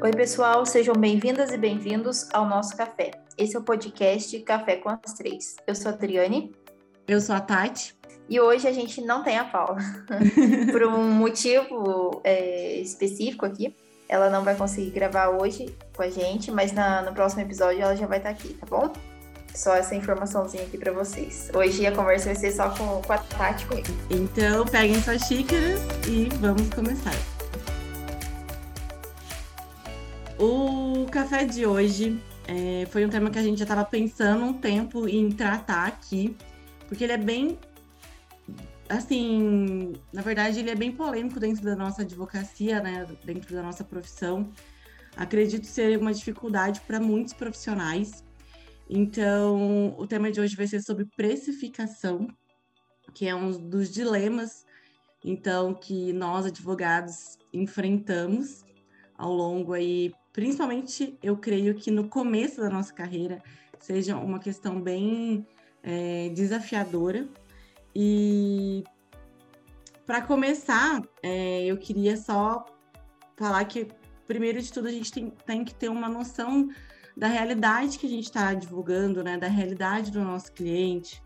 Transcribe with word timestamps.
Oi, 0.00 0.12
pessoal, 0.12 0.64
sejam 0.64 0.94
bem-vindas 0.94 1.50
e 1.50 1.58
bem-vindos 1.58 2.28
ao 2.32 2.46
nosso 2.48 2.76
café. 2.76 3.10
Esse 3.36 3.56
é 3.56 3.58
o 3.58 3.62
podcast 3.62 4.38
Café 4.42 4.76
com 4.76 4.88
as 4.88 5.12
Três. 5.14 5.56
Eu 5.66 5.74
sou 5.74 5.90
a 5.90 5.94
Adriane. 5.94 6.54
Eu 7.08 7.20
sou 7.20 7.34
a 7.34 7.40
Tati. 7.40 7.96
E 8.28 8.38
hoje 8.40 8.68
a 8.68 8.72
gente 8.72 9.00
não 9.00 9.24
tem 9.24 9.36
a 9.36 9.44
Paula. 9.44 9.78
Por 10.70 10.84
um 10.84 11.02
motivo 11.10 12.20
é, 12.22 12.76
específico 12.76 13.44
aqui. 13.44 13.74
Ela 14.08 14.30
não 14.30 14.44
vai 14.44 14.54
conseguir 14.54 14.90
gravar 14.90 15.30
hoje 15.30 15.76
com 15.96 16.02
a 16.02 16.08
gente, 16.08 16.52
mas 16.52 16.70
na, 16.70 17.02
no 17.02 17.12
próximo 17.12 17.42
episódio 17.42 17.82
ela 17.82 17.96
já 17.96 18.06
vai 18.06 18.18
estar 18.18 18.30
aqui, 18.30 18.54
tá 18.54 18.66
bom? 18.66 18.92
Só 19.52 19.74
essa 19.74 19.96
informaçãozinha 19.96 20.62
aqui 20.62 20.78
para 20.78 20.92
vocês. 20.92 21.50
Hoje 21.52 21.84
a 21.84 21.90
conversa 21.90 22.26
vai 22.26 22.36
ser 22.36 22.52
só 22.52 22.70
com, 22.70 23.02
com 23.02 23.12
a 23.12 23.18
Tati 23.18 23.66
comigo. 23.66 23.88
Então, 24.10 24.64
peguem 24.64 25.02
suas 25.02 25.22
xícaras 25.22 25.80
e 26.06 26.28
vamos 26.36 26.72
começar. 26.72 27.37
O 30.38 31.04
café 31.10 31.44
de 31.44 31.66
hoje 31.66 32.22
é, 32.46 32.86
foi 32.86 33.04
um 33.04 33.08
tema 33.08 33.28
que 33.28 33.40
a 33.40 33.42
gente 33.42 33.58
já 33.58 33.64
estava 33.64 33.84
pensando 33.84 34.44
um 34.44 34.52
tempo 34.52 35.08
em 35.08 35.32
tratar 35.32 35.88
aqui, 35.88 36.36
porque 36.86 37.02
ele 37.02 37.12
é 37.12 37.18
bem. 37.18 37.58
Assim, 38.88 39.94
na 40.12 40.22
verdade, 40.22 40.60
ele 40.60 40.70
é 40.70 40.76
bem 40.76 40.92
polêmico 40.92 41.40
dentro 41.40 41.64
da 41.64 41.74
nossa 41.74 42.02
advocacia, 42.02 42.80
né? 42.80 43.04
Dentro 43.24 43.52
da 43.52 43.64
nossa 43.64 43.82
profissão. 43.82 44.48
Acredito 45.16 45.66
ser 45.66 45.98
uma 45.98 46.14
dificuldade 46.14 46.80
para 46.82 47.00
muitos 47.00 47.34
profissionais. 47.34 48.24
Então, 48.88 49.92
o 49.98 50.06
tema 50.06 50.30
de 50.30 50.40
hoje 50.40 50.54
vai 50.54 50.68
ser 50.68 50.80
sobre 50.82 51.04
precificação, 51.16 52.28
que 53.12 53.26
é 53.26 53.34
um 53.34 53.50
dos 53.50 53.90
dilemas, 53.90 54.64
então, 55.24 55.74
que 55.74 56.12
nós 56.12 56.46
advogados 56.46 57.36
enfrentamos 57.52 58.64
ao 59.16 59.32
longo 59.32 59.72
aí 59.72 60.14
principalmente 60.32 61.18
eu 61.22 61.36
creio 61.36 61.74
que 61.74 61.90
no 61.90 62.08
começo 62.08 62.60
da 62.60 62.70
nossa 62.70 62.92
carreira 62.92 63.42
seja 63.78 64.16
uma 64.16 64.38
questão 64.38 64.80
bem 64.80 65.46
é, 65.82 66.28
desafiadora. 66.30 67.28
E 67.94 68.84
para 70.06 70.22
começar, 70.22 71.02
é, 71.22 71.66
eu 71.66 71.76
queria 71.76 72.16
só 72.16 72.64
falar 73.36 73.64
que, 73.64 73.88
primeiro 74.26 74.60
de 74.60 74.72
tudo, 74.72 74.88
a 74.88 74.90
gente 74.90 75.12
tem, 75.12 75.30
tem 75.46 75.64
que 75.64 75.74
ter 75.74 75.88
uma 75.88 76.08
noção 76.08 76.68
da 77.16 77.26
realidade 77.26 77.98
que 77.98 78.06
a 78.06 78.10
gente 78.10 78.24
está 78.24 78.54
divulgando, 78.54 79.22
né? 79.24 79.36
Da 79.36 79.48
realidade 79.48 80.10
do 80.10 80.22
nosso 80.22 80.52
cliente, 80.52 81.20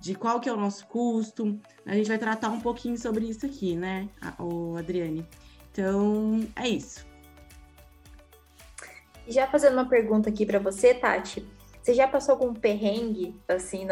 de 0.00 0.14
qual 0.14 0.40
que 0.40 0.48
é 0.48 0.52
o 0.52 0.56
nosso 0.56 0.86
custo. 0.88 1.58
A 1.86 1.94
gente 1.94 2.08
vai 2.08 2.18
tratar 2.18 2.50
um 2.50 2.60
pouquinho 2.60 2.98
sobre 2.98 3.24
isso 3.24 3.46
aqui, 3.46 3.76
né, 3.76 4.08
o 4.38 4.76
Adriane? 4.76 5.26
Então, 5.70 6.46
é 6.56 6.68
isso. 6.68 7.07
E 9.28 9.32
já 9.32 9.46
fazendo 9.46 9.74
uma 9.74 9.84
pergunta 9.84 10.30
aqui 10.30 10.46
para 10.46 10.58
você, 10.58 10.94
Tati, 10.94 11.46
você 11.82 11.92
já 11.92 12.08
passou 12.08 12.32
algum 12.32 12.54
perrengue 12.54 13.38
assim 13.46 13.86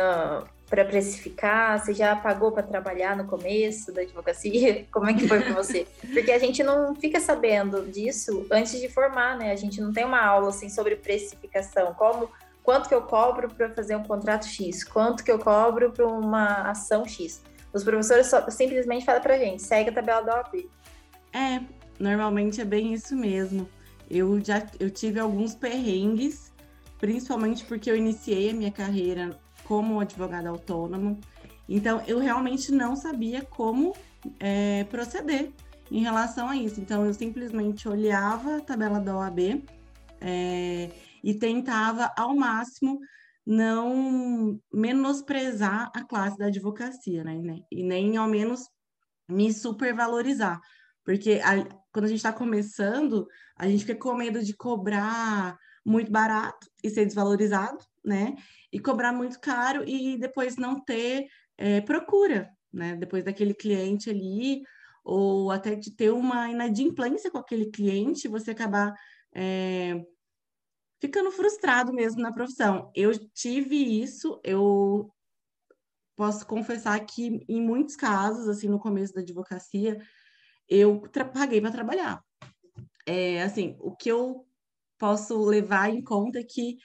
para 0.67 0.83
precificar? 0.87 1.79
Você 1.79 1.93
já 1.93 2.17
pagou 2.17 2.53
para 2.53 2.63
trabalhar 2.63 3.15
no 3.15 3.27
começo 3.27 3.93
da 3.93 4.01
advocacia? 4.01 4.87
Como 4.91 5.11
é 5.11 5.13
que 5.13 5.29
foi 5.29 5.43
para 5.43 5.53
você? 5.53 5.87
Porque 6.11 6.33
a 6.33 6.39
gente 6.39 6.63
não 6.63 6.95
fica 6.95 7.21
sabendo 7.21 7.83
disso 7.83 8.47
antes 8.51 8.81
de 8.81 8.89
formar, 8.89 9.37
né? 9.37 9.53
A 9.53 9.57
gente 9.57 9.79
não 9.79 9.93
tem 9.93 10.07
uma 10.07 10.25
aula 10.25 10.49
assim 10.49 10.71
sobre 10.71 10.97
precificação, 10.97 11.93
como 11.93 12.31
quanto 12.63 12.89
que 12.89 12.95
eu 12.95 13.03
cobro 13.03 13.51
para 13.51 13.69
fazer 13.69 13.95
um 13.95 14.05
contrato 14.05 14.47
X, 14.47 14.85
quanto 14.85 15.23
que 15.23 15.31
eu 15.31 15.39
cobro 15.39 15.93
para 15.93 16.07
uma 16.07 16.71
ação 16.71 17.05
X. 17.05 17.43
Os 17.75 17.85
professores 17.85 18.29
só, 18.29 18.49
simplesmente 18.49 19.05
falam 19.05 19.21
para 19.21 19.37
gente, 19.37 19.63
segue 19.63 19.91
a 19.91 19.93
tabela 19.93 20.23
da 20.23 20.37
OAB. 20.37 20.67
É, 21.35 21.61
normalmente 22.01 22.63
é 22.63 22.65
bem 22.65 22.95
isso 22.95 23.15
mesmo. 23.15 23.69
Eu 24.11 24.43
já 24.43 24.67
eu 24.79 24.91
tive 24.91 25.19
alguns 25.19 25.55
perrengues, 25.55 26.53
principalmente 26.99 27.65
porque 27.65 27.91
eu 27.91 27.97
iniciei 27.97 28.51
a 28.51 28.55
minha 28.55 28.71
carreira 28.71 29.39
como 29.65 30.01
advogada 30.01 30.49
autônoma. 30.49 31.19
Então, 31.69 32.03
eu 32.07 32.19
realmente 32.19 32.71
não 32.71 32.95
sabia 32.95 33.43
como 33.43 33.95
é, 34.39 34.85
proceder 34.85 35.53
em 35.91 36.01
relação 36.01 36.49
a 36.49 36.57
isso. 36.57 36.81
Então, 36.81 37.05
eu 37.05 37.13
simplesmente 37.13 37.89
olhava 37.89 38.57
a 38.57 38.61
tabela 38.61 39.01
da 39.01 39.17
OAB 39.17 39.65
é, 40.21 40.91
e 41.23 41.35
tentava, 41.35 42.13
ao 42.17 42.35
máximo, 42.35 43.01
não 43.45 44.61
menosprezar 44.73 45.91
a 45.95 46.05
classe 46.05 46.39
da 46.39 46.47
advocacia, 46.47 47.23
né? 47.23 47.61
E 47.71 47.83
nem, 47.83 48.17
ao 48.17 48.29
menos, 48.29 48.69
me 49.29 49.53
supervalorizar. 49.53 50.61
Porque 51.07 51.41
a, 51.43 51.65
quando 51.93 52.07
a 52.07 52.09
gente 52.09 52.19
está 52.19 52.33
começando, 52.33 53.29
a 53.57 53.69
gente 53.69 53.85
fica 53.85 53.99
com 53.99 54.17
medo 54.17 54.43
de 54.43 54.55
cobrar 54.55 55.57
muito 55.85 56.11
barato 56.11 56.67
e 56.83 56.91
ser 56.91 57.07
desvalorizado, 57.07 57.79
né? 58.05 58.35
E 58.73 58.81
cobrar 58.81 59.13
muito 59.13 59.39
caro 59.41 59.89
e 59.89 60.19
depois 60.19 60.57
não 60.57 60.83
ter 60.83 61.29
é, 61.57 61.81
procura, 61.81 62.51
né? 62.73 62.97
Depois 62.97 63.23
daquele 63.23 63.55
cliente 63.55 64.11
ali, 64.11 64.63
ou 65.05 65.53
até 65.53 65.77
de 65.77 65.95
ter 65.95 66.11
uma 66.11 66.51
inadimplência 66.51 67.31
com 67.31 67.39
aquele 67.39 67.71
cliente, 67.71 68.27
você 68.27 68.51
acabar 68.51 68.93
é, 69.33 70.05
ficando 71.01 71.31
frustrado 71.31 71.93
mesmo 71.93 72.21
na 72.21 72.33
profissão. 72.33 72.91
Eu 72.97 73.13
tive 73.33 73.77
isso, 73.77 74.41
eu 74.43 75.09
posso 76.17 76.45
confessar 76.49 76.99
que 77.07 77.45
em 77.49 77.63
muitos 77.63 77.95
casos, 77.95 78.49
assim, 78.49 78.69
no 78.69 78.81
começo 78.81 79.15
da 79.15 79.21
advocacia, 79.21 80.01
eu 80.69 81.03
paguei 81.33 81.61
para 81.61 81.71
trabalhar. 81.71 82.23
É, 83.07 83.43
assim, 83.43 83.77
o 83.81 83.95
que 83.95 84.11
eu 84.11 84.47
posso 84.99 85.45
levar 85.45 85.91
em 85.91 86.03
conta 86.03 86.41
é 86.41 86.45
que 86.45 86.77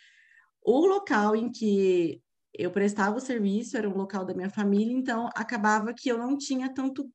o 0.63 0.85
local 0.85 1.35
em 1.35 1.51
que 1.51 2.21
eu 2.53 2.69
prestava 2.69 3.17
o 3.17 3.21
serviço 3.21 3.77
era 3.77 3.89
um 3.89 3.97
local 3.97 4.25
da 4.25 4.33
minha 4.33 4.49
família, 4.49 4.93
então 4.93 5.29
acabava 5.33 5.93
que 5.93 6.09
eu 6.09 6.17
não 6.17 6.37
tinha 6.37 6.71
tanto 6.73 7.09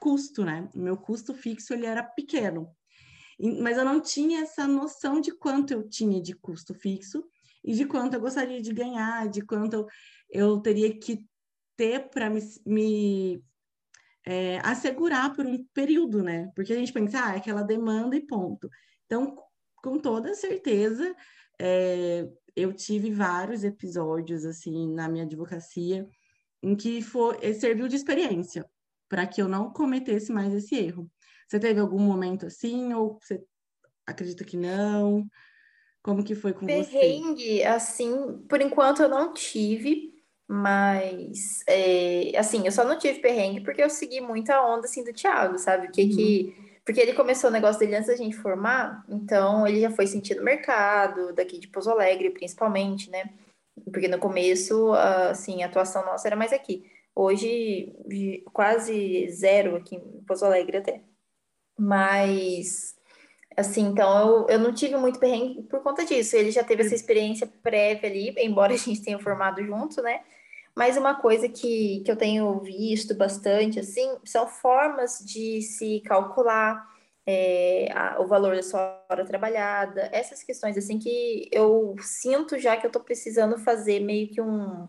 custo, 0.00 0.44
né? 0.44 0.68
O 0.74 0.78
meu 0.78 0.96
custo 0.96 1.32
fixo 1.34 1.72
ele 1.72 1.86
era 1.86 2.02
pequeno. 2.02 2.68
Mas 3.62 3.78
eu 3.78 3.84
não 3.84 4.00
tinha 4.00 4.42
essa 4.42 4.66
noção 4.66 5.20
de 5.20 5.32
quanto 5.32 5.72
eu 5.72 5.88
tinha 5.88 6.20
de 6.20 6.34
custo 6.34 6.74
fixo 6.74 7.24
e 7.64 7.74
de 7.74 7.86
quanto 7.86 8.14
eu 8.14 8.20
gostaria 8.20 8.60
de 8.60 8.72
ganhar, 8.72 9.28
de 9.28 9.42
quanto 9.42 9.86
eu, 10.30 10.60
teria 10.60 10.98
que 10.98 11.24
ter 11.76 12.10
para 12.10 12.28
me, 12.28 12.40
me 12.66 13.42
é, 14.26 14.58
assegurar 14.62 15.34
por 15.34 15.46
um 15.46 15.64
período, 15.72 16.22
né? 16.22 16.50
Porque 16.54 16.72
a 16.72 16.76
gente 16.76 16.92
pensa, 16.92 17.24
ah, 17.24 17.34
é 17.34 17.38
aquela 17.38 17.62
demanda 17.62 18.16
e 18.16 18.26
ponto. 18.26 18.68
Então, 19.06 19.36
com 19.76 19.98
toda 19.98 20.34
certeza, 20.34 21.14
é, 21.60 22.28
eu 22.54 22.72
tive 22.72 23.10
vários 23.10 23.64
episódios, 23.64 24.44
assim, 24.44 24.92
na 24.92 25.08
minha 25.08 25.24
advocacia, 25.24 26.08
em 26.62 26.76
que 26.76 27.00
foi, 27.02 27.38
eh, 27.42 27.54
serviu 27.54 27.88
de 27.88 27.96
experiência 27.96 28.68
para 29.08 29.26
que 29.26 29.40
eu 29.40 29.48
não 29.48 29.72
cometesse 29.72 30.30
mais 30.32 30.52
esse 30.52 30.74
erro. 30.76 31.10
Você 31.48 31.58
teve 31.58 31.80
algum 31.80 31.98
momento 31.98 32.46
assim, 32.46 32.92
ou 32.94 33.18
você 33.20 33.42
acredita 34.06 34.44
que 34.44 34.56
não? 34.56 35.26
Como 36.02 36.22
que 36.24 36.34
foi 36.34 36.52
com 36.52 36.66
Perrengue, 36.66 36.86
você? 36.86 36.98
Perrengue, 36.98 37.64
assim, 37.64 38.38
por 38.48 38.60
enquanto 38.60 39.02
eu 39.02 39.08
não 39.08 39.32
tive, 39.32 40.09
mas, 40.52 41.62
é, 41.68 42.32
assim, 42.36 42.66
eu 42.66 42.72
só 42.72 42.82
não 42.82 42.98
tive 42.98 43.20
perrengue 43.20 43.60
porque 43.60 43.80
eu 43.80 43.88
segui 43.88 44.20
muito 44.20 44.50
a 44.50 44.66
onda, 44.66 44.84
assim, 44.84 45.04
do 45.04 45.12
Thiago, 45.12 45.56
sabe? 45.60 45.86
O 45.86 45.92
que 45.92 46.02
uhum. 46.02 46.10
que... 46.10 46.80
Porque 46.84 47.00
ele 47.00 47.12
começou 47.12 47.50
o 47.50 47.52
negócio 47.52 47.78
dele 47.78 47.94
antes 47.94 48.08
da 48.08 48.16
gente 48.16 48.36
formar, 48.36 49.04
então 49.08 49.64
ele 49.64 49.80
já 49.80 49.92
foi 49.92 50.08
sentindo 50.08 50.40
o 50.40 50.44
mercado, 50.44 51.32
daqui 51.32 51.60
de 51.60 51.68
Pouso 51.68 51.88
Alegre, 51.88 52.30
principalmente, 52.30 53.08
né? 53.10 53.30
Porque 53.92 54.08
no 54.08 54.18
começo, 54.18 54.92
assim, 54.92 55.62
a 55.62 55.66
atuação 55.66 56.04
nossa 56.04 56.26
era 56.26 56.34
mais 56.34 56.52
aqui. 56.52 56.84
Hoje, 57.14 57.94
quase 58.52 59.30
zero 59.30 59.76
aqui 59.76 59.94
em 59.94 60.24
Pouso 60.26 60.44
Alegre 60.44 60.78
até. 60.78 61.00
Mas, 61.78 62.96
assim, 63.56 63.82
então 63.82 64.18
eu, 64.18 64.48
eu 64.48 64.58
não 64.58 64.74
tive 64.74 64.96
muito 64.96 65.20
perrengue 65.20 65.62
por 65.62 65.80
conta 65.80 66.04
disso. 66.04 66.34
Ele 66.34 66.50
já 66.50 66.64
teve 66.64 66.82
essa 66.82 66.94
experiência 66.96 67.46
prévia 67.62 68.10
ali, 68.10 68.34
embora 68.38 68.74
a 68.74 68.76
gente 68.76 69.00
tenha 69.00 69.18
formado 69.20 69.64
junto, 69.64 70.02
né? 70.02 70.22
Mas 70.80 70.96
uma 70.96 71.14
coisa 71.14 71.46
que, 71.46 72.00
que 72.00 72.10
eu 72.10 72.16
tenho 72.16 72.58
visto 72.60 73.14
bastante, 73.14 73.78
assim, 73.78 74.16
são 74.24 74.48
formas 74.48 75.18
de 75.18 75.60
se 75.60 76.00
calcular 76.00 76.88
é, 77.26 77.92
a, 77.94 78.18
o 78.18 78.26
valor 78.26 78.56
da 78.56 78.62
sua 78.62 79.04
hora 79.10 79.26
trabalhada, 79.26 80.08
essas 80.10 80.42
questões, 80.42 80.78
assim, 80.78 80.98
que 80.98 81.50
eu 81.52 81.94
sinto 82.00 82.58
já 82.58 82.78
que 82.78 82.86
eu 82.86 82.88
estou 82.88 83.02
precisando 83.02 83.58
fazer 83.58 84.00
meio 84.00 84.30
que 84.30 84.40
um... 84.40 84.88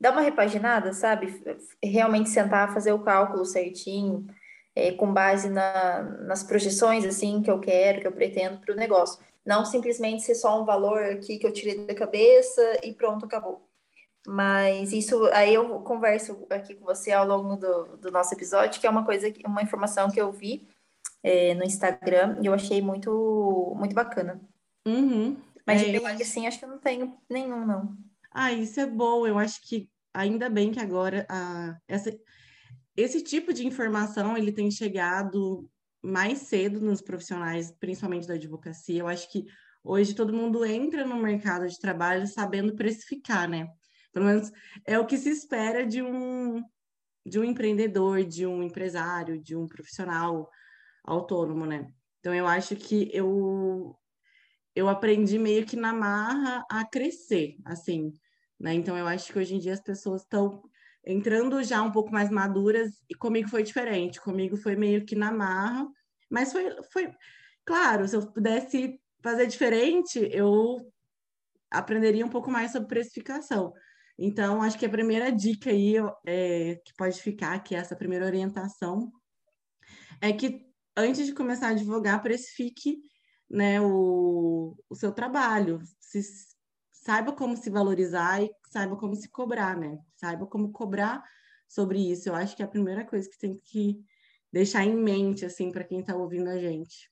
dar 0.00 0.12
uma 0.12 0.20
repaginada, 0.20 0.92
sabe? 0.92 1.42
Realmente 1.82 2.28
sentar, 2.28 2.72
fazer 2.72 2.92
o 2.92 3.02
cálculo 3.02 3.44
certinho, 3.44 4.28
é, 4.76 4.92
com 4.92 5.12
base 5.12 5.50
na, 5.50 6.04
nas 6.20 6.44
projeções, 6.44 7.04
assim, 7.04 7.42
que 7.42 7.50
eu 7.50 7.58
quero, 7.58 8.00
que 8.00 8.06
eu 8.06 8.12
pretendo 8.12 8.58
para 8.58 8.72
o 8.72 8.76
negócio. 8.76 9.20
Não 9.44 9.64
simplesmente 9.64 10.22
ser 10.22 10.36
só 10.36 10.62
um 10.62 10.64
valor 10.64 11.02
aqui 11.02 11.36
que 11.36 11.46
eu 11.48 11.52
tirei 11.52 11.84
da 11.84 11.96
cabeça 11.96 12.78
e 12.84 12.92
pronto, 12.92 13.26
acabou. 13.26 13.65
Mas 14.26 14.92
isso 14.92 15.24
aí 15.32 15.54
eu 15.54 15.80
converso 15.80 16.46
aqui 16.50 16.74
com 16.74 16.84
você 16.84 17.12
ao 17.12 17.26
longo 17.26 17.56
do, 17.56 17.96
do 17.96 18.10
nosso 18.10 18.34
episódio, 18.34 18.80
que 18.80 18.86
é 18.86 18.90
uma 18.90 19.04
coisa, 19.04 19.32
uma 19.44 19.62
informação 19.62 20.10
que 20.10 20.20
eu 20.20 20.32
vi 20.32 20.66
é, 21.22 21.54
no 21.54 21.64
Instagram 21.64 22.38
e 22.42 22.46
eu 22.46 22.54
achei 22.54 22.82
muito, 22.82 23.74
muito 23.76 23.94
bacana. 23.94 24.40
Uhum. 24.86 25.36
Mas 25.66 25.82
é, 25.82 25.84
perrengue, 25.84 26.06
acho... 26.06 26.22
assim, 26.22 26.46
acho 26.46 26.58
que 26.58 26.64
eu 26.64 26.68
não 26.68 26.78
tenho 26.78 27.16
nenhum, 27.28 27.66
não. 27.66 27.96
Ah, 28.32 28.52
isso 28.52 28.78
é 28.80 28.86
bom. 28.86 29.26
Eu 29.26 29.38
acho 29.38 29.60
que 29.62 29.88
ainda 30.14 30.48
bem 30.48 30.70
que 30.70 30.80
agora 30.80 31.26
a, 31.28 31.76
essa, 31.88 32.16
esse 32.96 33.22
tipo 33.22 33.52
de 33.52 33.66
informação 33.66 34.36
ele 34.36 34.52
tem 34.52 34.70
chegado 34.70 35.68
mais 36.02 36.38
cedo 36.38 36.80
nos 36.80 37.00
profissionais, 37.00 37.72
principalmente 37.80 38.26
da 38.26 38.34
advocacia. 38.34 39.00
Eu 39.00 39.08
acho 39.08 39.30
que 39.30 39.44
hoje 39.82 40.14
todo 40.14 40.32
mundo 40.32 40.64
entra 40.64 41.04
no 41.04 41.16
mercado 41.16 41.66
de 41.66 41.78
trabalho 41.78 42.26
sabendo 42.26 42.76
precificar, 42.76 43.48
né? 43.48 43.68
Pelo 44.16 44.24
menos 44.24 44.50
é 44.86 44.98
o 44.98 45.04
que 45.04 45.18
se 45.18 45.28
espera 45.28 45.84
de 45.84 46.00
um 46.00 46.62
de 47.26 47.38
um 47.38 47.44
empreendedor, 47.44 48.24
de 48.24 48.46
um 48.46 48.62
empresário, 48.62 49.38
de 49.38 49.54
um 49.54 49.66
profissional 49.66 50.48
autônomo, 51.04 51.66
né? 51.66 51.86
Então 52.20 52.34
eu 52.34 52.46
acho 52.46 52.74
que 52.76 53.10
eu 53.12 53.94
eu 54.74 54.88
aprendi 54.88 55.38
meio 55.38 55.66
que 55.66 55.76
na 55.76 55.92
marra 55.92 56.64
a 56.70 56.82
crescer, 56.88 57.56
assim, 57.62 58.10
né? 58.58 58.72
Então 58.72 58.96
eu 58.96 59.06
acho 59.06 59.30
que 59.30 59.38
hoje 59.38 59.54
em 59.54 59.58
dia 59.58 59.74
as 59.74 59.82
pessoas 59.82 60.22
estão 60.22 60.62
entrando 61.04 61.62
já 61.62 61.82
um 61.82 61.92
pouco 61.92 62.10
mais 62.10 62.30
maduras 62.30 62.92
e 63.10 63.14
comigo 63.14 63.50
foi 63.50 63.62
diferente. 63.62 64.18
Comigo 64.18 64.56
foi 64.56 64.76
meio 64.76 65.04
que 65.04 65.14
na 65.14 65.30
marra, 65.30 65.86
mas 66.30 66.52
foi 66.52 66.74
foi 66.90 67.12
claro, 67.66 68.08
se 68.08 68.16
eu 68.16 68.32
pudesse 68.32 68.98
fazer 69.22 69.46
diferente, 69.46 70.18
eu 70.32 70.90
aprenderia 71.70 72.24
um 72.24 72.30
pouco 72.30 72.50
mais 72.50 72.72
sobre 72.72 72.88
precificação. 72.88 73.74
Então, 74.18 74.62
acho 74.62 74.78
que 74.78 74.86
a 74.86 74.90
primeira 74.90 75.30
dica 75.30 75.70
aí 75.70 75.94
é, 76.26 76.76
que 76.76 76.94
pode 76.96 77.20
ficar, 77.20 77.58
que 77.62 77.74
essa 77.74 77.94
primeira 77.94 78.24
orientação, 78.24 79.12
é 80.20 80.32
que 80.32 80.66
antes 80.96 81.26
de 81.26 81.34
começar 81.34 81.68
a 81.68 81.70
advogar, 81.70 82.22
precifique 82.22 82.98
né, 83.48 83.80
o, 83.80 84.76
o 84.88 84.94
seu 84.94 85.12
trabalho. 85.12 85.80
Se, 86.00 86.22
saiba 87.06 87.32
como 87.32 87.56
se 87.56 87.70
valorizar 87.70 88.42
e 88.42 88.50
saiba 88.68 88.96
como 88.96 89.14
se 89.14 89.28
cobrar, 89.28 89.76
né? 89.76 89.96
Saiba 90.16 90.44
como 90.46 90.72
cobrar 90.72 91.22
sobre 91.68 92.00
isso. 92.10 92.28
Eu 92.28 92.34
acho 92.34 92.56
que 92.56 92.62
é 92.62 92.64
a 92.64 92.68
primeira 92.68 93.04
coisa 93.04 93.30
que 93.30 93.38
tem 93.38 93.56
que 93.64 94.00
deixar 94.52 94.84
em 94.84 94.96
mente, 94.96 95.44
assim, 95.44 95.70
para 95.70 95.84
quem 95.84 96.00
está 96.00 96.16
ouvindo 96.16 96.48
a 96.48 96.58
gente. 96.58 97.08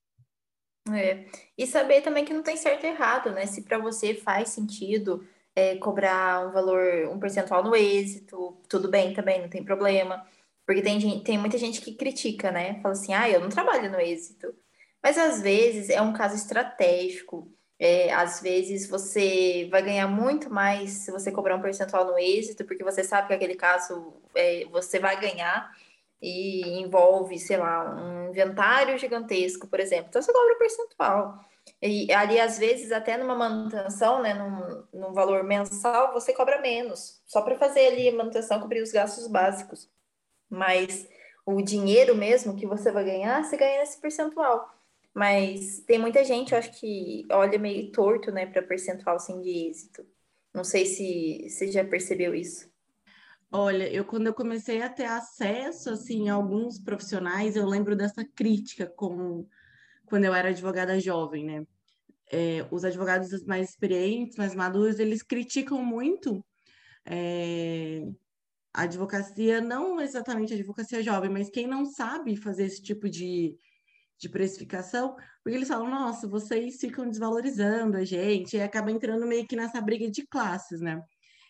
É. 0.93 1.27
E 1.57 1.67
saber 1.67 2.03
também 2.03 2.25
que 2.25 2.35
não 2.35 2.43
tem 2.43 2.57
certo 2.57 2.85
e 2.85 2.89
errado, 2.89 3.31
né? 3.31 3.47
Se 3.47 3.63
para 3.63 3.79
você 3.79 4.15
faz 4.15 4.49
sentido 4.49 5.25
é, 5.55 5.77
cobrar 5.77 6.49
um 6.49 6.53
valor, 6.53 7.09
um 7.11 7.19
percentual 7.19 7.63
no 7.63 7.77
êxito, 7.77 8.59
tudo 8.69 8.89
bem 8.91 9.15
também, 9.15 9.41
não 9.41 9.49
tem 9.49 9.65
problema. 9.65 10.25
Porque 10.67 10.83
tem, 10.83 11.23
tem 11.23 11.39
muita 11.39 11.59
gente 11.59 11.81
que 11.81 11.95
critica, 11.95 12.51
né? 12.51 12.81
Fala 12.81 12.93
assim, 12.93 13.13
ah, 13.15 13.29
eu 13.29 13.41
não 13.41 13.49
trabalho 13.49 13.91
no 13.91 14.01
êxito. 14.01 14.55
Mas 15.03 15.19
às 15.19 15.43
vezes 15.43 15.91
é 15.91 16.01
um 16.01 16.13
caso 16.13 16.35
estratégico. 16.35 17.53
É, 17.79 18.13
às 18.15 18.41
vezes 18.41 18.89
você 18.89 19.69
vai 19.71 19.83
ganhar 19.83 20.09
muito 20.09 20.49
mais 20.51 20.91
se 20.91 21.11
você 21.11 21.31
cobrar 21.31 21.57
um 21.57 21.63
percentual 21.63 22.07
no 22.07 22.19
êxito, 22.19 22.65
porque 22.65 22.85
você 22.85 23.05
sabe 23.05 23.29
que 23.29 23.35
aquele 23.35 23.57
caso 23.57 24.15
é, 24.35 24.65
você 24.71 24.99
vai 24.99 25.21
ganhar 25.21 25.71
e 26.23 26.81
envolve, 26.81 27.39
sei 27.39 27.59
lá, 27.59 27.95
um 27.95 28.31
inventário 28.31 28.97
gigantesco, 28.99 29.67
por 29.69 29.81
exemplo. 29.81 30.07
Então 30.09 30.23
você 30.23 30.33
cobra 30.33 30.55
um 30.55 30.59
percentual. 30.59 31.45
E 31.87 32.11
ali, 32.15 32.41
às 32.41 32.59
vezes, 32.59 32.91
até 32.91 33.19
numa 33.19 33.35
manutenção, 33.35 34.23
né, 34.23 34.33
num, 34.33 34.85
num 34.91 35.13
valor 35.13 35.45
mensal, 35.45 36.15
você 36.15 36.33
cobra 36.33 36.59
menos, 36.59 37.23
só 37.27 37.43
para 37.43 37.59
fazer 37.59 37.89
ali 37.89 38.11
manutenção, 38.11 38.59
cobrir 38.59 38.81
os 38.81 38.91
gastos 38.91 39.27
básicos. 39.27 39.91
Mas 40.49 41.07
o 41.45 41.61
dinheiro 41.61 42.17
mesmo 42.17 42.57
que 42.57 42.67
você 42.67 42.91
vai 42.91 43.05
ganhar, 43.05 43.45
você 43.45 43.59
ganha 43.59 43.81
nesse 43.81 44.01
percentual. 44.01 44.67
Mas 45.13 45.81
tem 45.81 45.99
muita 45.99 46.25
gente, 46.25 46.53
eu 46.53 46.59
acho 46.59 46.73
que 46.81 47.27
olha 47.31 47.59
meio 47.59 47.93
torto, 47.93 48.33
né, 48.33 48.47
para 48.47 48.63
percentual 48.63 49.21
sem 49.21 49.43
de 49.43 49.69
êxito. 49.69 50.07
Não 50.55 50.65
sei 50.65 50.87
se 50.87 51.51
você 51.51 51.71
já 51.71 51.85
percebeu 51.85 52.35
isso. 52.35 52.67
Olha, 53.53 53.93
eu 53.93 54.07
quando 54.07 54.27
eu 54.27 54.35
comecei 54.35 54.81
a 54.81 54.89
ter 54.89 55.05
acesso 55.05 55.91
assim 55.91 56.31
a 56.31 56.35
alguns 56.35 56.79
profissionais, 56.79 57.57
eu 57.57 57.67
lembro 57.67 57.95
dessa 57.95 58.25
crítica 58.25 58.87
com 58.87 59.47
quando 60.07 60.25
eu 60.25 60.35
era 60.35 60.49
advogada 60.49 60.99
jovem, 60.99 61.45
né? 61.45 61.67
É, 62.33 62.67
os 62.71 62.85
advogados 62.85 63.45
mais 63.45 63.71
experientes, 63.71 64.37
mais 64.37 64.55
maduros, 64.55 64.99
eles 64.99 65.23
criticam 65.23 65.85
muito 65.85 66.45
é, 67.07 68.03
a 68.73 68.83
advocacia, 68.83 69.61
não 69.61 70.01
exatamente 70.01 70.53
a 70.53 70.57
advocacia 70.57 71.03
jovem, 71.03 71.31
mas 71.31 71.51
quem 71.51 71.67
não 71.67 71.85
sabe 71.87 72.37
fazer 72.37 72.65
esse 72.65 72.83
tipo 72.83 73.09
de, 73.09 73.57
de 74.19 74.29
precificação, 74.29 75.15
porque 75.43 75.57
eles 75.57 75.69
falam, 75.69 75.89
nossa, 75.89 76.27
vocês 76.27 76.77
ficam 76.81 77.09
desvalorizando 77.09 77.97
a 77.97 78.05
gente, 78.05 78.57
e 78.57 78.61
acaba 78.61 78.91
entrando 78.91 79.27
meio 79.27 79.47
que 79.47 79.55
nessa 79.55 79.81
briga 79.81 80.11
de 80.11 80.27
classes, 80.27 80.81
né? 80.81 81.01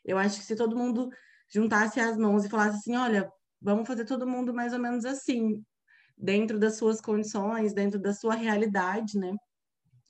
Eu 0.05 0.19
acho 0.19 0.39
que 0.39 0.45
se 0.45 0.57
todo 0.57 0.77
mundo 0.77 1.09
juntasse 1.49 1.99
as 2.01 2.17
mãos 2.19 2.45
e 2.45 2.51
falasse 2.51 2.77
assim, 2.77 2.97
olha, 2.97 3.31
vamos 3.61 3.87
fazer 3.87 4.05
todo 4.05 4.27
mundo 4.27 4.53
mais 4.53 4.73
ou 4.73 4.79
menos 4.79 5.05
assim, 5.07 5.65
dentro 6.17 6.59
das 6.59 6.77
suas 6.77 7.01
condições, 7.01 7.73
dentro 7.73 7.99
da 7.99 8.13
sua 8.13 8.35
realidade, 8.35 9.19
né? 9.19 9.35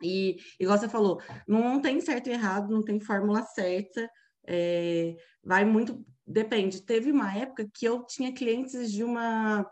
E, 0.02 0.36
igual 0.58 0.78
você 0.78 0.88
falou, 0.88 1.20
não 1.46 1.80
tem 1.80 2.00
certo 2.00 2.28
e 2.28 2.32
errado, 2.32 2.70
não 2.70 2.82
tem 2.82 3.00
fórmula 3.00 3.42
certa, 3.42 4.08
é, 4.46 5.16
vai 5.42 5.64
muito, 5.64 6.04
depende. 6.26 6.82
Teve 6.82 7.10
uma 7.10 7.34
época 7.36 7.68
que 7.72 7.86
eu 7.86 8.04
tinha 8.04 8.32
clientes 8.32 8.90
de 8.90 9.02
uma 9.04 9.68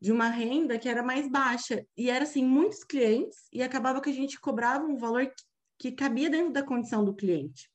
de 0.00 0.10
uma 0.10 0.26
renda 0.28 0.80
que 0.80 0.88
era 0.88 1.00
mais 1.00 1.30
baixa 1.30 1.86
e 1.96 2.10
era 2.10 2.24
assim 2.24 2.44
muitos 2.44 2.82
clientes 2.82 3.38
e 3.52 3.62
acabava 3.62 4.00
que 4.00 4.10
a 4.10 4.12
gente 4.12 4.40
cobrava 4.40 4.84
um 4.84 4.96
valor 4.96 5.26
que, 5.26 5.44
que 5.78 5.92
cabia 5.92 6.28
dentro 6.28 6.52
da 6.52 6.60
condição 6.60 7.04
do 7.04 7.14
cliente 7.14 7.70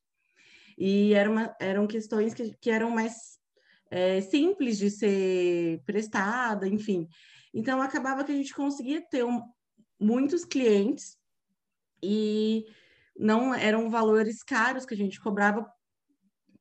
e 0.77 1.13
era 1.13 1.29
uma, 1.29 1.55
eram 1.59 1.87
questões 1.87 2.33
que, 2.33 2.55
que 2.61 2.69
eram 2.69 2.91
mais 2.91 3.39
é, 3.89 4.21
simples 4.21 4.77
de 4.77 4.91
ser 4.91 5.81
prestada, 5.85 6.67
enfim. 6.67 7.07
Então, 7.53 7.81
acabava 7.81 8.23
que 8.23 8.31
a 8.31 8.35
gente 8.35 8.53
conseguia 8.53 9.01
ter 9.01 9.25
um, 9.25 9.41
muitos 9.99 10.45
clientes 10.45 11.16
e 12.01 12.65
não 13.17 13.53
eram 13.53 13.89
valores 13.89 14.43
caros 14.43 14.85
que 14.85 14.93
a 14.93 14.97
gente 14.97 15.19
cobrava, 15.19 15.69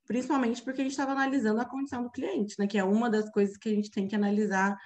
principalmente 0.07 0.63
porque 0.63 0.81
a 0.81 0.85
gente 0.85 0.93
estava 0.93 1.13
analisando 1.13 1.61
a 1.61 1.65
condição 1.65 2.03
do 2.03 2.11
cliente, 2.11 2.55
né? 2.59 2.67
Que 2.67 2.79
é 2.79 2.85
uma 2.85 3.11
das 3.11 3.31
coisas 3.31 3.57
que 3.57 3.69
a 3.69 3.73
gente 3.73 3.91
tem 3.91 4.09
que 4.09 4.17
analisar 4.17 4.77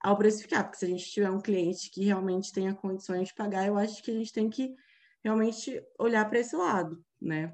ao 0.00 0.16
precificar, 0.16 0.64
porque 0.64 0.78
se 0.78 0.84
a 0.84 0.88
gente 0.88 1.10
tiver 1.10 1.30
um 1.30 1.40
cliente 1.40 1.90
que 1.90 2.04
realmente 2.04 2.52
tenha 2.52 2.74
condições 2.74 3.28
de 3.28 3.34
pagar, 3.34 3.66
eu 3.66 3.76
acho 3.76 4.02
que 4.02 4.10
a 4.10 4.14
gente 4.14 4.32
tem 4.32 4.48
que 4.50 4.74
realmente 5.24 5.82
olhar 5.98 6.28
para 6.28 6.38
esse 6.38 6.54
lado, 6.54 7.02
né? 7.20 7.52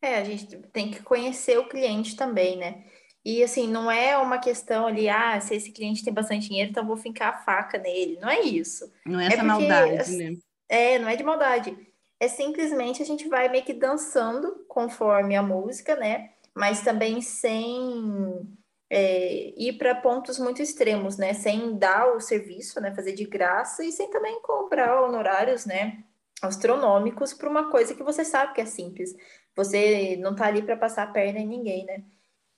É, 0.00 0.16
a 0.16 0.24
gente 0.24 0.46
tem 0.72 0.90
que 0.90 1.02
conhecer 1.02 1.58
o 1.58 1.68
cliente 1.68 2.14
também, 2.14 2.56
né? 2.56 2.84
E 3.24 3.42
assim, 3.42 3.66
não 3.68 3.90
é 3.90 4.16
uma 4.16 4.38
questão 4.38 4.86
ali, 4.86 5.08
ah, 5.08 5.38
se 5.40 5.54
esse 5.54 5.72
cliente 5.72 6.04
tem 6.04 6.14
bastante 6.14 6.48
dinheiro, 6.48 6.70
então 6.70 6.86
vou 6.86 6.96
fincar 6.96 7.34
a 7.34 7.38
faca 7.38 7.76
nele. 7.76 8.18
Não 8.20 8.30
é 8.30 8.40
isso. 8.40 8.90
Não 9.04 9.20
é, 9.20 9.24
é 9.24 9.26
essa 9.26 9.36
porque, 9.36 9.46
maldade, 9.46 10.16
né? 10.16 10.36
É, 10.68 10.98
não 10.98 11.08
é 11.08 11.16
de 11.16 11.24
maldade. 11.24 11.76
É 12.20 12.28
simplesmente 12.28 13.02
a 13.02 13.06
gente 13.06 13.28
vai 13.28 13.48
meio 13.48 13.64
que 13.64 13.72
dançando 13.72 14.64
conforme 14.68 15.36
a 15.36 15.42
música, 15.42 15.96
né? 15.96 16.30
Mas 16.54 16.82
também 16.82 17.20
sem 17.20 18.58
é, 18.90 19.52
ir 19.56 19.74
para 19.78 19.94
pontos 19.94 20.38
muito 20.38 20.60
extremos, 20.60 21.16
né? 21.16 21.32
Sem 21.32 21.76
dar 21.78 22.14
o 22.14 22.20
serviço, 22.20 22.80
né? 22.80 22.94
Fazer 22.94 23.12
de 23.12 23.24
graça 23.24 23.84
e 23.84 23.92
sem 23.92 24.10
também 24.10 24.40
cobrar 24.42 25.02
honorários, 25.02 25.64
né? 25.64 26.02
Astronômicos 26.42 27.32
para 27.32 27.48
uma 27.48 27.70
coisa 27.70 27.94
que 27.94 28.02
você 28.02 28.24
sabe 28.24 28.54
que 28.54 28.60
é 28.60 28.66
simples. 28.66 29.14
Você 29.54 30.16
não 30.16 30.34
tá 30.34 30.46
ali 30.46 30.62
para 30.62 30.76
passar 30.76 31.04
a 31.04 31.12
perna 31.12 31.38
em 31.38 31.46
ninguém, 31.46 31.84
né? 31.84 32.02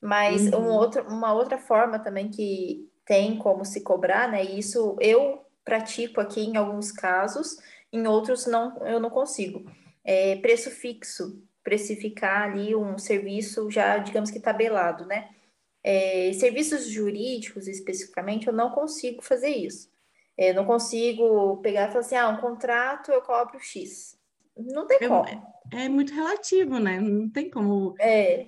Mas 0.01 0.51
uhum. 0.53 0.61
um 0.61 0.69
outro, 0.71 1.03
uma 1.09 1.33
outra 1.33 1.59
forma 1.59 1.99
também 1.99 2.31
que 2.31 2.89
tem 3.05 3.37
como 3.37 3.65
se 3.65 3.83
cobrar, 3.83 4.31
né? 4.31 4.45
E 4.45 4.59
isso 4.59 4.97
eu 5.01 5.45
pratico 5.65 6.21
aqui 6.21 6.41
em 6.41 6.57
alguns 6.57 6.91
casos, 6.91 7.59
em 7.93 8.07
outros 8.07 8.47
não, 8.47 8.77
eu 8.87 9.01
não 9.01 9.11
consigo. 9.11 9.65
É 10.05 10.37
preço 10.37 10.71
fixo, 10.71 11.43
precificar 11.63 12.51
ali 12.51 12.75
um 12.75 12.99
serviço 12.99 13.71
já, 13.71 13.99
digamos 13.99 14.31
que 14.31 14.41
tabelado, 14.41 15.05
né? 15.07 15.31
É, 15.83 16.33
serviços 16.35 16.87
jurídicos, 16.87 17.67
especificamente, 17.67 18.47
eu 18.47 18.53
não 18.53 18.71
consigo 18.71 19.23
fazer 19.23 19.51
isso. 19.51 19.91
Eu 20.37 20.55
não 20.55 20.65
consigo 20.65 21.59
pegar 21.59 21.89
e 21.89 21.89
falar 21.89 22.01
assim, 22.01 22.17
ah, 22.17 22.29
um 22.29 22.41
contrato 22.41 23.11
eu 23.11 23.21
cobro 23.23 23.59
X. 23.61 24.19
Não 24.57 24.87
tem 24.87 24.99
como. 24.99 25.27
É, 25.27 25.85
é 25.85 25.89
muito 25.89 26.15
relativo, 26.15 26.79
né? 26.79 27.01
Não 27.01 27.29
tem 27.29 27.51
como. 27.51 27.95
É. 27.99 28.47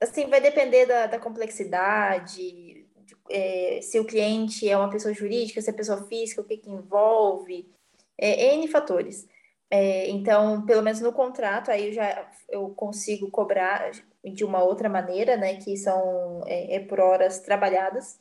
Assim, 0.00 0.26
vai 0.26 0.40
depender 0.40 0.86
da, 0.86 1.06
da 1.06 1.18
complexidade, 1.18 2.36
de, 2.36 2.86
é, 3.30 3.80
se 3.82 3.98
o 3.98 4.04
cliente 4.04 4.68
é 4.68 4.76
uma 4.76 4.90
pessoa 4.90 5.12
jurídica, 5.12 5.60
se 5.60 5.70
é 5.70 5.72
pessoa 5.72 6.06
física, 6.06 6.40
o 6.40 6.44
que, 6.44 6.56
que 6.56 6.70
envolve, 6.70 7.68
é, 8.18 8.54
N 8.54 8.68
fatores. 8.68 9.26
É, 9.70 10.08
então, 10.08 10.64
pelo 10.64 10.82
menos 10.82 11.00
no 11.00 11.12
contrato, 11.12 11.70
aí 11.70 11.88
eu 11.88 11.92
já 11.92 12.30
eu 12.48 12.70
consigo 12.70 13.30
cobrar 13.30 13.90
de 14.24 14.44
uma 14.44 14.62
outra 14.62 14.88
maneira, 14.88 15.36
né? 15.36 15.56
Que 15.56 15.76
são 15.76 16.42
é, 16.46 16.76
é 16.76 16.80
por 16.80 17.00
horas 17.00 17.40
trabalhadas. 17.40 18.18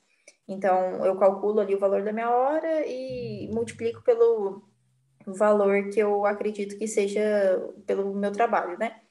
Então, 0.48 1.06
eu 1.06 1.18
calculo 1.18 1.60
ali 1.60 1.75
o 1.75 1.80
valor 1.80 2.04
da 2.04 2.13
minha 2.13 2.30
hora 2.30 2.86
e 2.86 3.50
multiplico 3.51 4.04
pelo 4.04 4.63
valor 5.25 5.89
que 5.89 6.00
eu 6.00 6.25
acredito 6.25 6.77
que 6.77 6.88
seja 6.88 7.22
pelo 7.86 8.13
meu 8.13 8.32
trabalho, 8.32 8.77
né? 8.77 9.01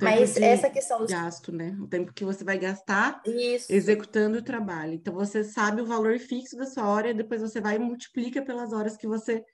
Mas 0.00 0.36
essa 0.36 0.68
questão 0.68 0.98
do 0.98 1.06
gasto, 1.06 1.52
né? 1.52 1.76
O 1.80 1.86
tempo 1.86 2.12
que 2.12 2.24
você 2.24 2.44
vai 2.44 2.58
gastar 2.58 3.22
Isso. 3.24 3.72
executando 3.72 4.38
o 4.38 4.42
trabalho. 4.42 4.92
Então 4.92 5.14
você 5.14 5.42
sabe 5.42 5.80
o 5.80 5.86
valor 5.86 6.18
fixo 6.18 6.56
da 6.56 6.66
sua 6.66 6.88
hora 6.88 7.10
e 7.10 7.14
depois 7.14 7.40
você 7.40 7.60
vai 7.60 7.76
e 7.76 7.78
multiplica 7.78 8.42
pelas 8.42 8.72
horas 8.72 8.96
que 8.96 9.06
você 9.06 9.44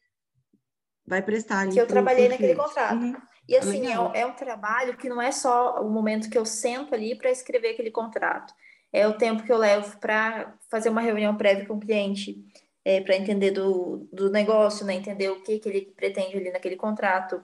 vai 1.06 1.22
prestar 1.22 1.60
ali. 1.60 1.72
Que 1.72 1.80
eu 1.80 1.86
pro, 1.86 1.94
trabalhei 1.94 2.28
naquele 2.28 2.54
contrato. 2.54 3.02
Uhum. 3.02 3.16
E 3.48 3.56
assim, 3.56 3.86
é 3.86 3.98
um, 3.98 4.14
é 4.14 4.24
um, 4.24 4.32
trabalho 4.32 4.96
que 4.96 5.08
não 5.08 5.20
é 5.20 5.32
só 5.32 5.82
o 5.82 5.90
momento 5.90 6.30
que 6.30 6.38
eu 6.38 6.44
sento 6.44 6.94
ali 6.94 7.14
para 7.14 7.30
escrever 7.30 7.70
aquele 7.70 7.90
contrato. 7.90 8.54
É 8.92 9.06
o 9.06 9.16
tempo 9.16 9.42
que 9.42 9.52
eu 9.52 9.58
levo 9.58 9.98
para 9.98 10.54
fazer 10.70 10.90
uma 10.90 11.00
reunião 11.00 11.36
prévia 11.36 11.66
com 11.66 11.74
o 11.74 11.80
cliente, 11.80 12.44
é, 12.84 13.00
para 13.00 13.16
entender 13.16 13.50
do, 13.50 14.08
do 14.12 14.30
negócio, 14.30 14.86
né? 14.86 14.94
entender 14.94 15.30
o 15.30 15.42
que, 15.42 15.58
que 15.58 15.68
ele 15.68 15.92
pretende 15.96 16.36
ali 16.36 16.50
naquele 16.50 16.76
contrato 16.76 17.42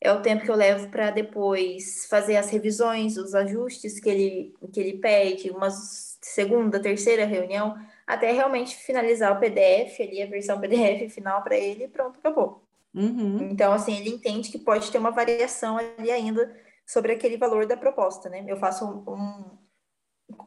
é 0.00 0.12
o 0.12 0.22
tempo 0.22 0.44
que 0.44 0.50
eu 0.50 0.54
levo 0.54 0.88
para 0.88 1.10
depois 1.10 2.06
fazer 2.08 2.36
as 2.36 2.50
revisões, 2.50 3.16
os 3.16 3.34
ajustes 3.34 3.98
que 3.98 4.08
ele, 4.08 4.54
que 4.72 4.78
ele 4.80 4.98
pede, 4.98 5.50
uma 5.50 5.70
segunda, 5.70 6.80
terceira 6.80 7.24
reunião, 7.24 7.76
até 8.06 8.30
realmente 8.32 8.76
finalizar 8.76 9.36
o 9.36 9.40
PDF, 9.40 10.00
ali, 10.00 10.22
a 10.22 10.26
versão 10.26 10.60
PDF 10.60 11.12
final 11.12 11.42
para 11.42 11.56
ele 11.56 11.84
e 11.84 11.88
pronto, 11.88 12.18
acabou. 12.18 12.62
Uhum. 12.94 13.50
Então, 13.50 13.72
assim, 13.72 13.96
ele 13.96 14.10
entende 14.10 14.50
que 14.50 14.58
pode 14.58 14.90
ter 14.90 14.98
uma 14.98 15.10
variação 15.10 15.76
ali 15.78 16.10
ainda 16.10 16.54
sobre 16.86 17.12
aquele 17.12 17.36
valor 17.36 17.66
da 17.66 17.76
proposta, 17.76 18.28
né? 18.28 18.44
Eu 18.46 18.56
faço 18.56 18.84
um, 18.84 19.12
um 19.12 19.58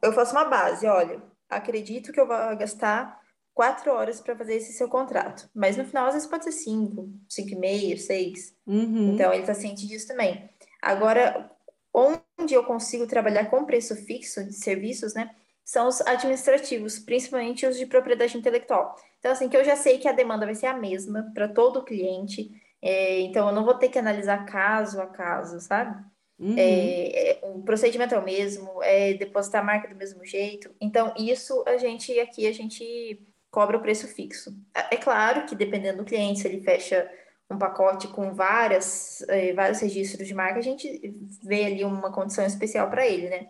eu 0.01 0.13
faço 0.13 0.33
uma 0.33 0.45
base, 0.45 0.86
olha, 0.88 1.21
acredito 1.50 2.12
que 2.12 2.19
eu 2.19 2.27
vou 2.27 2.38
gastar 2.57 3.19
quatro 3.53 3.91
horas 3.91 4.21
para 4.21 4.36
fazer 4.36 4.55
esse 4.55 4.74
seu 4.74 4.88
contrato. 4.88 5.50
Mas 5.53 5.77
no 5.77 5.86
final, 5.86 6.07
às 6.07 6.13
vezes 6.13 6.27
pode 6.27 6.43
ser 6.43 6.51
cinco, 6.51 7.10
cinco 7.27 7.51
e 7.51 7.55
meio, 7.55 7.98
seis. 7.98 8.55
Uhum. 8.65 9.13
Então, 9.13 9.31
ele 9.33 9.41
está 9.41 9.53
ciente 9.53 9.88
disso 9.88 10.07
também. 10.07 10.50
Agora, 10.81 11.51
onde 11.93 12.53
eu 12.53 12.63
consigo 12.63 13.05
trabalhar 13.05 13.50
com 13.50 13.65
preço 13.65 13.95
fixo 13.95 14.43
de 14.43 14.53
serviços, 14.53 15.13
né? 15.13 15.36
São 15.72 15.88
os 15.88 16.01
administrativos, 16.01 17.00
principalmente 17.00 17.66
os 17.66 17.78
de 17.78 17.86
propriedade 17.86 18.38
intelectual. 18.38 18.94
Então, 19.20 19.32
assim, 19.32 19.48
que 19.48 19.56
eu 19.56 19.63
já 19.63 19.78
sei 19.78 20.00
que 20.00 20.08
a 20.08 20.12
demanda 20.12 20.46
vai 20.46 20.54
ser 20.54 20.66
a 20.66 20.74
mesma 20.74 21.32
para 21.34 21.48
todo 21.48 21.82
cliente. 21.82 22.51
É, 22.82 23.22
então, 23.22 23.48
eu 23.48 23.56
não 23.56 23.63
vou 23.63 23.75
ter 23.75 23.88
que 23.88 23.98
analisar 23.98 24.46
caso 24.46 25.00
a 25.00 25.08
caso, 25.08 25.62
sabe? 25.62 25.98
Uhum. 26.38 26.56
É, 26.58 27.30
é, 27.30 27.40
o 27.44 27.62
procedimento 27.62 28.13
é 28.13 28.20
o 28.20 28.22
mesmo, 28.22 28.84
é 28.84 29.13
depositar 29.13 29.62
a 29.62 29.63
marca 29.63 29.88
do 29.88 29.96
mesmo 29.96 30.25
jeito. 30.25 30.75
Então, 30.82 31.13
isso 31.18 31.63
a 31.66 31.78
gente 31.78 32.20
aqui, 32.20 32.48
a 32.48 32.51
gente 32.51 33.25
cobra 33.50 33.78
o 33.78 33.82
preço 33.82 34.10
fixo. 34.10 34.54
É, 34.75 34.96
é 34.96 34.98
claro 34.98 35.46
que 35.46 35.56
dependendo 35.56 36.00
do 36.00 36.06
cliente, 36.06 36.42
se 36.42 36.50
ele 36.50 36.60
fecha 36.60 37.10
um 37.50 37.58
pacote 37.58 38.10
com 38.10 38.34
várias, 38.34 39.22
eh, 39.30 39.54
vários 39.54 39.80
registros 39.80 40.28
de 40.28 40.34
marca, 40.34 40.60
a 40.60 40.63
gente 40.63 41.16
vê 41.42 41.63
ali 41.63 41.86
uma 41.86 42.12
condição 42.12 42.46
especial 42.46 42.90
para 42.90 43.08
ele, 43.08 43.30
né? 43.30 43.48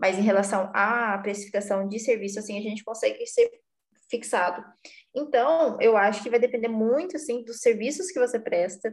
Mas 0.00 0.18
em 0.18 0.22
relação 0.22 0.70
à 0.74 1.18
precificação 1.18 1.86
de 1.86 1.98
serviço, 1.98 2.38
assim, 2.38 2.58
a 2.58 2.62
gente 2.62 2.82
consegue 2.82 3.26
ser 3.26 3.50
fixado. 4.10 4.64
Então, 5.14 5.76
eu 5.80 5.96
acho 5.96 6.22
que 6.22 6.30
vai 6.30 6.40
depender 6.40 6.68
muito, 6.68 7.16
assim, 7.16 7.44
dos 7.44 7.58
serviços 7.58 8.10
que 8.10 8.18
você 8.18 8.38
presta, 8.38 8.92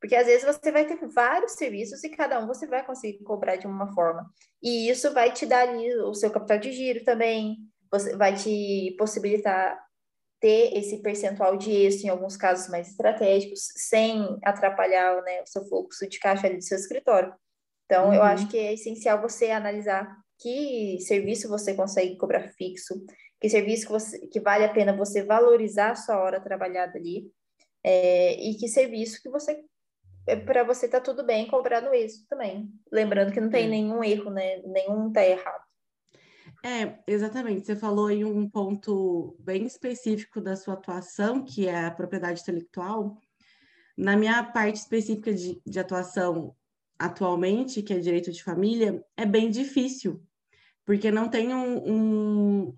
porque 0.00 0.14
às 0.14 0.26
vezes 0.26 0.44
você 0.44 0.70
vai 0.70 0.86
ter 0.86 0.98
vários 1.08 1.52
serviços 1.52 2.04
e 2.04 2.08
cada 2.10 2.38
um 2.38 2.46
você 2.46 2.66
vai 2.66 2.84
conseguir 2.84 3.22
cobrar 3.24 3.56
de 3.56 3.66
uma 3.66 3.92
forma. 3.92 4.30
E 4.62 4.88
isso 4.88 5.12
vai 5.12 5.32
te 5.32 5.46
dar 5.46 5.68
ali 5.68 5.94
o 5.96 6.14
seu 6.14 6.30
capital 6.30 6.58
de 6.58 6.72
giro 6.72 7.04
também, 7.04 7.56
você 7.90 8.16
vai 8.16 8.34
te 8.34 8.94
possibilitar 8.98 9.82
ter 10.40 10.76
esse 10.76 11.00
percentual 11.00 11.56
de 11.56 11.70
êxito 11.70 12.06
em 12.06 12.10
alguns 12.10 12.36
casos 12.36 12.68
mais 12.68 12.88
estratégicos, 12.88 13.60
sem 13.76 14.38
atrapalhar 14.44 15.22
né, 15.22 15.40
o 15.40 15.46
seu 15.46 15.64
fluxo 15.66 16.06
de 16.06 16.18
caixa 16.18 16.46
ali 16.46 16.58
do 16.58 16.64
seu 16.64 16.76
escritório. 16.76 17.34
Então, 17.86 18.08
uhum. 18.08 18.14
eu 18.14 18.22
acho 18.22 18.46
que 18.48 18.58
é 18.58 18.74
essencial 18.74 19.22
você 19.22 19.50
analisar 19.50 20.14
que 20.38 20.98
serviço 21.00 21.48
você 21.48 21.74
consegue 21.74 22.16
cobrar 22.16 22.48
fixo, 22.48 22.94
que 23.40 23.48
serviço 23.48 23.86
que, 23.86 23.92
você, 23.92 24.18
que 24.28 24.40
vale 24.40 24.64
a 24.64 24.72
pena 24.72 24.96
você 24.96 25.22
valorizar 25.22 25.92
a 25.92 25.96
sua 25.96 26.18
hora 26.18 26.40
trabalhada 26.40 26.98
ali, 26.98 27.30
é, 27.82 28.34
e 28.34 28.56
que 28.56 28.68
serviço 28.68 29.20
que 29.22 29.28
você 29.28 29.62
é, 30.26 30.36
para 30.36 30.64
você 30.64 30.88
tá 30.88 31.00
tudo 31.00 31.24
bem 31.24 31.46
cobrar 31.46 31.82
no 31.82 31.92
êxito 31.92 32.26
também. 32.28 32.70
Lembrando 32.90 33.32
que 33.32 33.40
não 33.40 33.50
tem 33.50 33.68
nenhum 33.68 34.02
erro, 34.02 34.30
né? 34.30 34.56
Nenhum 34.62 35.12
tá 35.12 35.22
errado. 35.24 35.62
É, 36.64 36.98
exatamente. 37.06 37.66
Você 37.66 37.76
falou 37.76 38.10
em 38.10 38.24
um 38.24 38.48
ponto 38.48 39.36
bem 39.38 39.66
específico 39.66 40.40
da 40.40 40.56
sua 40.56 40.74
atuação, 40.74 41.44
que 41.44 41.68
é 41.68 41.84
a 41.84 41.90
propriedade 41.90 42.40
intelectual. 42.40 43.18
Na 43.96 44.16
minha 44.16 44.42
parte 44.42 44.76
específica 44.76 45.32
de, 45.32 45.60
de 45.64 45.78
atuação 45.78 46.56
atualmente, 46.98 47.82
que 47.82 47.92
é 47.92 47.98
direito 47.98 48.32
de 48.32 48.42
família, 48.42 49.04
é 49.16 49.26
bem 49.26 49.50
difícil, 49.50 50.22
porque 50.84 51.10
não 51.10 51.28
tem 51.28 51.54
um, 51.54 51.78
um, 52.66 52.74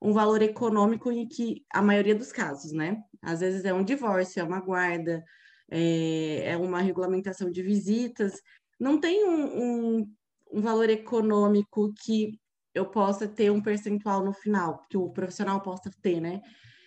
um 0.00 0.12
valor 0.12 0.42
econômico 0.42 1.10
em 1.10 1.26
que 1.26 1.64
a 1.72 1.82
maioria 1.82 2.14
dos 2.14 2.32
casos, 2.32 2.72
né? 2.72 3.02
Às 3.22 3.40
vezes 3.40 3.64
é 3.64 3.72
um 3.72 3.84
divórcio, 3.84 4.40
é 4.40 4.44
uma 4.44 4.60
guarda, 4.60 5.24
é, 5.70 6.52
é 6.52 6.56
uma 6.56 6.80
regulamentação 6.80 7.50
de 7.50 7.62
visitas, 7.62 8.40
não 8.78 9.00
tem 9.00 9.24
um, 9.24 9.62
um, 9.98 10.14
um 10.52 10.60
valor 10.60 10.90
econômico 10.90 11.92
que 12.04 12.38
eu 12.74 12.86
possa 12.86 13.26
ter 13.26 13.50
um 13.50 13.62
percentual 13.62 14.22
no 14.22 14.32
final, 14.32 14.86
que 14.90 14.96
o 14.96 15.10
profissional 15.10 15.60
possa 15.62 15.90
ter, 16.02 16.20
né? 16.20 16.42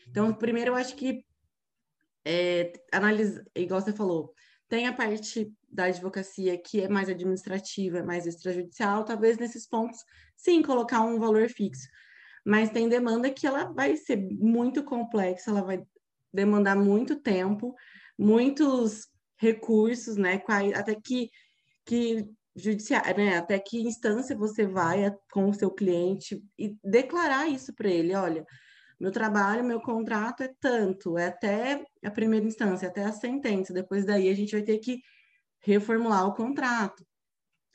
Então, 0.08 0.34
primeiro, 0.34 0.72
eu 0.72 0.76
acho 0.76 0.96
que 0.96 1.26
é, 2.26 2.74
analisa, 2.92 3.44
igual 3.56 3.82
você 3.82 3.92
falou, 3.92 4.34
tem 4.68 4.88
a 4.88 4.94
parte 4.94 5.52
da 5.72 5.86
advocacia 5.86 6.58
que 6.58 6.82
é 6.82 6.88
mais 6.88 7.10
administrativa, 7.10 8.04
mais 8.04 8.26
extrajudicial, 8.26 9.04
talvez 9.04 9.38
nesses 9.38 9.68
pontos, 9.68 10.00
sim, 10.36 10.62
colocar 10.62 11.02
um 11.02 11.20
valor 11.20 11.50
fixo. 11.50 11.88
Mas 12.46 12.70
tem 12.70 12.90
demanda 12.90 13.30
que 13.30 13.46
ela 13.46 13.66
vai 13.66 13.96
ser 13.96 14.18
muito 14.18 14.84
complexa, 14.84 15.52
ela 15.52 15.62
vai 15.62 15.84
demandar 16.34 16.76
muito 16.76 17.20
tempo, 17.20 17.76
muitos 18.18 19.08
recursos, 19.38 20.18
né? 20.18 20.42
Até 20.76 20.96
que, 20.96 21.30
que 21.86 22.26
judiciária, 22.56 23.14
né? 23.14 23.38
Até 23.38 23.60
que 23.60 23.82
instância 23.82 24.36
você 24.36 24.66
vai 24.66 25.14
com 25.32 25.50
o 25.50 25.54
seu 25.54 25.72
cliente 25.72 26.44
e 26.58 26.76
declarar 26.84 27.48
isso 27.48 27.74
para 27.74 27.90
ele, 27.90 28.16
olha, 28.16 28.46
meu 29.00 29.12
trabalho, 29.12 29.64
meu 29.64 29.80
contrato 29.80 30.44
é 30.44 30.52
tanto, 30.60 31.18
é 31.18 31.28
até 31.28 31.84
a 32.04 32.12
primeira 32.12 32.46
instância, 32.46 32.88
até 32.88 33.04
a 33.04 33.14
sentença. 33.14 33.74
Depois 33.74 34.06
daí 34.06 34.30
a 34.30 34.36
gente 34.36 34.52
vai 34.52 34.62
ter 34.62 34.78
que 34.80 35.02
reformular 35.60 36.28
o 36.28 36.34
contrato. 36.34 37.06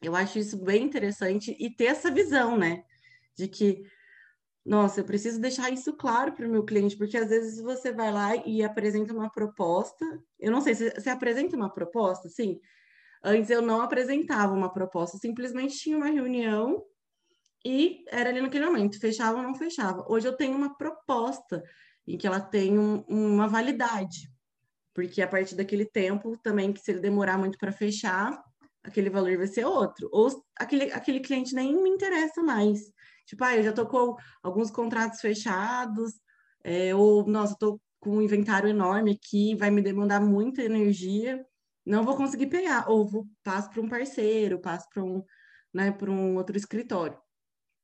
Eu 0.03 0.15
acho 0.15 0.39
isso 0.39 0.63
bem 0.63 0.85
interessante 0.85 1.57
e 1.59 1.75
ter 1.75 1.87
essa 1.87 2.11
visão, 2.11 2.57
né? 2.57 2.85
De 3.37 3.49
que, 3.49 3.83
nossa, 4.65 5.01
eu 5.01 5.05
preciso 5.05 5.41
deixar 5.41 5.71
isso 5.71 5.97
claro 5.97 6.33
para 6.33 6.47
o 6.47 6.51
meu 6.51 6.65
cliente, 6.65 6.97
porque 6.97 7.17
às 7.17 7.29
vezes 7.29 7.61
você 7.61 7.93
vai 7.93 8.13
lá 8.13 8.37
e 8.37 8.63
apresenta 8.63 9.13
uma 9.13 9.31
proposta. 9.31 10.05
Eu 10.39 10.53
não 10.53 10.61
sei, 10.61 10.75
se 10.75 10.91
você 10.91 11.11
apresenta 11.11 11.57
uma 11.57 11.73
proposta, 11.73 12.29
sim, 12.29 12.61
Antes 13.25 13.49
eu 13.49 13.63
não 13.63 13.81
apresentava 13.81 14.53
uma 14.53 14.71
proposta, 14.71 15.17
simplesmente 15.17 15.79
tinha 15.79 15.97
uma 15.97 16.11
reunião 16.11 16.85
e 17.65 18.05
era 18.09 18.29
ali 18.29 18.43
naquele 18.43 18.67
momento, 18.67 19.01
fechava 19.01 19.39
ou 19.39 19.43
não 19.43 19.55
fechava. 19.55 20.05
Hoje 20.07 20.29
eu 20.29 20.37
tenho 20.37 20.55
uma 20.55 20.77
proposta 20.77 21.63
em 22.07 22.19
que 22.19 22.27
ela 22.27 22.39
tem 22.39 22.79
um, 22.79 23.03
uma 23.09 23.49
validade, 23.49 24.31
porque 24.95 25.21
a 25.21 25.29
partir 25.29 25.57
daquele 25.57 25.85
tempo 25.85 26.37
também, 26.43 26.73
que 26.73 26.81
se 26.81 26.93
ele 26.93 27.01
demorar 27.01 27.37
muito 27.37 27.59
para 27.59 27.73
fechar, 27.73 28.43
aquele 28.83 29.11
valor 29.11 29.37
vai 29.37 29.47
ser 29.47 29.65
outro. 29.65 30.09
Ou 30.13 30.29
aquele, 30.57 30.93
aquele 30.93 31.21
cliente 31.21 31.55
nem 31.55 31.75
me 31.83 31.91
interessa 31.91 32.43
mais. 32.43 32.81
Tipo, 33.27 33.45
ah, 33.45 33.57
eu 33.57 33.63
já 33.63 33.73
tô 33.73 33.87
com 33.87 34.17
alguns 34.43 34.71
contratos 34.71 35.21
fechados, 35.21 36.13
é, 36.63 36.95
ou, 36.95 37.27
nossa, 37.27 37.57
tô 37.59 37.81
com 38.01 38.19
um 38.19 38.23
inventário 38.23 38.69
enorme 38.69 39.13
aqui, 39.13 39.55
vai 39.57 39.71
me 39.71 39.83
demandar 39.83 40.21
muita 40.21 40.63
energia 40.63 41.45
não 41.85 42.03
vou 42.03 42.17
conseguir 42.17 42.47
pegar, 42.47 42.89
ou 42.89 43.07
vou, 43.07 43.27
passo 43.43 43.69
para 43.71 43.83
um 43.83 43.89
parceiro, 43.89 44.59
passo 44.59 44.89
para 44.89 45.05
um, 45.05 45.23
né, 45.73 45.93
para 45.93 46.11
um 46.11 46.37
outro 46.37 46.57
escritório. 46.57 47.19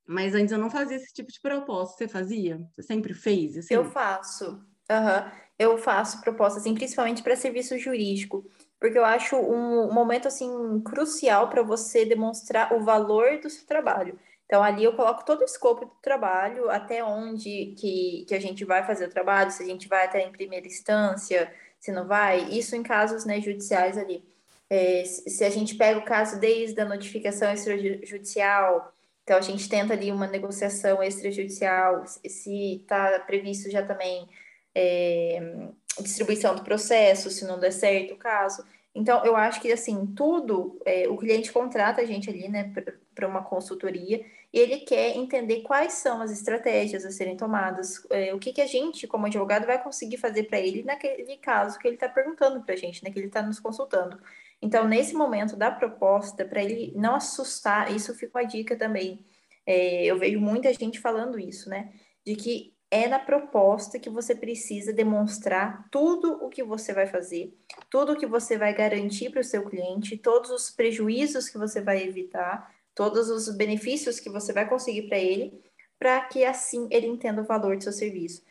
Mas 0.07 0.35
antes 0.35 0.53
eu 0.53 0.59
não 0.59 0.71
fazia 0.71 0.97
esse 0.97 1.13
tipo 1.13 1.31
de 1.31 1.41
proposta. 1.41 1.99
Você 1.99 2.09
fazia? 2.09 2.59
Você 2.73 2.83
sempre 2.83 3.15
fez? 3.15 3.59
Assim? 3.59 3.75
Eu 3.75 3.85
faço. 3.85 4.47
Uhum. 4.91 5.31
Eu 5.61 5.77
faço 5.77 6.23
propostas, 6.23 6.63
assim, 6.63 6.75
principalmente 6.75 7.23
para 7.23 7.37
serviço 7.37 7.79
jurídico, 7.79 8.47
porque 8.81 8.99
eu 8.99 9.05
acho 9.05 9.37
um 9.37 9.93
momento 9.93 10.27
assim 10.27 10.81
crucial 10.81 11.51
para 11.51 11.63
você 11.63 12.07
demonstrar 12.07 12.73
o 12.73 12.81
valor 12.83 13.39
do 13.41 13.51
seu 13.51 13.67
trabalho. 13.67 14.19
Então, 14.47 14.63
ali 14.63 14.85
eu 14.85 14.95
coloco 14.95 15.23
todo 15.23 15.43
o 15.43 15.45
escopo 15.45 15.85
do 15.85 15.93
trabalho, 16.01 16.71
até 16.71 17.05
onde 17.05 17.75
que, 17.79 18.25
que 18.27 18.35
a 18.35 18.41
gente 18.41 18.65
vai 18.65 18.87
fazer 18.87 19.05
o 19.05 19.11
trabalho, 19.11 19.51
se 19.51 19.63
a 19.63 19.67
gente 19.67 19.87
vai 19.87 20.07
até 20.07 20.23
em 20.27 20.33
primeira 20.33 20.67
instância, 20.67 21.53
se 21.79 21.93
não 21.93 22.07
vai. 22.07 22.49
Isso 22.49 22.75
em 22.75 22.83
casos 22.83 23.27
né, 23.27 23.39
judiciais 23.39 23.99
ali. 23.99 24.25
É, 24.71 25.05
se 25.05 25.45
a 25.45 25.51
gente 25.51 25.75
pega 25.75 25.99
o 25.99 26.05
caso 26.07 26.41
desde 26.41 26.81
a 26.81 26.87
notificação 26.87 27.53
extrajudicial, 27.53 28.95
Então 29.25 29.37
a 29.37 29.43
gente 29.43 29.69
tenta 29.69 29.93
ali 29.93 30.11
uma 30.11 30.27
negociação 30.27 31.03
extrajudicial, 31.03 32.07
se 32.07 32.77
está 32.77 33.21
previsto 33.21 33.71
já 33.71 33.85
também 33.85 34.27
é, 34.75 35.69
distribuição 36.01 36.55
do 36.55 36.63
processo, 36.63 37.31
se 37.31 37.45
não 37.45 37.59
der 37.59 37.73
certo 37.73 38.15
o 38.15 38.17
caso. 38.17 38.65
Então, 38.95 39.25
eu 39.25 39.37
acho 39.37 39.61
que, 39.61 39.71
assim, 39.71 40.07
tudo, 40.17 40.81
é, 40.85 41.09
o 41.09 41.17
cliente 41.17 41.53
contrata 41.53 42.01
a 42.03 42.05
gente 42.05 42.29
ali, 42.29 42.49
né, 42.49 42.73
para 43.15 43.29
uma 43.29 43.43
consultoria, 43.43 44.25
e 44.53 44.59
ele 44.59 44.79
quer 44.79 45.17
entender 45.17 45.61
quais 45.63 45.93
são 45.93 46.21
as 46.21 46.33
estratégias 46.33 47.05
a 47.05 47.11
serem 47.11 47.37
tomadas, 47.37 48.05
é, 48.11 48.35
o 48.35 48.39
que, 48.39 48.53
que 48.53 48.61
a 48.61 48.67
gente, 48.67 49.07
como 49.07 49.27
advogado, 49.27 49.65
vai 49.65 49.81
conseguir 49.81 50.17
fazer 50.17 50.45
para 50.45 50.59
ele 50.59 50.83
naquele 50.83 51.37
caso 51.37 51.79
que 51.79 51.87
ele 51.87 51.95
está 51.95 52.09
perguntando 52.09 52.61
para 52.63 52.75
a 52.75 52.77
gente, 52.77 53.05
né, 53.05 53.11
que 53.11 53.19
ele 53.19 53.29
está 53.29 53.43
nos 53.43 53.61
consultando. 53.61 54.21
Então, 54.61 54.89
nesse 54.89 55.15
momento 55.15 55.57
da 55.57 55.71
proposta, 55.71 56.45
para 56.45 56.63
ele 56.63 56.93
não 56.97 57.15
assustar, 57.15 57.95
isso 57.95 58.15
fica 58.15 58.39
uma 58.39 58.47
dica 58.47 58.77
também. 58.77 59.25
É, 59.65 60.05
eu 60.05 60.19
vejo 60.19 60.41
muita 60.41 60.73
gente 60.75 60.99
falando 60.99 61.39
isso, 61.39 61.71
né, 61.71 61.93
de 62.27 62.35
que 62.35 62.75
é 62.91 63.07
na 63.07 63.19
proposta 63.21 63.99
que 63.99 64.11
você 64.11 64.35
precisa 64.35 64.93
demonstrar 64.93 65.87
tudo 65.91 66.45
o 66.45 66.49
que 66.49 66.63
você 66.63 66.93
vai 66.93 67.07
fazer, 67.07 67.57
tudo 67.89 68.13
o 68.13 68.17
que 68.17 68.27
você 68.27 68.59
vai 68.59 68.75
garantir 68.75 69.31
para 69.31 69.41
o 69.41 69.45
seu 69.45 69.65
cliente, 69.65 70.19
todos 70.19 70.51
os 70.51 70.71
prejuízos 70.71 71.49
que 71.49 71.57
você 71.57 71.81
vai 71.81 72.03
evitar, 72.03 72.75
todos 72.95 73.31
os 73.31 73.49
benefícios 73.57 74.19
que 74.19 74.29
você 74.29 74.53
vai 74.53 74.69
conseguir 74.69 75.03
para 75.03 75.19
ele, 75.19 75.63
para 75.99 76.21
que 76.23 76.45
assim 76.45 76.89
ele 76.91 77.07
entenda 77.07 77.43
o 77.43 77.47
valor 77.47 77.77
do 77.77 77.85
seu 77.85 77.93
serviço. 77.93 78.43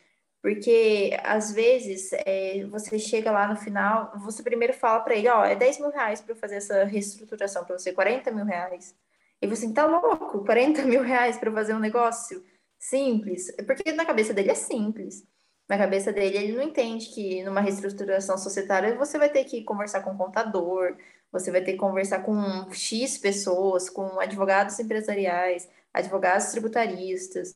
Porque 0.41 1.17
às 1.21 1.51
vezes 1.51 2.11
é, 2.25 2.65
você 2.67 2.97
chega 2.97 3.29
lá 3.29 3.45
no 3.45 3.57
final, 3.57 4.13
você 4.19 4.41
primeiro 4.41 4.73
fala 4.73 5.01
para 5.01 5.15
ele, 5.15 5.27
ó, 5.27 5.43
é 5.43 5.53
10 5.53 5.79
mil 5.79 5.89
reais 5.89 6.21
para 6.21 6.33
fazer 6.33 6.55
essa 6.55 6.85
reestruturação 6.85 7.65
para 7.65 7.77
você, 7.77 7.91
40 7.91 8.31
mil 8.31 8.45
reais. 8.45 8.95
E 9.41 9.47
você 9.47 9.71
tá 9.73 9.85
louco, 9.85 10.45
40 10.45 10.83
mil 10.87 11.01
reais 11.01 11.37
para 11.37 11.51
fazer 11.51 11.73
um 11.73 11.79
negócio? 11.79 12.41
Simples. 12.79 13.53
Porque 13.67 13.91
na 13.91 14.05
cabeça 14.05 14.33
dele 14.33 14.51
é 14.51 14.55
simples. 14.55 15.23
Na 15.67 15.77
cabeça 15.77 16.11
dele, 16.11 16.37
ele 16.37 16.53
não 16.53 16.63
entende 16.63 17.09
que 17.09 17.43
numa 17.43 17.61
reestruturação 17.61 18.37
societária 18.37 18.95
você 18.95 19.19
vai 19.19 19.29
ter 19.29 19.43
que 19.43 19.63
conversar 19.63 20.01
com 20.01 20.11
o 20.11 20.17
contador, 20.17 20.95
você 21.31 21.51
vai 21.51 21.61
ter 21.61 21.73
que 21.73 21.77
conversar 21.77 22.23
com 22.23 22.71
X 22.71 23.19
pessoas, 23.19 23.87
com 23.87 24.19
advogados 24.19 24.79
empresariais, 24.79 25.69
advogados 25.93 26.47
tributaristas. 26.47 27.55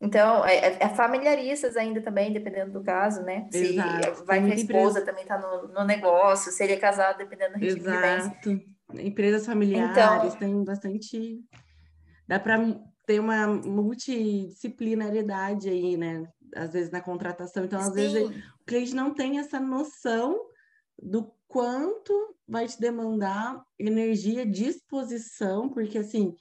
Então, 0.00 0.44
é, 0.44 0.56
é, 0.56 0.78
é 0.80 0.88
familiaristas 0.88 1.76
ainda 1.76 2.00
também, 2.00 2.32
dependendo 2.32 2.72
do 2.72 2.82
caso, 2.82 3.22
né? 3.22 3.46
Se 3.52 3.74
Exato. 3.74 4.24
vai 4.24 4.44
que 4.44 4.50
a 4.50 4.54
esposa 4.56 4.98
empresa... 4.98 5.06
também 5.06 5.22
está 5.22 5.38
no, 5.38 5.68
no, 5.68 5.84
negócio, 5.84 6.50
se 6.50 6.64
ele 6.64 6.72
é 6.72 6.76
casado, 6.76 7.18
dependendo 7.18 7.52
do 7.52 7.60
regime 7.60 7.80
Exato. 7.80 8.60
Empresas 8.94 9.46
familiares, 9.46 10.34
então, 10.34 10.38
tem 10.40 10.64
bastante... 10.64 11.40
Dá 12.26 12.40
para 12.40 12.58
tem 13.12 13.20
uma 13.20 13.46
multidisciplinaridade 13.46 15.68
aí, 15.68 15.98
né? 15.98 16.26
Às 16.56 16.72
vezes 16.72 16.90
na 16.90 17.02
contratação. 17.02 17.62
Então, 17.62 17.78
às 17.78 17.88
Sim. 17.88 17.94
vezes, 17.94 18.22
o 18.22 18.64
cliente 18.64 18.94
não 18.94 19.12
tem 19.12 19.38
essa 19.38 19.60
noção 19.60 20.40
do 20.98 21.30
quanto 21.46 22.34
vai 22.48 22.66
te 22.66 22.80
demandar 22.80 23.62
energia, 23.78 24.46
disposição, 24.46 25.68
porque 25.68 25.98
assim, 25.98 26.34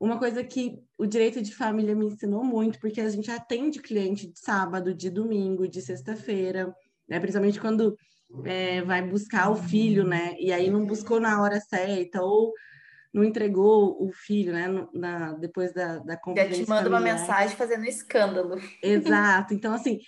uma 0.00 0.16
coisa 0.16 0.44
que 0.44 0.78
o 0.96 1.06
direito 1.06 1.42
de 1.42 1.52
família 1.52 1.96
me 1.96 2.06
ensinou 2.06 2.44
muito, 2.44 2.78
porque 2.78 3.00
a 3.00 3.08
gente 3.08 3.28
atende 3.28 3.82
cliente 3.82 4.28
de 4.28 4.38
sábado, 4.38 4.94
de 4.94 5.10
domingo, 5.10 5.66
de 5.66 5.82
sexta-feira, 5.82 6.72
né? 7.08 7.18
Principalmente 7.18 7.60
quando 7.60 7.96
é, 8.44 8.80
vai 8.82 9.02
buscar 9.02 9.50
o 9.50 9.56
filho, 9.56 10.04
né? 10.04 10.36
E 10.38 10.52
aí 10.52 10.70
não 10.70 10.86
buscou 10.86 11.18
na 11.18 11.42
hora 11.42 11.60
certa, 11.60 12.22
ou 12.22 12.52
não 13.16 13.24
entregou 13.24 13.96
o 13.98 14.12
filho, 14.12 14.52
né? 14.52 14.66
Na, 14.92 15.32
depois 15.32 15.72
da, 15.72 15.98
da 15.98 16.20
Já 16.36 16.50
te 16.50 16.68
manda 16.68 16.88
uma 16.88 17.00
mensagem 17.00 17.56
fazendo 17.56 17.86
escândalo. 17.86 18.60
Exato. 18.82 19.54
Então, 19.56 19.72
assim, 19.72 19.98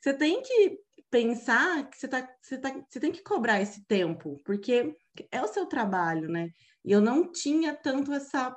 você 0.00 0.12
tem 0.12 0.42
que 0.42 0.78
pensar 1.10 1.88
que 1.88 1.96
você, 1.96 2.06
tá, 2.06 2.28
você, 2.42 2.58
tá, 2.58 2.70
você 2.86 3.00
tem 3.00 3.10
que 3.10 3.22
cobrar 3.22 3.60
esse 3.60 3.86
tempo, 3.86 4.38
porque 4.44 4.94
é 5.32 5.40
o 5.40 5.48
seu 5.48 5.64
trabalho, 5.64 6.28
né? 6.28 6.50
E 6.84 6.92
eu 6.92 7.00
não 7.00 7.32
tinha 7.32 7.74
tanto 7.74 8.12
essa 8.12 8.54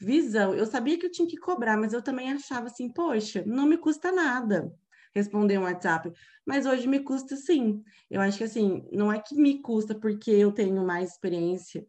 visão. 0.00 0.54
Eu 0.54 0.64
sabia 0.64 0.96
que 0.96 1.06
eu 1.06 1.10
tinha 1.10 1.26
que 1.26 1.36
cobrar, 1.36 1.76
mas 1.76 1.92
eu 1.92 2.00
também 2.00 2.32
achava 2.32 2.66
assim, 2.66 2.88
poxa, 2.88 3.42
não 3.44 3.66
me 3.66 3.76
custa 3.76 4.12
nada 4.12 4.72
responder 5.12 5.58
um 5.58 5.64
WhatsApp. 5.64 6.12
Mas 6.46 6.66
hoje 6.66 6.86
me 6.86 7.00
custa 7.00 7.34
sim. 7.34 7.82
Eu 8.08 8.20
acho 8.20 8.38
que 8.38 8.44
assim, 8.44 8.86
não 8.92 9.12
é 9.12 9.20
que 9.20 9.34
me 9.34 9.60
custa 9.60 9.92
porque 9.92 10.30
eu 10.30 10.52
tenho 10.52 10.86
mais 10.86 11.10
experiência 11.10 11.84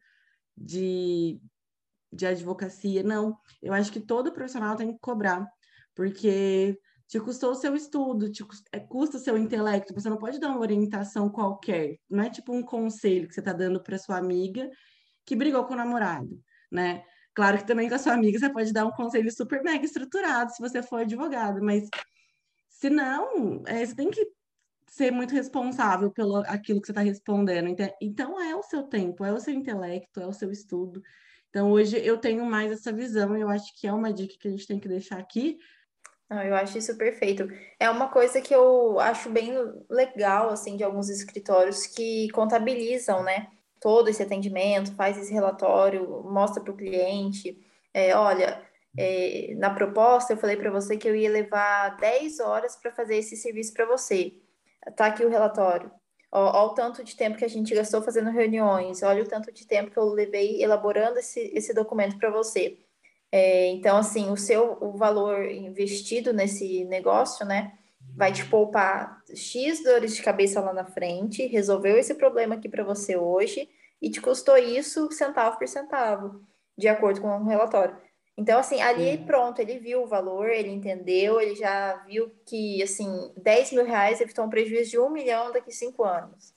de, 0.58 1.40
de 2.12 2.26
advocacia, 2.26 3.04
não. 3.04 3.38
Eu 3.62 3.74
acho 3.74 3.92
que 3.92 4.00
todo 4.00 4.32
profissional 4.32 4.76
tem 4.76 4.94
que 4.94 5.00
cobrar, 5.00 5.48
porque 5.96 6.78
te 7.08 7.20
custou 7.20 7.52
o 7.52 7.56
seu 7.56 7.76
estudo, 7.76 8.32
te 8.32 8.44
custa, 8.44 8.70
é, 8.72 8.80
custa 8.80 9.18
o 9.18 9.20
seu 9.20 9.38
intelecto, 9.38 9.94
você 9.94 10.10
não 10.10 10.18
pode 10.18 10.40
dar 10.40 10.50
uma 10.50 10.60
orientação 10.60 11.30
qualquer, 11.30 11.98
não 12.10 12.24
é 12.24 12.30
tipo 12.30 12.54
um 12.54 12.64
conselho 12.64 13.28
que 13.28 13.34
você 13.34 13.42
está 13.42 13.52
dando 13.52 13.84
para 13.84 13.98
sua 13.98 14.18
amiga 14.18 14.70
que 15.26 15.36
brigou 15.36 15.66
com 15.66 15.74
o 15.74 15.78
namorado, 15.78 16.42
né? 16.72 17.04
Claro 17.34 17.58
que 17.58 17.68
também 17.68 17.90
com 17.90 17.96
a 17.96 18.00
sua 18.00 18.14
amiga 18.14 18.40
você 18.40 18.50
pode 18.50 18.74
dar 18.74 18.86
um 18.86 18.92
conselho 18.92 19.32
super 19.32 19.62
mega 19.64 19.86
estruturado 19.86 20.52
se 20.52 20.62
você 20.62 20.82
for 20.82 21.02
advogado, 21.02 21.62
mas 21.62 21.90
se 22.70 22.90
não, 22.90 23.62
é, 23.68 23.86
você 23.86 23.96
tem 23.96 24.10
que 24.10 24.26
ser 24.88 25.12
muito 25.12 25.34
responsável 25.34 26.12
pelo 26.12 26.38
aquilo 26.48 26.82
que 26.82 26.88
você 26.88 26.92
está 26.92 27.02
respondendo. 27.02 27.70
Então 28.02 28.42
é 28.42 28.56
o 28.56 28.64
seu 28.64 28.84
tempo, 28.84 29.24
é 29.24 29.32
o 29.32 29.40
seu 29.40 29.54
intelecto, 29.54 30.20
é 30.20 30.28
o 30.28 30.34
seu 30.34 30.52
estudo. 30.52 31.02
Então, 31.52 31.70
hoje 31.70 32.00
eu 32.04 32.18
tenho 32.18 32.46
mais 32.46 32.72
essa 32.72 32.94
visão 32.94 33.38
e 33.38 33.42
eu 33.42 33.50
acho 33.50 33.78
que 33.78 33.86
é 33.86 33.92
uma 33.92 34.12
dica 34.12 34.36
que 34.40 34.48
a 34.48 34.52
gente 34.52 34.66
tem 34.66 34.80
que 34.80 34.88
deixar 34.88 35.20
aqui. 35.20 35.60
Não, 36.30 36.42
eu 36.42 36.56
acho 36.56 36.78
isso 36.78 36.98
perfeito. 36.98 37.46
É 37.78 37.90
uma 37.90 38.08
coisa 38.08 38.40
que 38.40 38.56
eu 38.56 38.98
acho 39.02 39.30
bem 39.30 39.54
legal, 39.90 40.50
assim, 40.50 40.78
de 40.78 40.84
alguns 40.84 41.10
escritórios 41.10 41.86
que 41.86 42.30
contabilizam, 42.30 43.22
né? 43.22 43.50
Todo 43.82 44.08
esse 44.08 44.24
atendimento, 44.24 44.96
faz 44.96 45.18
esse 45.18 45.34
relatório, 45.34 46.24
mostra 46.24 46.64
para 46.64 46.72
o 46.72 46.78
cliente. 46.78 47.60
É, 47.94 48.16
olha, 48.16 48.66
é, 48.98 49.54
na 49.58 49.72
proposta 49.72 50.32
eu 50.32 50.38
falei 50.38 50.56
para 50.56 50.72
você 50.72 50.96
que 50.96 51.08
eu 51.08 51.16
ia 51.16 51.30
levar 51.30 51.98
10 51.98 52.40
horas 52.40 52.78
para 52.78 52.94
fazer 52.94 53.18
esse 53.18 53.36
serviço 53.36 53.74
para 53.74 53.86
você. 53.86 54.34
Tá 54.96 55.08
aqui 55.08 55.26
o 55.26 55.30
relatório. 55.30 55.92
Olha 56.32 56.64
o 56.64 56.74
tanto 56.74 57.04
de 57.04 57.16
tempo 57.16 57.38
que 57.38 57.44
a 57.44 57.50
gente 57.50 57.76
gastou 57.76 58.02
fazendo 58.02 58.30
reuniões, 58.30 59.04
olha 59.04 59.24
o 59.24 59.28
tanto 59.28 59.52
de 59.52 59.68
tempo 59.68 59.92
que 59.92 59.98
eu 60.00 60.06
levei 60.06 60.64
elaborando 60.64 61.20
esse, 61.20 61.52
esse 61.54 61.74
documento 61.74 62.18
para 62.18 62.30
você. 62.30 62.78
É, 63.32 63.68
então, 63.68 63.98
assim, 63.98 64.30
o 64.30 64.38
seu 64.38 64.78
o 64.82 64.98
valor 64.98 65.46
investido 65.46 66.34
nesse 66.34 66.86
negócio, 66.86 67.46
né, 67.46 67.74
vai 68.16 68.32
te 68.32 68.46
poupar 68.46 69.22
X 69.34 69.84
dores 69.84 70.16
de 70.16 70.22
cabeça 70.22 70.62
lá 70.62 70.74
na 70.74 70.86
frente, 70.86 71.48
resolveu 71.48 71.98
esse 71.98 72.14
problema 72.16 72.56
aqui 72.56 72.70
para 72.70 72.84
você 72.84 73.18
hoje 73.18 73.70
e 74.02 74.10
te 74.10 74.22
custou 74.22 74.58
isso 74.58 75.12
centavo 75.12 75.58
por 75.58 75.68
centavo, 75.68 76.42
de 76.78 76.88
acordo 76.88 77.22
com 77.22 77.28
o 77.28 77.46
relatório. 77.46 77.96
Então, 78.38 78.60
assim, 78.60 78.82
ali 78.82 79.18
pronto, 79.20 79.60
ele 79.60 79.78
viu 79.78 80.04
o 80.04 80.08
valor, 80.08 80.50
ele 80.50 80.70
entendeu, 80.70 81.40
ele 81.40 81.56
já 81.56 81.98
viu 82.08 82.32
que, 82.46 82.82
assim, 82.82 83.32
10 83.38 83.74
mil 83.74 83.86
reais 83.86 84.22
evitou 84.22 84.46
um 84.46 84.50
prejuízo 84.50 84.92
de 84.92 85.00
um 85.00 85.10
milhão 85.10 85.52
daqui 85.52 85.70
a 85.70 85.74
cinco 85.74 86.04
anos. 86.04 86.56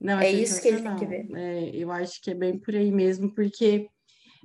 Não, 0.00 0.18
é, 0.18 0.28
é 0.28 0.32
isso 0.32 0.62
que 0.62 0.68
ele 0.68 0.82
tem 0.82 0.96
que 0.96 1.04
ver. 1.04 1.28
É, 1.34 1.70
eu 1.74 1.90
acho 1.90 2.22
que 2.22 2.30
é 2.30 2.34
bem 2.34 2.58
por 2.58 2.74
aí 2.74 2.90
mesmo, 2.90 3.34
porque, 3.34 3.90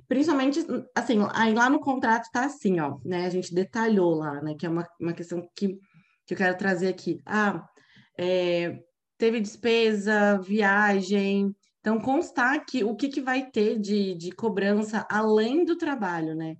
principalmente, 0.06 0.66
assim, 0.94 1.18
aí 1.32 1.54
lá 1.54 1.70
no 1.70 1.80
contrato 1.80 2.28
tá 2.30 2.44
assim, 2.44 2.78
ó, 2.80 2.98
né, 3.04 3.24
a 3.24 3.30
gente 3.30 3.54
detalhou 3.54 4.14
lá, 4.14 4.42
né, 4.42 4.54
que 4.58 4.66
é 4.66 4.68
uma, 4.68 4.86
uma 5.00 5.14
questão 5.14 5.48
que, 5.54 5.78
que 6.26 6.34
eu 6.34 6.36
quero 6.36 6.58
trazer 6.58 6.88
aqui. 6.88 7.22
Ah, 7.24 7.66
é, 8.18 8.78
teve 9.16 9.40
despesa, 9.40 10.38
viagem, 10.38 11.54
então, 11.86 12.00
constar 12.00 12.66
que 12.66 12.82
o 12.82 12.96
que, 12.96 13.08
que 13.08 13.20
vai 13.20 13.48
ter 13.48 13.78
de, 13.78 14.16
de 14.16 14.32
cobrança 14.32 15.06
além 15.08 15.64
do 15.64 15.76
trabalho, 15.76 16.34
né? 16.34 16.56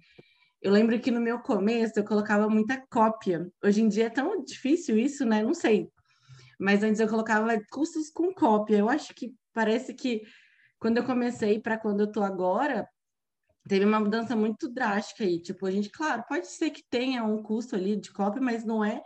Eu 0.62 0.70
lembro 0.70 1.00
que 1.00 1.10
no 1.10 1.20
meu 1.20 1.40
começo 1.40 1.98
eu 1.98 2.04
colocava 2.04 2.48
muita 2.48 2.80
cópia. 2.88 3.50
Hoje 3.60 3.82
em 3.82 3.88
dia 3.88 4.06
é 4.06 4.08
tão 4.08 4.44
difícil 4.44 4.96
isso, 4.96 5.26
né? 5.26 5.42
Não 5.42 5.52
sei. 5.52 5.90
Mas 6.60 6.84
antes 6.84 7.00
eu 7.00 7.08
colocava 7.08 7.60
custos 7.72 8.08
com 8.08 8.32
cópia. 8.32 8.76
Eu 8.76 8.88
acho 8.88 9.12
que 9.16 9.34
parece 9.52 9.94
que 9.94 10.22
quando 10.78 10.98
eu 10.98 11.04
comecei 11.04 11.58
para 11.60 11.76
quando 11.76 12.02
eu 12.02 12.12
tô 12.12 12.22
agora, 12.22 12.88
teve 13.68 13.84
uma 13.84 13.98
mudança 13.98 14.36
muito 14.36 14.72
drástica 14.72 15.24
aí. 15.24 15.42
Tipo, 15.42 15.66
a 15.66 15.72
gente, 15.72 15.90
claro, 15.90 16.22
pode 16.28 16.46
ser 16.46 16.70
que 16.70 16.84
tenha 16.88 17.24
um 17.24 17.42
custo 17.42 17.74
ali 17.74 17.96
de 17.96 18.12
cópia, 18.12 18.40
mas 18.40 18.64
não 18.64 18.84
é 18.84 19.02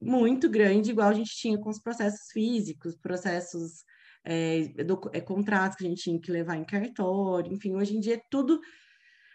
muito 0.00 0.48
grande, 0.48 0.90
igual 0.90 1.10
a 1.10 1.14
gente 1.14 1.36
tinha 1.36 1.58
com 1.58 1.68
os 1.68 1.78
processos 1.78 2.30
físicos, 2.32 2.96
processos 2.96 3.84
é, 4.24 4.84
do, 4.84 5.00
é, 5.12 5.20
contratos 5.20 5.76
que 5.76 5.84
a 5.84 5.88
gente 5.88 6.02
tinha 6.02 6.20
que 6.20 6.30
levar 6.30 6.56
em 6.56 6.64
cartório, 6.64 7.52
enfim, 7.52 7.74
hoje 7.74 7.96
em 7.96 8.00
dia 8.00 8.16
é 8.16 8.22
tudo. 8.30 8.60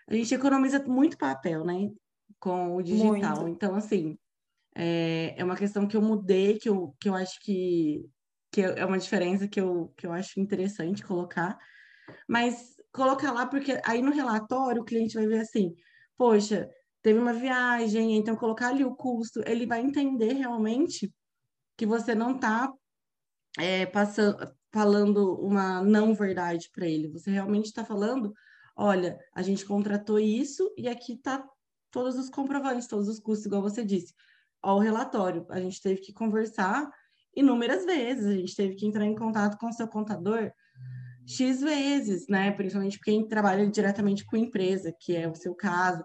A 0.08 0.13
gente 0.13 0.34
economiza 0.34 0.84
muito 0.84 1.17
papel, 1.17 1.65
né? 1.65 1.89
Com 2.39 2.76
o 2.76 2.82
digital. 2.82 3.41
Muito. 3.41 3.56
Então, 3.56 3.76
assim, 3.76 4.17
é, 4.76 5.34
é 5.38 5.43
uma 5.43 5.56
questão 5.56 5.88
que 5.88 5.98
eu 5.98 6.02
mudei, 6.02 6.60
que 6.60 6.69
eu, 6.69 6.95
que 7.00 7.10
eu 7.10 7.15
acho 7.15 7.39
que, 7.41 8.06
que 8.52 8.62
é 8.62 8.86
uma 8.86 9.00
diferença 9.00 9.48
que 9.48 9.60
eu, 9.60 9.93
que 9.98 10.06
eu 10.06 10.13
acho 10.13 10.39
interessante 10.39 11.04
colocar. 11.04 11.58
Mas 12.28 12.76
colocar 12.93 13.32
lá, 13.32 13.45
porque 13.45 13.80
aí 13.84 14.02
no 14.02 14.12
relatório 14.12 14.82
o 14.82 14.86
cliente 14.86 15.15
vai 15.15 15.28
ver 15.28 15.39
assim, 15.39 15.76
poxa, 16.17 16.69
teve 17.02 17.19
uma 17.19 17.34
viagem, 17.34 18.15
então 18.15 18.36
colocar 18.36 18.69
ali 18.69 18.86
o 18.86 18.95
custo, 18.95 19.41
ele 19.45 19.65
vai 19.65 19.82
entender 19.82 20.34
realmente 20.34 21.13
que 21.78 21.86
você 21.86 22.15
não 22.15 22.36
está 22.36 22.71
é, 23.58 23.86
passando, 23.86 24.38
falando 24.75 25.35
uma 25.35 25.81
não 25.81 26.13
verdade 26.13 26.69
para 26.73 26.85
ele. 26.85 27.07
Você 27.07 27.31
realmente 27.31 27.67
está 27.67 27.85
falando, 27.85 28.33
olha, 28.75 29.17
a 29.33 29.41
gente 29.41 29.65
contratou 29.65 30.19
isso 30.19 30.69
e 30.77 30.89
aqui 30.89 31.13
está 31.13 31.47
todos 31.89 32.17
os 32.17 32.29
comprovantes, 32.29 32.85
todos 32.85 33.07
os 33.07 33.17
custos, 33.17 33.45
igual 33.45 33.61
você 33.61 33.85
disse. 33.85 34.13
Ao 34.61 34.77
relatório, 34.77 35.45
a 35.49 35.61
gente 35.61 35.81
teve 35.81 36.01
que 36.01 36.11
conversar 36.11 36.91
inúmeras 37.33 37.85
vezes, 37.85 38.25
a 38.25 38.33
gente 38.33 38.53
teve 38.53 38.75
que 38.75 38.85
entrar 38.85 39.05
em 39.05 39.15
contato 39.15 39.57
com 39.57 39.67
o 39.67 39.71
seu 39.71 39.88
contador 39.88 40.51
X 41.25 41.61
vezes, 41.61 42.27
né? 42.27 42.51
Principalmente 42.51 42.99
quem 42.99 43.25
trabalha 43.25 43.65
diretamente 43.67 44.25
com 44.25 44.35
empresa, 44.35 44.93
que 44.99 45.15
é 45.15 45.25
o 45.25 45.35
seu 45.35 45.55
caso, 45.55 46.03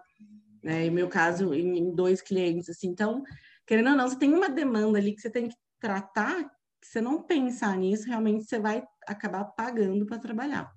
né? 0.63 0.85
E 0.85 0.89
meu 0.89 1.09
caso 1.09 1.53
em 1.53 1.93
dois 1.93 2.21
clientes, 2.21 2.69
assim. 2.69 2.87
Então, 2.87 3.21
querendo 3.67 3.89
ou 3.89 3.97
não, 3.97 4.07
você 4.07 4.17
tem 4.17 4.33
uma 4.33 4.49
demanda 4.49 4.97
ali 4.97 5.13
que 5.13 5.19
você 5.19 5.29
tem 5.29 5.49
que 5.49 5.55
tratar, 5.77 6.49
que 6.81 6.87
você 6.87 6.99
não 6.99 7.21
pensar 7.21 7.77
nisso, 7.77 8.07
realmente 8.07 8.43
você 8.43 8.59
vai 8.59 8.83
acabar 9.07 9.45
pagando 9.45 10.05
para 10.05 10.17
trabalhar. 10.17 10.73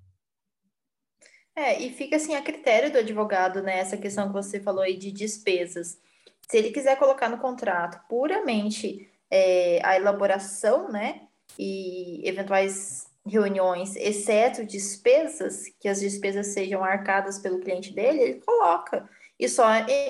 É, 1.55 1.81
e 1.81 1.91
fica 1.91 2.17
assim 2.17 2.35
a 2.35 2.41
critério 2.41 2.91
do 2.91 2.97
advogado, 2.97 3.63
né? 3.63 3.79
Essa 3.79 3.97
questão 3.97 4.27
que 4.27 4.33
você 4.33 4.59
falou 4.59 4.83
aí 4.83 4.97
de 4.97 5.11
despesas. 5.11 5.97
Se 6.49 6.57
ele 6.57 6.71
quiser 6.71 6.97
colocar 6.97 7.29
no 7.29 7.37
contrato 7.39 8.05
puramente 8.07 9.09
é, 9.31 9.79
a 9.83 9.95
elaboração, 9.95 10.91
né? 10.91 11.27
E 11.57 12.27
eventuais 12.27 13.07
reuniões, 13.25 13.95
exceto 13.95 14.65
despesas, 14.65 15.63
que 15.79 15.87
as 15.87 15.99
despesas 15.99 16.47
sejam 16.47 16.83
arcadas 16.83 17.39
pelo 17.39 17.59
cliente 17.59 17.93
dele, 17.93 18.21
ele 18.21 18.41
coloca 18.41 19.09
e 19.39 19.49
só 19.49 19.65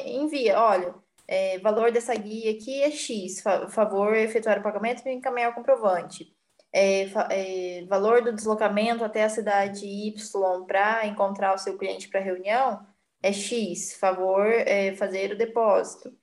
envia, 0.05 0.60
olha, 0.60 0.93
é, 1.27 1.59
valor 1.59 1.91
dessa 1.91 2.13
guia 2.15 2.51
aqui 2.51 2.81
é 2.83 2.91
X, 2.91 3.41
fa 3.41 3.67
favor 3.67 4.15
efetuar 4.15 4.59
o 4.59 4.63
pagamento 4.63 5.07
e 5.07 5.11
encaminhar 5.11 5.51
o 5.51 5.55
comprovante. 5.55 6.33
É, 6.71 7.07
é, 7.29 7.85
valor 7.85 8.21
do 8.21 8.33
deslocamento 8.33 9.03
até 9.03 9.23
a 9.23 9.29
cidade 9.29 9.85
Y 9.85 10.65
para 10.65 11.07
encontrar 11.07 11.55
o 11.55 11.57
seu 11.57 11.77
cliente 11.77 12.09
para 12.09 12.19
reunião 12.19 12.85
é 13.23 13.31
X, 13.31 13.93
favor 13.93 14.45
é, 14.45 14.93
fazer 14.95 15.31
o 15.31 15.38
depósito. 15.38 16.13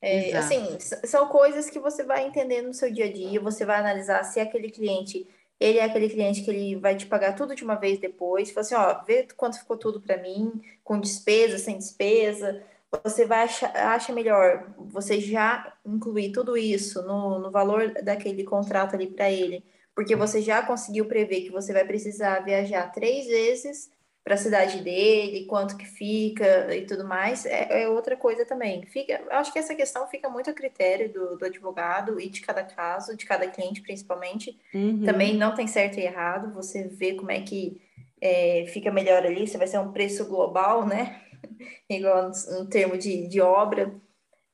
É, 0.00 0.36
assim, 0.36 0.78
são 1.04 1.26
coisas 1.28 1.70
que 1.70 1.78
você 1.78 2.04
vai 2.04 2.26
entender 2.26 2.60
no 2.60 2.74
seu 2.74 2.92
dia 2.92 3.06
a 3.06 3.12
dia, 3.12 3.40
você 3.40 3.64
vai 3.64 3.78
analisar 3.80 4.22
se 4.22 4.38
aquele 4.38 4.70
cliente, 4.70 5.26
ele 5.58 5.78
é 5.78 5.84
aquele 5.84 6.10
cliente 6.10 6.42
que 6.42 6.50
ele 6.50 6.76
vai 6.76 6.94
te 6.94 7.06
pagar 7.06 7.34
tudo 7.34 7.56
de 7.56 7.64
uma 7.64 7.74
vez 7.74 7.98
depois, 7.98 8.50
fala 8.50 8.60
assim, 8.60 8.74
ó, 8.74 9.02
vê 9.02 9.26
quanto 9.34 9.58
ficou 9.58 9.78
tudo 9.78 10.02
para 10.02 10.18
mim, 10.18 10.60
com 10.84 11.00
despesa, 11.00 11.56
sem 11.58 11.78
despesa, 11.78 12.62
você 13.02 13.24
vai 13.24 13.44
achar, 13.44 13.74
acha 13.74 14.12
melhor 14.12 14.74
você 14.78 15.20
já 15.20 15.72
incluir 15.84 16.32
tudo 16.32 16.56
isso 16.56 17.02
no, 17.02 17.38
no 17.38 17.50
valor 17.50 17.92
daquele 18.02 18.44
contrato 18.44 18.94
ali 18.94 19.06
para 19.06 19.30
ele, 19.30 19.64
porque 19.94 20.14
você 20.14 20.42
já 20.42 20.62
conseguiu 20.62 21.06
prever 21.06 21.42
que 21.42 21.50
você 21.50 21.72
vai 21.72 21.84
precisar 21.84 22.40
viajar 22.40 22.90
três 22.92 23.26
vezes 23.26 23.90
para 24.24 24.34
a 24.34 24.38
cidade 24.38 24.82
dele, 24.82 25.44
quanto 25.44 25.76
que 25.76 25.84
fica 25.84 26.74
e 26.74 26.86
tudo 26.86 27.06
mais, 27.06 27.44
é, 27.44 27.82
é, 27.82 27.88
outra 27.88 28.16
coisa 28.16 28.46
também. 28.46 28.86
Fica, 28.86 29.20
eu 29.30 29.36
acho 29.36 29.52
que 29.52 29.58
essa 29.58 29.74
questão 29.74 30.06
fica 30.08 30.30
muito 30.30 30.48
a 30.48 30.54
critério 30.54 31.12
do, 31.12 31.36
do 31.36 31.44
advogado 31.44 32.18
e 32.18 32.30
de 32.30 32.40
cada 32.40 32.64
caso, 32.64 33.14
de 33.14 33.26
cada 33.26 33.46
cliente 33.48 33.82
principalmente. 33.82 34.58
Uhum. 34.72 35.02
Também 35.04 35.36
não 35.36 35.54
tem 35.54 35.66
certo 35.66 35.98
e 35.98 36.04
errado, 36.04 36.54
você 36.54 36.88
vê 36.88 37.12
como 37.12 37.30
é 37.30 37.42
que 37.42 37.82
é, 38.18 38.64
fica 38.68 38.90
melhor 38.90 39.26
ali, 39.26 39.46
se 39.46 39.58
vai 39.58 39.66
ser 39.66 39.78
um 39.78 39.92
preço 39.92 40.24
global, 40.24 40.86
né? 40.86 41.20
igual 41.88 42.30
no 42.50 42.68
termo 42.68 42.96
de, 42.96 43.28
de 43.28 43.40
obra, 43.40 43.94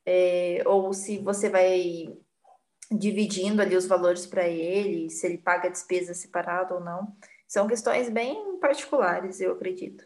é, 0.04 0.62
ou 0.66 0.92
se 0.92 1.18
você 1.18 1.48
vai 1.48 2.12
dividindo 2.90 3.62
ali 3.62 3.76
os 3.76 3.86
valores 3.86 4.26
para 4.26 4.48
ele, 4.48 5.10
se 5.10 5.26
ele 5.26 5.38
paga 5.38 5.70
despesa 5.70 6.12
separada 6.12 6.74
ou 6.74 6.80
não. 6.80 7.14
São 7.46 7.68
questões 7.68 8.08
bem 8.08 8.58
particulares, 8.58 9.40
eu 9.40 9.52
acredito. 9.52 10.04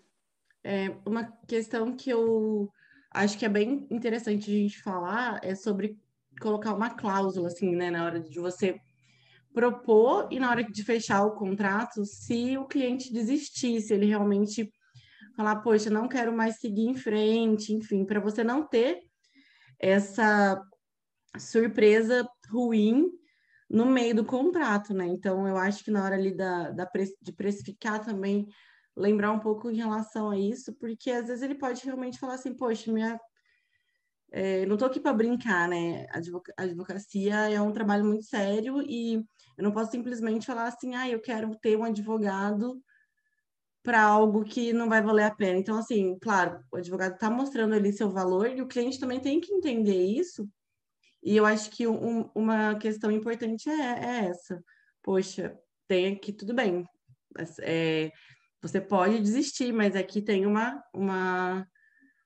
É, 0.63 0.91
uma 1.07 1.25
questão 1.47 1.95
que 1.95 2.11
eu 2.11 2.71
acho 3.11 3.39
que 3.39 3.45
é 3.45 3.49
bem 3.49 3.87
interessante 3.91 4.51
a 4.51 4.55
gente 4.55 4.83
falar 4.83 5.41
é 5.43 5.55
sobre 5.55 5.99
colocar 6.41 6.75
uma 6.75 6.91
cláusula, 6.91 7.49
assim, 7.49 7.75
né, 7.75 7.91
na 7.91 8.05
hora 8.05 8.21
de 8.21 8.41
você 8.41 8.81
propor 9.53 10.27
e 10.31 10.41
na 10.41 10.51
hora 10.51 10.65
de 10.65 10.83
fechar 10.83 11.25
o 11.25 11.37
contrato, 11.37 12.05
se 12.05 12.59
o 12.59 12.67
cliente 12.67 13.13
desistir, 13.13 13.81
se 13.81 13.95
ele 13.95 14.07
realmente 14.07 14.73
falar, 15.37 15.57
poxa, 15.57 15.91
não 15.91 16.09
quero 16.09 16.35
mais 16.35 16.57
seguir 16.57 16.87
em 16.87 16.97
frente, 16.97 17.73
enfim, 17.73 18.05
para 18.05 18.21
você 18.21 18.45
não 18.45 18.67
ter 18.67 19.01
essa 19.79 20.63
surpresa 21.39 22.29
ruim 22.49 23.11
no 23.69 23.87
meio 23.87 24.15
do 24.15 24.25
contrato, 24.25 24.95
né? 24.95 25.07
Então, 25.07 25.49
eu 25.49 25.57
acho 25.57 25.85
que 25.85 25.91
na 25.91 26.05
hora 26.05 26.15
ali 26.15 26.35
da, 26.35 26.71
da 26.71 26.89
de 27.21 27.33
precificar 27.33 28.05
também, 28.05 28.47
lembrar 28.97 29.33
um 29.33 29.41
pouco 29.41 29.71
em 29.71 29.77
relação 29.77 30.31
a 30.31 30.39
isso, 30.39 30.73
porque 30.75 31.11
às 31.11 31.27
vezes 31.27 31.43
ele 31.43 31.57
pode 31.57 31.85
realmente 31.85 32.19
falar 32.19 32.35
assim, 32.35 32.55
poxa, 32.55 32.93
minha. 32.93 33.19
É, 34.31 34.67
não 34.67 34.75
estou 34.75 34.89
aqui 34.89 34.99
para 34.99 35.13
brincar, 35.13 35.69
né? 35.69 36.07
A 36.11 36.63
advocacia 36.63 37.35
é 37.51 37.61
um 37.61 37.73
trabalho 37.73 38.05
muito 38.05 38.25
sério 38.25 38.83
e 38.83 39.15
eu 39.57 39.63
não 39.63 39.71
posso 39.71 39.93
simplesmente 39.93 40.47
falar 40.47 40.67
assim, 40.67 40.95
ah, 40.95 41.09
eu 41.09 41.21
quero 41.21 41.55
ter 41.57 41.77
um 41.77 41.85
advogado 41.85 42.83
para 43.85 44.03
algo 44.03 44.43
que 44.45 44.73
não 44.73 44.89
vai 44.89 45.03
valer 45.03 45.25
a 45.25 45.35
pena. 45.35 45.59
Então, 45.59 45.79
assim, 45.79 46.19
claro, 46.19 46.59
o 46.73 46.77
advogado 46.77 47.15
está 47.15 47.31
mostrando 47.31 47.75
ali 47.75 47.93
seu 47.93 48.11
valor 48.11 48.49
e 48.49 48.63
o 48.63 48.67
cliente 48.67 48.99
também 48.99 49.21
tem 49.21 49.41
que 49.41 49.53
entender 49.53 50.03
isso. 50.07 50.49
E 51.23 51.37
eu 51.37 51.45
acho 51.45 51.71
que 51.71 51.87
um, 51.87 52.31
uma 52.35 52.75
questão 52.77 53.11
importante 53.11 53.69
é, 53.69 53.75
é, 53.75 54.25
essa. 54.27 54.65
Poxa, 55.03 55.57
tem 55.87 56.15
aqui, 56.15 56.33
tudo 56.33 56.55
bem. 56.55 56.87
É, 57.61 58.11
você 58.63 58.81
pode 58.81 59.21
desistir, 59.21 59.71
mas 59.71 59.95
aqui 59.95 60.23
tem 60.23 60.47
uma, 60.47 60.83
uma, 60.95 61.69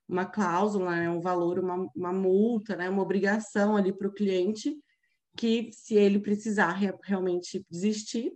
uma 0.07 0.25
cláusula, 0.25 0.95
né, 0.95 1.09
um 1.09 1.19
valor, 1.19 1.59
uma, 1.59 1.89
uma 1.93 2.13
multa, 2.13 2.77
né, 2.77 2.89
uma 2.89 3.01
obrigação 3.01 3.75
ali 3.75 3.91
para 3.91 4.07
o 4.07 4.13
cliente 4.13 4.73
que 5.35 5.71
se 5.73 5.95
ele 5.95 6.19
precisar 6.19 6.71
realmente 7.03 7.65
desistir, 7.69 8.31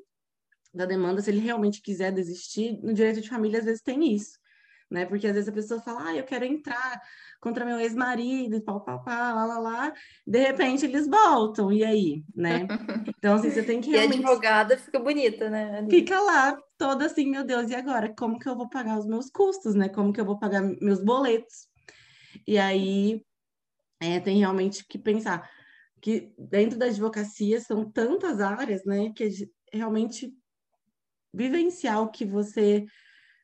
da 0.74 0.86
demanda, 0.86 1.22
se 1.22 1.30
ele 1.30 1.40
realmente 1.40 1.82
quiser 1.82 2.12
desistir, 2.12 2.80
no 2.82 2.94
direito 2.94 3.22
de 3.22 3.30
família 3.30 3.60
às 3.60 3.66
vezes 3.66 3.82
tem 3.82 4.14
isso, 4.14 4.40
né? 4.90 5.06
Porque 5.06 5.28
às 5.28 5.34
vezes 5.34 5.50
a 5.50 5.54
pessoa 5.54 5.82
fala, 5.82 6.10
ah, 6.10 6.16
eu 6.16 6.24
quero 6.24 6.46
entrar 6.46 7.02
contra 7.40 7.66
meu 7.66 7.80
ex-marido, 7.80 8.62
pau, 8.62 8.82
pau, 8.84 9.04
pau, 9.04 9.36
lá, 9.36 9.46
lá, 9.46 9.60
lá, 9.60 9.94
de 10.26 10.40
repente 10.40 10.86
eles 10.86 11.08
voltam, 11.08 11.72
e 11.72 11.84
aí, 11.84 12.24
né? 12.36 12.68
Então, 13.18 13.36
assim, 13.36 13.50
você 13.50 13.64
tem 13.64 13.80
que 13.80 13.92
realmente... 13.92 14.20
E 14.20 14.26
a 14.26 14.28
advogada 14.28 14.78
fica 14.78 15.00
bonita, 15.00 15.50
né? 15.50 15.86
Fica 15.90 16.20
lá, 16.20 16.58
toda 16.78 17.06
assim, 17.06 17.30
meu 17.30 17.44
Deus, 17.44 17.70
e 17.70 17.76
agora? 17.76 18.14
Como 18.18 18.38
que 18.38 18.50
eu 18.50 18.56
vou 18.56 18.70
pagar 18.70 18.98
os 18.98 19.06
meus 19.06 19.30
custos, 19.30 19.76
né? 19.76 19.88
Como 19.88 20.12
que 20.12 20.20
eu 20.20 20.26
vou 20.26 20.38
pagar 20.38 20.62
meus 20.62 21.02
boletos? 21.02 21.68
E 22.46 22.58
aí, 22.58 23.24
é, 24.02 24.20
tem 24.20 24.40
realmente 24.40 24.86
que 24.86 24.98
pensar 24.98 25.50
que 26.02 26.34
dentro 26.38 26.78
da 26.78 26.88
advocacia 26.88 27.62
são 27.62 27.90
tantas 27.90 28.42
áreas, 28.42 28.84
né, 28.84 29.14
que 29.16 29.30
realmente 29.72 30.34
vivenciar 31.34 32.02
o 32.02 32.10
que 32.10 32.26
você 32.26 32.86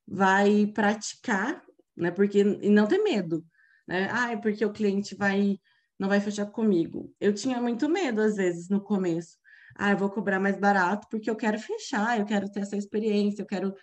vai 0.08 0.68
praticar, 0.68 1.64
né? 1.96 2.12
Porque 2.12 2.40
e 2.40 2.70
não 2.70 2.88
ter 2.88 3.00
medo, 3.00 3.46
né? 3.88 4.10
Ah, 4.12 4.32
é 4.32 4.38
porque 4.38 4.66
o 4.66 4.74
cliente 4.74 5.16
vai 5.16 5.58
não 5.98 6.08
vai 6.08 6.22
fechar 6.22 6.46
comigo. 6.46 7.14
Eu 7.20 7.34
tinha 7.34 7.62
muito 7.62 7.90
medo 7.90 8.22
às 8.22 8.38
vezes 8.38 8.70
no 8.70 8.82
começo. 8.82 9.38
Ah, 9.76 9.92
eu 9.92 9.98
vou 9.98 10.10
cobrar 10.10 10.40
mais 10.40 10.58
barato 10.58 11.08
porque 11.12 11.30
eu 11.30 11.36
quero 11.36 11.60
fechar, 11.60 12.20
eu 12.20 12.26
quero 12.26 12.50
ter 12.50 12.62
essa 12.62 12.78
experiência, 12.78 13.42
eu 13.42 13.46
quero 13.46 13.74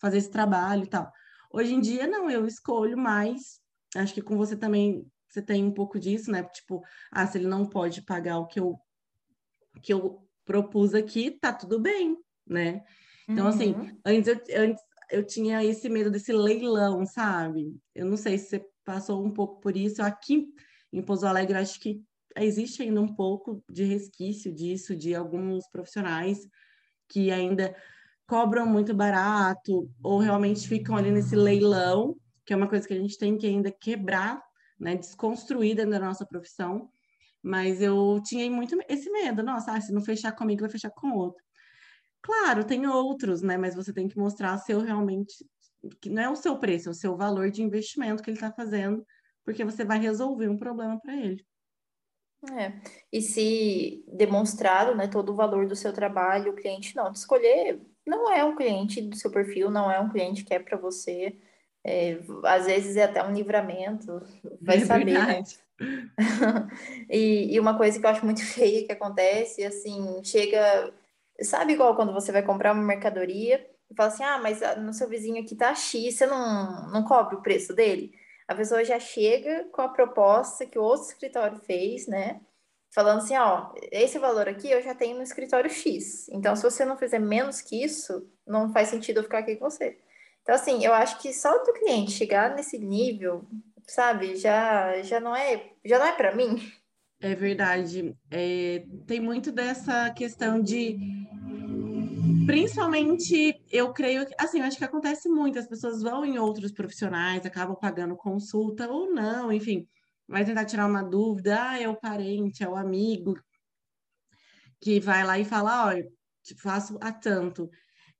fazer 0.00 0.18
esse 0.18 0.30
trabalho 0.30 0.84
e 0.84 0.88
tal. 0.88 1.10
Hoje 1.52 1.74
em 1.74 1.80
dia 1.80 2.06
não, 2.06 2.30
eu 2.30 2.46
escolho 2.46 2.96
mais. 2.96 3.60
Acho 3.94 4.14
que 4.14 4.22
com 4.22 4.36
você 4.36 4.56
também 4.56 5.06
você 5.28 5.42
tem 5.42 5.64
um 5.64 5.72
pouco 5.72 5.98
disso, 5.98 6.30
né? 6.30 6.42
Tipo, 6.44 6.82
ah, 7.10 7.26
se 7.26 7.38
ele 7.38 7.46
não 7.46 7.66
pode 7.66 8.02
pagar 8.02 8.38
o 8.38 8.46
que 8.46 8.60
eu 8.60 8.78
que 9.82 9.92
eu 9.92 10.26
propus 10.44 10.94
aqui, 10.94 11.30
tá 11.30 11.52
tudo 11.52 11.78
bem, 11.78 12.16
né? 12.46 12.82
Então, 13.28 13.46
assim, 13.46 13.72
uhum. 13.72 13.82
assim, 13.82 13.98
antes 14.04 14.28
eu, 14.28 14.62
antes 14.62 14.82
eu 15.10 15.24
tinha 15.24 15.64
esse 15.64 15.88
medo 15.88 16.10
desse 16.10 16.32
leilão, 16.32 17.04
sabe? 17.04 17.76
Eu 17.94 18.06
não 18.06 18.16
sei 18.16 18.38
se 18.38 18.48
você 18.48 18.66
passou 18.84 19.24
um 19.24 19.32
pouco 19.32 19.60
por 19.60 19.76
isso. 19.76 20.02
Aqui 20.02 20.48
em 20.92 21.02
Pouso 21.02 21.26
Alegre, 21.26 21.56
acho 21.56 21.80
que 21.80 22.02
existe 22.36 22.82
ainda 22.82 23.00
um 23.00 23.14
pouco 23.14 23.62
de 23.70 23.84
resquício 23.84 24.52
disso, 24.52 24.96
de 24.96 25.14
alguns 25.14 25.68
profissionais 25.68 26.38
que 27.08 27.30
ainda 27.30 27.74
cobram 28.26 28.66
muito 28.66 28.92
barato 28.92 29.88
ou 30.02 30.18
realmente 30.18 30.68
ficam 30.68 30.96
ali 30.96 31.10
nesse 31.10 31.36
leilão, 31.36 32.16
que 32.44 32.52
é 32.52 32.56
uma 32.56 32.68
coisa 32.68 32.86
que 32.86 32.94
a 32.94 32.98
gente 32.98 33.16
tem 33.16 33.38
que 33.38 33.46
ainda 33.46 33.70
quebrar, 33.70 34.42
né, 34.78 34.96
desconstruir 34.96 35.76
dentro 35.76 35.92
da 35.92 36.00
nossa 36.00 36.26
profissão. 36.26 36.90
Mas 37.42 37.80
eu 37.80 38.20
tinha 38.24 38.50
muito 38.50 38.76
esse 38.88 39.08
medo, 39.10 39.42
nossa, 39.42 39.72
ah, 39.72 39.80
se 39.80 39.92
não 39.92 40.00
fechar 40.00 40.32
comigo, 40.32 40.62
vai 40.62 40.70
fechar 40.70 40.90
com 40.90 41.12
outro. 41.12 41.45
Claro, 42.26 42.64
tem 42.64 42.88
outros, 42.88 43.40
né? 43.40 43.56
Mas 43.56 43.76
você 43.76 43.92
tem 43.92 44.08
que 44.08 44.18
mostrar 44.18 44.58
seu 44.58 44.80
realmente 44.80 45.46
que 46.00 46.10
não 46.10 46.20
é 46.20 46.28
o 46.28 46.34
seu 46.34 46.58
preço, 46.58 46.88
é 46.88 46.90
o 46.90 46.94
seu 46.94 47.16
valor 47.16 47.52
de 47.52 47.62
investimento 47.62 48.20
que 48.20 48.28
ele 48.28 48.36
está 48.36 48.50
fazendo, 48.50 49.06
porque 49.44 49.64
você 49.64 49.84
vai 49.84 50.00
resolver 50.00 50.48
um 50.48 50.58
problema 50.58 50.98
para 51.00 51.14
ele. 51.14 51.46
É. 52.52 52.72
E 53.12 53.22
se 53.22 54.04
demonstrado, 54.08 54.96
né, 54.96 55.06
todo 55.06 55.30
o 55.30 55.36
valor 55.36 55.68
do 55.68 55.76
seu 55.76 55.92
trabalho, 55.92 56.50
o 56.50 56.56
cliente 56.56 56.96
não 56.96 57.12
te 57.12 57.16
escolher, 57.16 57.80
não 58.04 58.32
é 58.32 58.42
um 58.44 58.56
cliente 58.56 59.00
do 59.00 59.14
seu 59.14 59.30
perfil, 59.30 59.70
não 59.70 59.88
é 59.88 60.00
um 60.00 60.08
cliente 60.08 60.44
que 60.44 60.52
é 60.52 60.58
para 60.58 60.76
você. 60.76 61.38
É, 61.84 62.18
às 62.42 62.66
vezes 62.66 62.96
é 62.96 63.04
até 63.04 63.22
um 63.22 63.32
livramento, 63.32 64.20
vai 64.60 64.78
é 64.78 64.84
saber, 64.84 65.12
né? 65.12 65.44
e, 67.08 67.54
e, 67.54 67.60
uma 67.60 67.76
coisa 67.76 68.00
que 68.00 68.04
eu 68.04 68.10
acho 68.10 68.24
muito 68.24 68.42
feia 68.44 68.84
que 68.84 68.92
acontece, 68.92 69.62
assim, 69.64 70.20
chega, 70.24 70.92
sabe 71.42 71.74
igual 71.74 71.94
quando 71.94 72.12
você 72.12 72.32
vai 72.32 72.42
comprar 72.42 72.72
uma 72.72 72.82
mercadoria 72.82 73.66
e 73.90 73.94
fala 73.94 74.08
assim, 74.08 74.24
ah, 74.24 74.38
mas 74.38 74.60
no 74.78 74.92
seu 74.92 75.08
vizinho 75.08 75.42
aqui 75.42 75.54
tá 75.54 75.74
X, 75.74 76.16
você 76.16 76.26
não, 76.26 76.90
não 76.90 77.04
cobre 77.04 77.36
o 77.36 77.42
preço 77.42 77.74
dele? 77.74 78.12
A 78.48 78.54
pessoa 78.54 78.84
já 78.84 78.98
chega 78.98 79.64
com 79.72 79.82
a 79.82 79.88
proposta 79.88 80.66
que 80.66 80.78
o 80.78 80.82
outro 80.82 81.08
escritório 81.08 81.58
fez, 81.58 82.06
né? 82.06 82.40
Falando 82.94 83.18
assim, 83.18 83.36
ó, 83.36 83.72
esse 83.92 84.18
valor 84.18 84.48
aqui 84.48 84.70
eu 84.70 84.82
já 84.82 84.94
tenho 84.94 85.16
no 85.16 85.22
escritório 85.22 85.68
X. 85.68 86.28
Então, 86.30 86.54
se 86.56 86.62
você 86.62 86.84
não 86.84 86.96
fizer 86.96 87.18
menos 87.18 87.60
que 87.60 87.82
isso, 87.82 88.28
não 88.46 88.72
faz 88.72 88.88
sentido 88.88 89.18
eu 89.18 89.24
ficar 89.24 89.38
aqui 89.38 89.56
com 89.56 89.68
você. 89.68 89.98
Então, 90.42 90.54
assim, 90.54 90.84
eu 90.84 90.94
acho 90.94 91.18
que 91.18 91.32
só 91.32 91.58
do 91.64 91.72
cliente 91.72 92.12
chegar 92.12 92.54
nesse 92.54 92.78
nível, 92.78 93.44
sabe, 93.86 94.36
já, 94.36 95.02
já 95.02 95.18
não 95.18 95.34
é, 95.34 95.72
já 95.84 95.98
não 95.98 96.06
é 96.06 96.12
para 96.12 96.34
mim. 96.34 96.56
É 97.20 97.34
verdade. 97.34 98.14
É, 98.30 98.84
tem 99.06 99.20
muito 99.20 99.50
dessa 99.50 100.10
questão 100.10 100.60
de 100.60 100.96
principalmente, 102.46 103.60
eu 103.70 103.92
creio 103.92 104.24
que, 104.26 104.34
assim, 104.38 104.60
eu 104.60 104.64
acho 104.64 104.78
que 104.78 104.84
acontece 104.84 105.28
muito, 105.28 105.58
as 105.58 105.66
pessoas 105.66 106.00
vão 106.02 106.24
em 106.24 106.38
outros 106.38 106.72
profissionais, 106.72 107.44
acabam 107.44 107.76
pagando 107.76 108.16
consulta 108.16 108.88
ou 108.88 109.12
não, 109.12 109.52
enfim, 109.52 109.86
vai 110.28 110.44
tentar 110.44 110.64
tirar 110.64 110.86
uma 110.86 111.02
dúvida, 111.02 111.56
ah, 111.70 111.80
é 111.80 111.88
o 111.88 111.96
parente, 111.96 112.62
é 112.62 112.68
o 112.68 112.76
amigo, 112.76 113.34
que 114.80 115.00
vai 115.00 115.24
lá 115.24 115.38
e 115.38 115.44
fala, 115.44 115.86
olha, 115.86 116.06
faço 116.58 116.96
a 117.00 117.12
tanto. 117.12 117.68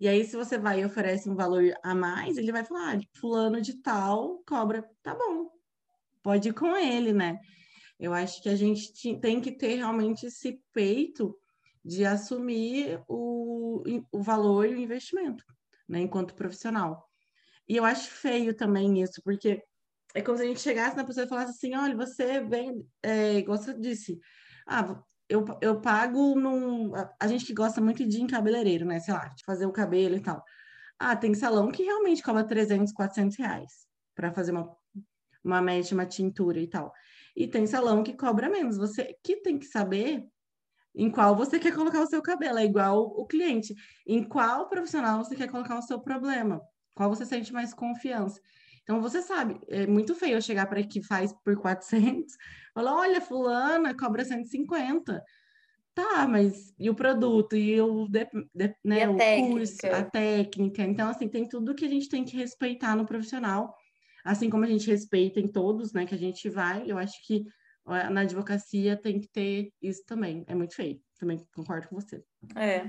E 0.01 0.09
aí, 0.09 0.25
se 0.25 0.37
você 0.37 0.59
vai 0.59 0.81
e 0.81 0.85
oferece 0.85 1.29
um 1.31 1.35
valor 1.37 1.63
a 1.83 1.95
mais, 1.95 2.37
ele 2.37 2.53
vai 2.53 2.65
falar, 2.65 2.97
ah, 2.97 3.01
fulano 3.19 3.61
de 3.61 3.81
tal 3.81 4.43
cobra, 4.47 4.85
tá 5.03 5.15
bom, 5.15 5.51
pode 6.23 6.49
ir 6.51 6.53
com 6.55 6.77
ele, 6.77 7.13
né? 7.13 7.39
Eu 7.99 8.13
acho 8.13 8.43
que 8.43 8.49
a 8.49 8.57
gente 8.57 8.93
tem 9.21 9.41
que 9.41 9.53
ter 9.53 9.77
realmente 9.77 10.27
esse 10.27 10.61
peito 10.73 11.37
de 11.85 12.05
assumir 12.05 13.01
o, 13.09 13.83
o 14.13 14.23
valor 14.23 14.67
e 14.67 14.75
o 14.75 14.79
investimento, 14.79 15.45
né, 15.89 16.01
enquanto 16.01 16.35
profissional. 16.35 17.09
E 17.69 17.77
eu 17.77 17.85
acho 17.85 18.11
feio 18.11 18.55
também 18.55 19.03
isso, 19.03 19.21
porque 19.25 19.63
é 20.15 20.23
como 20.23 20.37
se 20.37 20.45
a 20.45 20.47
gente 20.47 20.61
chegasse 20.61 20.97
na 20.97 21.05
pessoa 21.05 21.27
e 21.27 21.29
falasse 21.29 21.53
assim, 21.53 21.75
olha, 21.75 21.97
você 21.97 22.41
vem, 22.41 22.87
é, 23.03 23.39
igual 23.39 23.59
disse, 23.79 24.19
ah, 24.67 25.03
eu, 25.29 25.45
eu 25.61 25.81
pago 25.81 26.35
num. 26.39 26.93
A 27.21 27.27
gente 27.27 27.45
que 27.45 27.55
gosta 27.55 27.81
muito 27.81 28.07
de 28.07 28.19
ir 28.19 28.23
em 28.23 28.27
cabeleireiro, 28.27 28.85
né? 28.85 29.01
Sei 29.01 29.13
lá, 29.13 29.29
de 29.29 29.45
fazer 29.45 29.67
o 29.67 29.73
cabelo 29.73 30.17
e 30.17 30.21
tal. 30.21 30.43
Ah, 30.99 31.17
tem 31.17 31.35
salão 31.35 31.71
que 31.71 31.83
realmente 31.83 32.23
cobra 32.23 32.45
300, 32.45 32.93
400 32.93 33.37
reais 33.37 33.87
para 34.15 34.33
fazer 34.33 34.53
uma, 34.53 34.75
uma 35.45 35.61
mecha, 35.61 35.95
uma 35.95 36.07
tintura 36.07 36.59
e 36.59 36.69
tal. 36.69 36.93
E 37.37 37.47
tem 37.47 37.67
salão 37.67 38.03
que 38.03 38.15
cobra 38.15 38.49
menos. 38.49 38.79
Você 38.79 39.15
que 39.23 39.37
tem 39.37 39.59
que 39.59 39.67
saber 39.67 40.27
em 40.95 41.11
qual 41.11 41.37
você 41.37 41.59
quer 41.59 41.75
colocar 41.75 42.01
o 42.01 42.07
seu 42.07 42.23
cabelo, 42.23 42.59
é 42.59 42.65
igual 42.65 43.03
o 43.03 43.27
cliente. 43.27 43.75
Em 44.07 44.25
qual 44.25 44.69
profissional 44.69 45.23
você 45.23 45.37
quer 45.37 45.51
colocar 45.51 45.79
o 45.79 45.83
seu 45.83 46.01
problema? 46.01 46.63
Qual 46.95 47.11
você 47.11 47.27
sente 47.27 47.53
mais 47.53 47.75
confiança? 47.75 48.41
Então, 48.83 49.03
você 49.03 49.21
sabe, 49.21 49.61
é 49.69 49.87
muito 49.87 50.15
feio 50.15 50.37
eu 50.37 50.41
chegar 50.41 50.67
para 50.67 50.83
que 50.83 51.03
faz 51.03 51.35
por 51.45 51.57
400, 51.57 52.33
falar, 52.73 52.95
olha, 52.95 53.21
fulana 53.21 53.95
cobra 53.95 54.25
150. 54.25 55.23
Tá, 55.93 56.27
mas 56.29 56.73
e 56.79 56.89
o 56.89 56.95
produto, 56.95 57.57
e 57.57 57.81
o, 57.81 58.07
de, 58.07 58.27
de, 58.55 58.75
né, 58.85 59.03
e 59.03 59.09
o 59.09 59.17
técnica. 59.17 59.51
curso, 59.51 59.87
a 59.87 60.03
técnica. 60.05 60.83
Então, 60.83 61.09
assim, 61.09 61.29
tem 61.29 61.49
tudo 61.49 61.75
que 61.75 61.85
a 61.85 61.89
gente 61.89 62.09
tem 62.09 62.25
que 62.25 62.37
respeitar 62.37 62.95
no 62.95 63.05
profissional, 63.05 63.75
assim 64.27 64.51
como 64.51 64.65
a 64.65 64.69
gente 64.69 64.91
respeita 64.91 65.41
em 65.41 65.49
todos, 65.49 65.93
né, 65.93 66.05
que 66.05 66.15
a 66.15 66.19
gente 66.19 66.49
vai. 66.49 66.85
Eu 66.87 66.99
acho 66.99 67.15
que 67.27 67.45
na 67.87 68.23
advocacia 68.23 68.97
tem 68.97 69.21
que 69.21 69.29
ter 69.29 69.73
isso 69.81 70.05
também. 70.05 70.45
É 70.49 70.55
muito 70.55 70.75
feio. 70.75 71.01
Também 71.19 71.41
concordo 71.55 71.89
com 71.89 71.95
você. 71.95 72.23
É. 72.57 72.85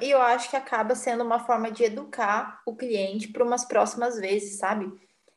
E 0.00 0.10
eu 0.10 0.22
acho 0.22 0.48
que 0.48 0.56
acaba 0.56 0.94
sendo 0.94 1.24
uma 1.24 1.40
forma 1.40 1.70
de 1.70 1.84
educar 1.84 2.62
o 2.64 2.74
cliente 2.76 3.28
para 3.28 3.44
umas 3.44 3.64
próximas 3.64 4.18
vezes, 4.18 4.58
sabe? 4.58 4.90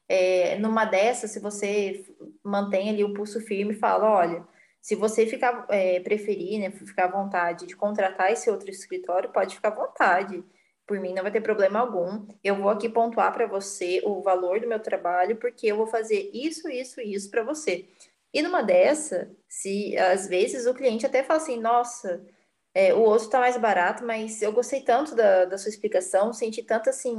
É, 0.07 0.57
numa 0.59 0.85
dessas, 0.85 1.31
se 1.31 1.39
você 1.39 2.05
mantém 2.43 2.89
ali 2.89 3.03
o 3.03 3.13
pulso 3.13 3.41
firme 3.41 3.73
e 3.73 3.79
fala, 3.79 4.09
olha, 4.09 4.47
se 4.79 4.95
você 4.95 5.25
ficar 5.25 5.65
é, 5.69 5.99
preferir, 6.01 6.59
né, 6.59 6.69
ficar 6.69 7.05
à 7.05 7.11
vontade 7.11 7.65
de 7.65 7.75
contratar 7.75 8.31
esse 8.31 8.49
outro 8.49 8.69
escritório, 8.69 9.31
pode 9.31 9.55
ficar 9.55 9.69
à 9.69 9.75
vontade. 9.75 10.43
Por 10.85 10.99
mim 10.99 11.13
não 11.13 11.23
vai 11.23 11.31
ter 11.31 11.41
problema 11.41 11.79
algum. 11.79 12.27
Eu 12.43 12.55
vou 12.55 12.69
aqui 12.69 12.89
pontuar 12.89 13.33
para 13.33 13.47
você 13.47 14.01
o 14.03 14.21
valor 14.21 14.59
do 14.59 14.67
meu 14.67 14.79
trabalho, 14.79 15.37
porque 15.37 15.67
eu 15.67 15.77
vou 15.77 15.87
fazer 15.87 16.29
isso, 16.33 16.69
isso 16.69 16.99
e 17.01 17.13
isso 17.13 17.29
para 17.31 17.43
você. 17.43 17.85
E 18.33 18.41
numa 18.41 18.61
dessa, 18.61 19.31
se 19.47 19.97
às 19.97 20.27
vezes 20.27 20.65
o 20.65 20.73
cliente 20.73 21.05
até 21.05 21.23
fala 21.23 21.39
assim, 21.39 21.59
nossa, 21.59 22.25
é, 22.73 22.93
o 22.93 23.03
osso 23.03 23.25
está 23.25 23.39
mais 23.39 23.55
barato, 23.57 24.03
mas 24.03 24.41
eu 24.41 24.51
gostei 24.51 24.81
tanto 24.81 25.15
da, 25.15 25.45
da 25.45 25.57
sua 25.57 25.69
explicação, 25.69 26.33
senti 26.33 26.63
tanto 26.63 26.89
assim 26.89 27.15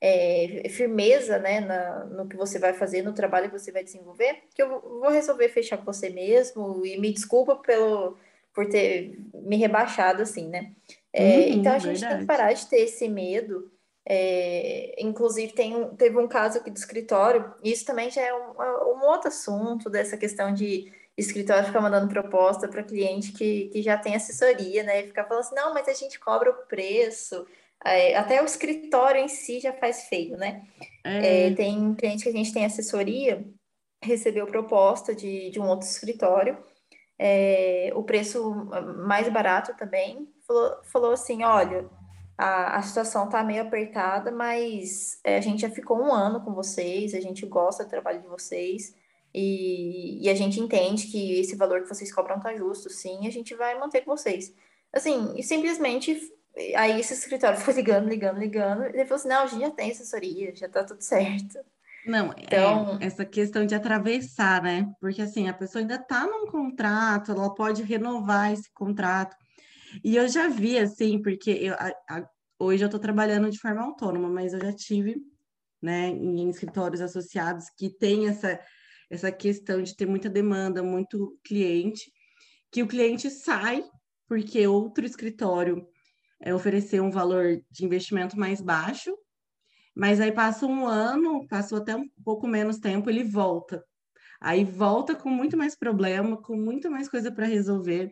é, 0.00 0.68
firmeza 0.68 1.38
né, 1.38 1.60
na, 1.60 2.04
no 2.06 2.28
que 2.28 2.36
você 2.36 2.58
vai 2.58 2.74
fazer, 2.74 3.02
no 3.02 3.14
trabalho 3.14 3.50
que 3.50 3.58
você 3.58 3.70
vai 3.72 3.84
desenvolver, 3.84 4.42
que 4.54 4.62
eu 4.62 4.80
vou 4.80 5.08
resolver 5.10 5.48
fechar 5.48 5.78
com 5.78 5.84
você 5.84 6.10
mesmo 6.10 6.84
e 6.84 6.98
me 6.98 7.12
desculpa 7.12 7.56
pelo, 7.56 8.18
por 8.52 8.68
ter 8.68 9.18
me 9.32 9.56
rebaixado 9.56 10.22
assim, 10.22 10.48
né? 10.48 10.72
É, 11.12 11.36
uhum, 11.36 11.42
então 11.48 11.72
a 11.72 11.78
gente 11.78 12.00
verdade. 12.00 12.12
tem 12.14 12.20
que 12.20 12.26
parar 12.26 12.52
de 12.52 12.66
ter 12.66 12.80
esse 12.80 13.08
medo. 13.08 13.70
É, 14.04 14.96
inclusive 14.98 15.52
tem, 15.52 15.88
teve 15.96 16.18
um 16.18 16.26
caso 16.26 16.58
aqui 16.58 16.70
do 16.70 16.76
escritório, 16.76 17.54
e 17.62 17.70
isso 17.70 17.84
também 17.84 18.10
já 18.10 18.22
é 18.22 18.34
um, 18.34 18.50
um 18.96 19.04
outro 19.04 19.28
assunto 19.28 19.88
dessa 19.88 20.16
questão 20.16 20.52
de 20.52 20.92
escritório 21.16 21.66
ficar 21.66 21.80
mandando 21.80 22.08
proposta 22.08 22.66
para 22.66 22.82
cliente 22.82 23.32
que, 23.32 23.68
que 23.68 23.82
já 23.82 23.96
tem 23.96 24.16
assessoria, 24.16 24.82
né? 24.82 25.02
E 25.02 25.06
ficar 25.08 25.24
falando 25.24 25.44
assim, 25.44 25.54
não, 25.54 25.74
mas 25.74 25.86
a 25.86 25.92
gente 25.92 26.18
cobra 26.18 26.50
o 26.50 26.66
preço, 26.66 27.46
é, 27.84 28.16
até 28.16 28.40
o 28.40 28.44
escritório 28.44 29.20
em 29.20 29.28
si 29.28 29.60
já 29.60 29.72
faz 29.72 30.04
feio, 30.04 30.36
né? 30.36 30.66
É. 31.04 31.48
É, 31.48 31.54
tem 31.54 31.94
cliente 31.94 32.22
que 32.22 32.28
a 32.28 32.32
gente 32.32 32.52
tem 32.52 32.64
assessoria, 32.64 33.44
recebeu 34.02 34.46
proposta 34.46 35.14
de, 35.14 35.50
de 35.50 35.60
um 35.60 35.68
outro 35.68 35.86
escritório, 35.86 36.58
é, 37.18 37.92
o 37.94 38.02
preço 38.02 38.52
mais 39.06 39.28
barato 39.28 39.76
também, 39.76 40.31
falou, 40.52 40.76
falou 40.84 41.12
assim, 41.12 41.42
olha, 41.42 41.88
a, 42.36 42.76
a 42.76 42.82
situação 42.82 43.28
tá 43.28 43.42
meio 43.42 43.62
apertada, 43.62 44.30
mas 44.30 45.18
é, 45.24 45.36
a 45.36 45.40
gente 45.40 45.62
já 45.62 45.70
ficou 45.70 45.98
um 45.98 46.12
ano 46.12 46.40
com 46.40 46.54
vocês, 46.54 47.14
a 47.14 47.20
gente 47.20 47.46
gosta 47.46 47.84
do 47.84 47.90
trabalho 47.90 48.20
de 48.20 48.28
vocês, 48.28 48.94
e, 49.34 50.24
e 50.24 50.28
a 50.28 50.34
gente 50.34 50.60
entende 50.60 51.06
que 51.06 51.40
esse 51.40 51.56
valor 51.56 51.82
que 51.82 51.88
vocês 51.88 52.12
cobram 52.14 52.38
tá 52.38 52.54
justo, 52.54 52.90
sim, 52.90 53.26
a 53.26 53.30
gente 53.30 53.54
vai 53.54 53.78
manter 53.78 54.02
com 54.02 54.16
vocês. 54.16 54.54
Assim, 54.92 55.34
e 55.36 55.42
simplesmente 55.42 56.20
Aí 56.76 57.00
esse 57.00 57.14
escritório 57.14 57.58
foi 57.60 57.74
ligando, 57.74 58.08
ligando, 58.08 58.38
ligando. 58.38 58.82
E 58.82 58.88
ele 58.88 59.04
falou 59.04 59.16
assim: 59.16 59.28
não, 59.28 59.42
a 59.42 59.46
gente 59.46 59.60
já 59.62 59.70
tem 59.70 59.90
assessoria, 59.90 60.54
já 60.54 60.68
tá 60.68 60.84
tudo 60.84 61.00
certo. 61.00 61.58
Não, 62.04 62.34
então, 62.36 62.98
é 63.00 63.06
essa 63.06 63.24
questão 63.24 63.64
de 63.64 63.74
atravessar, 63.74 64.60
né? 64.62 64.92
Porque 65.00 65.22
assim, 65.22 65.48
a 65.48 65.54
pessoa 65.54 65.80
ainda 65.80 65.98
tá 65.98 66.26
num 66.26 66.46
contrato, 66.46 67.30
ela 67.30 67.54
pode 67.54 67.82
renovar 67.82 68.52
esse 68.52 68.70
contrato. 68.72 69.36
E 70.02 70.16
eu 70.16 70.28
já 70.28 70.48
vi, 70.48 70.78
assim, 70.78 71.20
porque 71.20 71.50
eu, 71.50 71.74
a, 71.74 71.92
a, 72.08 72.28
hoje 72.58 72.84
eu 72.84 72.88
tô 72.88 72.98
trabalhando 72.98 73.50
de 73.50 73.58
forma 73.58 73.82
autônoma, 73.82 74.28
mas 74.28 74.52
eu 74.52 74.60
já 74.60 74.72
tive, 74.72 75.16
né, 75.80 76.08
em 76.08 76.48
escritórios 76.48 77.00
associados 77.00 77.66
que 77.76 77.90
tem 77.90 78.28
essa, 78.28 78.60
essa 79.10 79.32
questão 79.32 79.82
de 79.82 79.96
ter 79.96 80.06
muita 80.06 80.28
demanda, 80.28 80.82
muito 80.82 81.38
cliente, 81.44 82.10
que 82.70 82.82
o 82.82 82.88
cliente 82.88 83.28
sai 83.30 83.84
porque 84.26 84.66
outro 84.66 85.04
escritório 85.04 85.86
é, 86.40 86.54
oferecer 86.54 87.00
um 87.00 87.10
valor 87.10 87.60
de 87.70 87.84
investimento 87.84 88.38
mais 88.38 88.60
baixo, 88.60 89.14
mas 89.94 90.20
aí 90.20 90.32
passa 90.32 90.66
um 90.66 90.86
ano, 90.86 91.46
passou 91.48 91.78
até 91.78 91.94
um 91.94 92.08
pouco 92.24 92.46
menos 92.46 92.78
tempo, 92.78 93.10
ele 93.10 93.22
volta. 93.22 93.84
Aí 94.40 94.64
volta 94.64 95.14
com 95.14 95.28
muito 95.28 95.56
mais 95.56 95.76
problema, 95.76 96.40
com 96.40 96.56
muito 96.56 96.90
mais 96.90 97.08
coisa 97.08 97.30
para 97.30 97.46
resolver. 97.46 98.10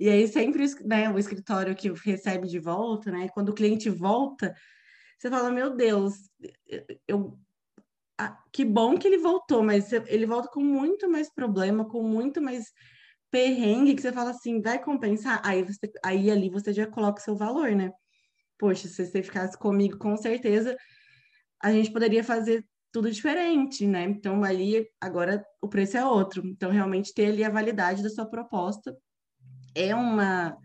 E 0.00 0.08
aí 0.08 0.26
sempre 0.26 0.64
né, 0.84 1.10
o 1.10 1.18
escritório 1.18 1.74
que 1.74 1.92
recebe 2.04 2.48
de 2.48 2.58
volta, 2.58 3.10
né? 3.10 3.28
Quando 3.28 3.50
o 3.50 3.54
cliente 3.54 3.88
volta, 3.88 4.54
você 5.18 5.30
fala, 5.30 5.50
meu 5.50 5.74
Deus, 5.74 6.14
eu, 7.06 7.38
ah, 8.18 8.36
que 8.52 8.64
bom 8.64 8.98
que 8.98 9.06
ele 9.06 9.18
voltou, 9.18 9.62
mas 9.62 9.92
ele 9.92 10.26
volta 10.26 10.48
com 10.48 10.60
muito 10.60 11.08
mais 11.08 11.32
problema, 11.32 11.88
com 11.88 12.02
muito 12.02 12.40
mais 12.40 12.72
perrengue 13.30 13.94
que 13.94 14.02
você 14.02 14.12
fala 14.12 14.30
assim, 14.30 14.60
vai 14.60 14.82
compensar? 14.82 15.40
Aí, 15.44 15.62
você, 15.62 15.90
aí 16.04 16.30
ali 16.30 16.50
você 16.50 16.72
já 16.72 16.86
coloca 16.86 17.20
o 17.20 17.24
seu 17.24 17.36
valor, 17.36 17.70
né? 17.72 17.92
Poxa, 18.58 18.88
se 18.88 19.06
você 19.06 19.22
ficasse 19.22 19.58
comigo, 19.58 19.98
com 19.98 20.16
certeza 20.16 20.76
a 21.62 21.72
gente 21.72 21.92
poderia 21.92 22.24
fazer 22.24 22.64
tudo 22.92 23.10
diferente, 23.10 23.86
né? 23.86 24.04
Então, 24.04 24.42
ali, 24.42 24.88
agora, 25.00 25.44
o 25.60 25.68
preço 25.68 25.96
é 25.96 26.06
outro. 26.06 26.46
Então, 26.46 26.70
realmente, 26.70 27.12
ter 27.12 27.26
ali 27.26 27.44
a 27.44 27.50
validade 27.50 28.02
da 28.02 28.08
sua 28.08 28.26
proposta 28.26 28.96
é 29.76 29.94
uma 29.94 30.56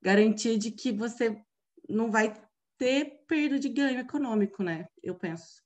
garantia 0.00 0.58
de 0.58 0.70
que 0.70 0.92
você 0.92 1.36
não 1.88 2.10
vai 2.10 2.34
ter 2.78 3.22
perda 3.26 3.58
de 3.58 3.68
ganho 3.68 4.00
econômico, 4.00 4.62
né? 4.62 4.86
Eu 5.02 5.14
penso. 5.14 5.62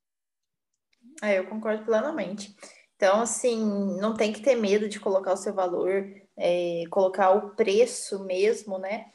É, 1.22 1.38
eu 1.38 1.46
concordo 1.46 1.84
plenamente. 1.84 2.54
Então, 2.94 3.20
assim, 3.20 3.58
não 4.00 4.14
tem 4.14 4.32
que 4.32 4.40
ter 4.40 4.54
medo 4.54 4.88
de 4.88 5.00
colocar 5.00 5.32
o 5.32 5.36
seu 5.36 5.52
valor, 5.52 6.06
é, 6.36 6.84
colocar 6.90 7.30
o 7.32 7.50
preço 7.54 8.24
mesmo, 8.24 8.78
né? 8.78 9.06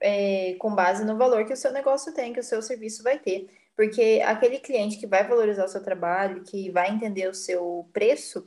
É, 0.00 0.54
com 0.58 0.74
base 0.74 1.04
no 1.04 1.16
valor 1.16 1.44
que 1.46 1.52
o 1.52 1.56
seu 1.56 1.72
negócio 1.72 2.12
tem, 2.12 2.32
que 2.32 2.40
o 2.40 2.44
seu 2.44 2.60
serviço 2.62 3.02
vai 3.02 3.18
ter. 3.18 3.48
Porque 3.76 4.22
aquele 4.24 4.58
cliente 4.58 4.98
que 4.98 5.06
vai 5.06 5.26
valorizar 5.26 5.64
o 5.64 5.68
seu 5.68 5.82
trabalho, 5.82 6.42
que 6.42 6.70
vai 6.70 6.90
entender 6.90 7.28
o 7.28 7.34
seu 7.34 7.88
preço, 7.92 8.46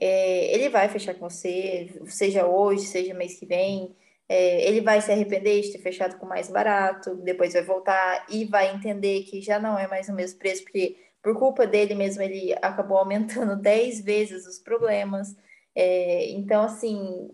é, 0.00 0.54
ele 0.54 0.68
vai 0.68 0.88
fechar 0.88 1.14
com 1.14 1.28
você, 1.28 1.90
seja 2.06 2.46
hoje, 2.46 2.86
seja 2.86 3.14
mês 3.14 3.38
que 3.38 3.46
vem. 3.46 3.94
É, 4.28 4.68
ele 4.68 4.80
vai 4.82 5.00
se 5.00 5.10
arrepender 5.10 5.62
de 5.62 5.72
ter 5.72 5.78
fechado 5.78 6.18
com 6.18 6.26
mais 6.26 6.50
barato, 6.50 7.14
depois 7.16 7.54
vai 7.54 7.62
voltar 7.62 8.26
e 8.28 8.44
vai 8.44 8.74
entender 8.74 9.22
que 9.22 9.40
já 9.40 9.58
não 9.58 9.78
é 9.78 9.86
mais 9.86 10.08
o 10.08 10.14
mesmo 10.14 10.38
preço, 10.38 10.64
porque 10.64 10.96
por 11.22 11.34
culpa 11.38 11.66
dele 11.66 11.94
mesmo 11.94 12.22
ele 12.22 12.54
acabou 12.62 12.98
aumentando 12.98 13.56
10 13.60 14.02
vezes 14.02 14.46
os 14.46 14.58
problemas. 14.58 15.34
É, 15.74 16.30
então, 16.30 16.62
assim, 16.62 17.30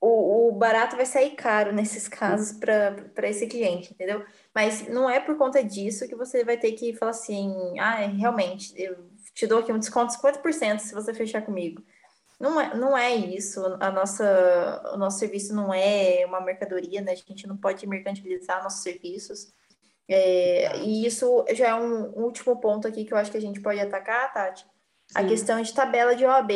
o, 0.00 0.48
o, 0.48 0.52
barato 0.52 0.96
vai 0.96 1.04
sair 1.06 1.32
caro 1.32 1.72
nesses 1.72 2.08
casos 2.08 2.58
para 2.58 3.28
esse 3.28 3.46
cliente, 3.46 3.92
entendeu? 3.92 4.24
Mas 4.54 4.88
não 4.88 5.08
é 5.10 5.20
por 5.20 5.36
conta 5.36 5.62
disso 5.62 6.08
que 6.08 6.14
você 6.14 6.44
vai 6.44 6.56
ter 6.56 6.72
que 6.72 6.94
falar 6.94 7.10
assim, 7.10 7.78
ah, 7.78 8.06
realmente, 8.06 8.72
eu 8.76 8.96
te 9.34 9.46
dou 9.46 9.58
aqui 9.58 9.72
um 9.72 9.78
desconto 9.78 10.12
de 10.12 10.18
50% 10.18 10.78
se 10.78 10.94
você 10.94 11.12
fechar 11.12 11.42
comigo. 11.42 11.82
Não 12.40 12.58
é, 12.58 12.74
não 12.74 12.96
é 12.96 13.14
isso. 13.14 13.62
A 13.78 13.90
nossa, 13.90 14.92
o 14.94 14.96
nosso 14.96 15.18
serviço 15.18 15.54
não 15.54 15.74
é 15.74 16.24
uma 16.26 16.40
mercadoria, 16.40 17.02
né? 17.02 17.12
A 17.12 17.14
gente 17.14 17.46
não 17.46 17.56
pode 17.56 17.86
mercantilizar 17.86 18.62
nossos 18.62 18.82
serviços. 18.82 19.52
É, 20.08 20.78
e 20.78 21.06
isso 21.06 21.44
já 21.52 21.68
é 21.68 21.74
um, 21.74 22.18
último 22.18 22.58
ponto 22.58 22.88
aqui 22.88 23.04
que 23.04 23.12
eu 23.12 23.18
acho 23.18 23.30
que 23.30 23.36
a 23.36 23.40
gente 23.40 23.60
pode 23.60 23.78
atacar, 23.78 24.32
Tati. 24.32 24.62
Sim. 24.62 24.68
A 25.14 25.24
questão 25.24 25.60
de 25.60 25.74
tabela 25.74 26.16
de 26.16 26.24
OAB. 26.24 26.50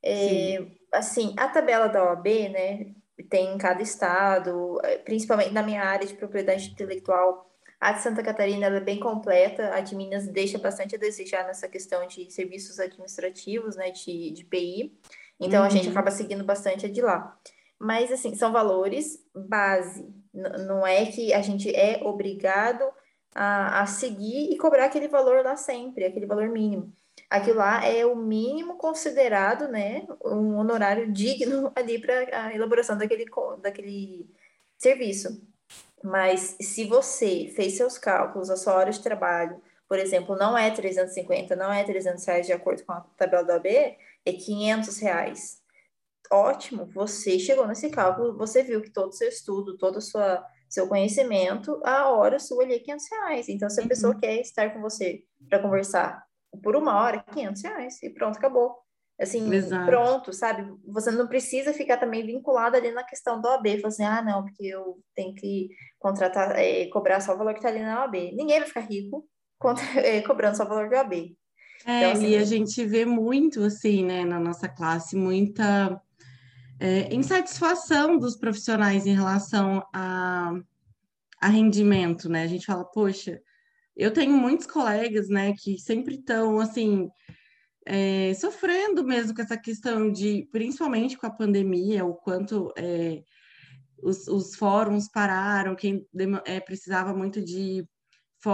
É, 0.00 0.64
assim, 0.92 1.34
a 1.36 1.48
tabela 1.48 1.88
da 1.88 2.04
OAB, 2.04 2.26
né, 2.48 2.94
tem 3.28 3.52
em 3.52 3.58
cada 3.58 3.82
estado, 3.82 4.80
principalmente 5.04 5.52
na 5.52 5.62
minha 5.62 5.82
área 5.82 6.06
de 6.06 6.14
propriedade 6.14 6.70
intelectual, 6.70 7.45
a 7.80 7.92
de 7.92 8.00
Santa 8.00 8.22
Catarina 8.22 8.66
é 8.66 8.80
bem 8.80 8.98
completa, 8.98 9.74
a 9.74 9.80
de 9.80 9.94
Minas 9.94 10.26
deixa 10.26 10.58
bastante 10.58 10.94
a 10.94 10.98
desejar 10.98 11.46
nessa 11.46 11.68
questão 11.68 12.06
de 12.06 12.30
serviços 12.30 12.80
administrativos, 12.80 13.76
né, 13.76 13.90
de, 13.90 14.30
de 14.30 14.44
PI. 14.44 14.98
Então, 15.38 15.60
uhum. 15.60 15.66
a 15.66 15.70
gente 15.70 15.86
uhum. 15.86 15.92
acaba 15.92 16.10
seguindo 16.10 16.44
bastante 16.44 16.86
a 16.86 16.90
de 16.90 17.02
lá. 17.02 17.38
Mas, 17.78 18.10
assim, 18.10 18.34
são 18.34 18.52
valores 18.52 19.22
base. 19.34 20.08
não 20.32 20.86
é 20.86 21.04
que 21.06 21.34
a 21.34 21.42
gente 21.42 21.74
é 21.74 22.02
obrigado 22.02 22.82
a, 23.34 23.82
a 23.82 23.86
seguir 23.86 24.50
e 24.50 24.56
cobrar 24.56 24.86
aquele 24.86 25.08
valor 25.08 25.44
lá 25.44 25.56
sempre, 25.56 26.06
aquele 26.06 26.24
valor 26.24 26.48
mínimo. 26.48 26.90
Aquilo 27.28 27.58
lá 27.58 27.84
é 27.84 28.06
o 28.06 28.16
mínimo 28.16 28.76
considerado, 28.78 29.68
né, 29.68 30.06
um 30.24 30.56
honorário 30.56 31.10
digno 31.12 31.70
ali 31.76 32.00
para 32.00 32.46
a 32.46 32.54
elaboração 32.54 32.96
daquele, 32.96 33.26
daquele 33.60 34.26
serviço. 34.78 35.42
Mas 36.06 36.56
se 36.60 36.84
você 36.84 37.52
fez 37.56 37.76
seus 37.76 37.98
cálculos, 37.98 38.48
a 38.48 38.56
sua 38.56 38.74
hora 38.74 38.92
de 38.92 39.02
trabalho, 39.02 39.60
por 39.88 39.98
exemplo, 39.98 40.36
não 40.36 40.56
é 40.56 40.70
350, 40.70 41.56
não 41.56 41.72
é 41.72 41.82
300 41.82 42.24
reais 42.24 42.46
de 42.46 42.52
acordo 42.52 42.84
com 42.84 42.92
a 42.92 43.00
tabela 43.16 43.42
do 43.42 43.50
AB, 43.50 43.68
é 44.24 44.32
500 44.32 44.98
reais. 44.98 45.60
Ótimo, 46.30 46.86
você 46.86 47.40
chegou 47.40 47.66
nesse 47.66 47.90
cálculo, 47.90 48.38
você 48.38 48.62
viu 48.62 48.80
que 48.80 48.90
todo 48.90 49.08
o 49.08 49.12
seu 49.12 49.28
estudo, 49.28 49.76
todo 49.76 49.96
o 49.96 50.00
sua, 50.00 50.46
seu 50.68 50.86
conhecimento, 50.86 51.80
a 51.84 52.08
hora 52.10 52.38
sua 52.38 52.62
ali 52.62 52.74
é 52.74 52.78
500 52.78 53.06
reais. 53.10 53.48
Então, 53.48 53.68
se 53.68 53.80
a 53.80 53.82
uhum. 53.82 53.88
pessoa 53.88 54.14
quer 54.16 54.40
estar 54.40 54.72
com 54.72 54.80
você 54.80 55.24
para 55.48 55.58
conversar 55.58 56.24
por 56.62 56.76
uma 56.76 57.02
hora, 57.02 57.24
500 57.32 57.62
reais, 57.64 58.00
e 58.04 58.10
pronto, 58.10 58.36
acabou. 58.36 58.76
Assim, 59.18 59.50
Exato. 59.52 59.86
pronto, 59.86 60.32
sabe? 60.32 60.70
Você 60.86 61.10
não 61.10 61.26
precisa 61.26 61.72
ficar 61.72 61.96
também 61.96 62.24
vinculado 62.24 62.76
ali 62.76 62.90
na 62.90 63.02
questão 63.02 63.40
do 63.40 63.48
OAB, 63.48 63.78
falar 63.78 63.88
assim, 63.88 64.04
ah, 64.04 64.22
não, 64.22 64.42
porque 64.42 64.66
eu 64.66 64.98
tenho 65.14 65.34
que 65.34 65.70
contratar, 65.98 66.54
é, 66.58 66.86
cobrar 66.88 67.20
só 67.20 67.34
o 67.34 67.38
valor 67.38 67.54
que 67.54 67.60
está 67.60 67.70
ali 67.70 67.80
na 67.80 68.02
OAB. 68.02 68.32
Ninguém 68.34 68.58
vai 68.58 68.68
ficar 68.68 68.80
rico 68.80 69.26
contra, 69.58 69.84
é, 70.00 70.20
cobrando 70.26 70.56
só 70.56 70.64
o 70.64 70.68
valor 70.68 70.90
do 70.90 70.96
OAB. 70.96 71.34
É, 71.86 71.98
então, 71.98 72.12
assim, 72.12 72.28
e 72.28 72.36
a 72.36 72.44
gente 72.44 72.84
vê 72.84 73.06
muito, 73.06 73.62
assim, 73.62 74.04
né, 74.04 74.24
na 74.24 74.38
nossa 74.38 74.68
classe, 74.68 75.16
muita 75.16 76.00
é, 76.78 77.14
insatisfação 77.14 78.18
dos 78.18 78.36
profissionais 78.36 79.06
em 79.06 79.14
relação 79.14 79.82
a, 79.94 80.52
a 81.40 81.48
rendimento, 81.48 82.28
né? 82.28 82.42
A 82.42 82.46
gente 82.46 82.66
fala, 82.66 82.84
poxa, 82.84 83.40
eu 83.96 84.12
tenho 84.12 84.32
muitos 84.32 84.66
colegas, 84.66 85.28
né, 85.28 85.54
que 85.58 85.78
sempre 85.78 86.16
estão, 86.16 86.60
assim, 86.60 87.08
é, 87.86 88.34
sofrendo 88.34 89.04
mesmo 89.04 89.34
com 89.34 89.40
essa 89.40 89.56
questão 89.56 90.10
de, 90.10 90.48
principalmente 90.50 91.16
com 91.16 91.26
a 91.26 91.30
pandemia, 91.30 92.04
o 92.04 92.14
quanto 92.14 92.72
é, 92.76 93.22
os, 94.02 94.26
os, 94.26 94.56
fóruns 94.56 95.08
pararam, 95.08 95.76
quem 95.76 96.04
é, 96.44 96.58
precisava 96.58 97.14
muito 97.14 97.40
de 97.40 97.86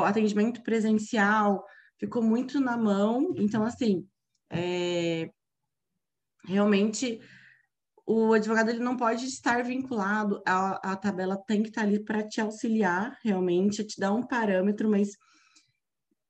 atendimento 0.05 0.63
presencial, 0.63 1.65
ficou 1.99 2.23
muito 2.23 2.61
na 2.61 2.77
mão. 2.77 3.35
Então, 3.37 3.65
assim, 3.65 4.07
é, 4.51 5.31
realmente 6.47 7.21
o 8.07 8.35
advogado 8.35 8.69
ele 8.69 8.81
não 8.81 8.97
pode 8.97 9.25
estar 9.25 9.63
vinculado, 9.65 10.43
a, 10.47 10.93
a 10.93 10.97
tabela 10.97 11.37
tem 11.37 11.63
que 11.63 11.69
estar 11.69 11.83
ali 11.83 12.05
para 12.05 12.27
te 12.27 12.41
auxiliar, 12.41 13.17
realmente, 13.23 13.85
te 13.85 13.99
dar 13.99 14.13
um 14.13 14.27
parâmetro, 14.27 14.91
mas 14.91 15.11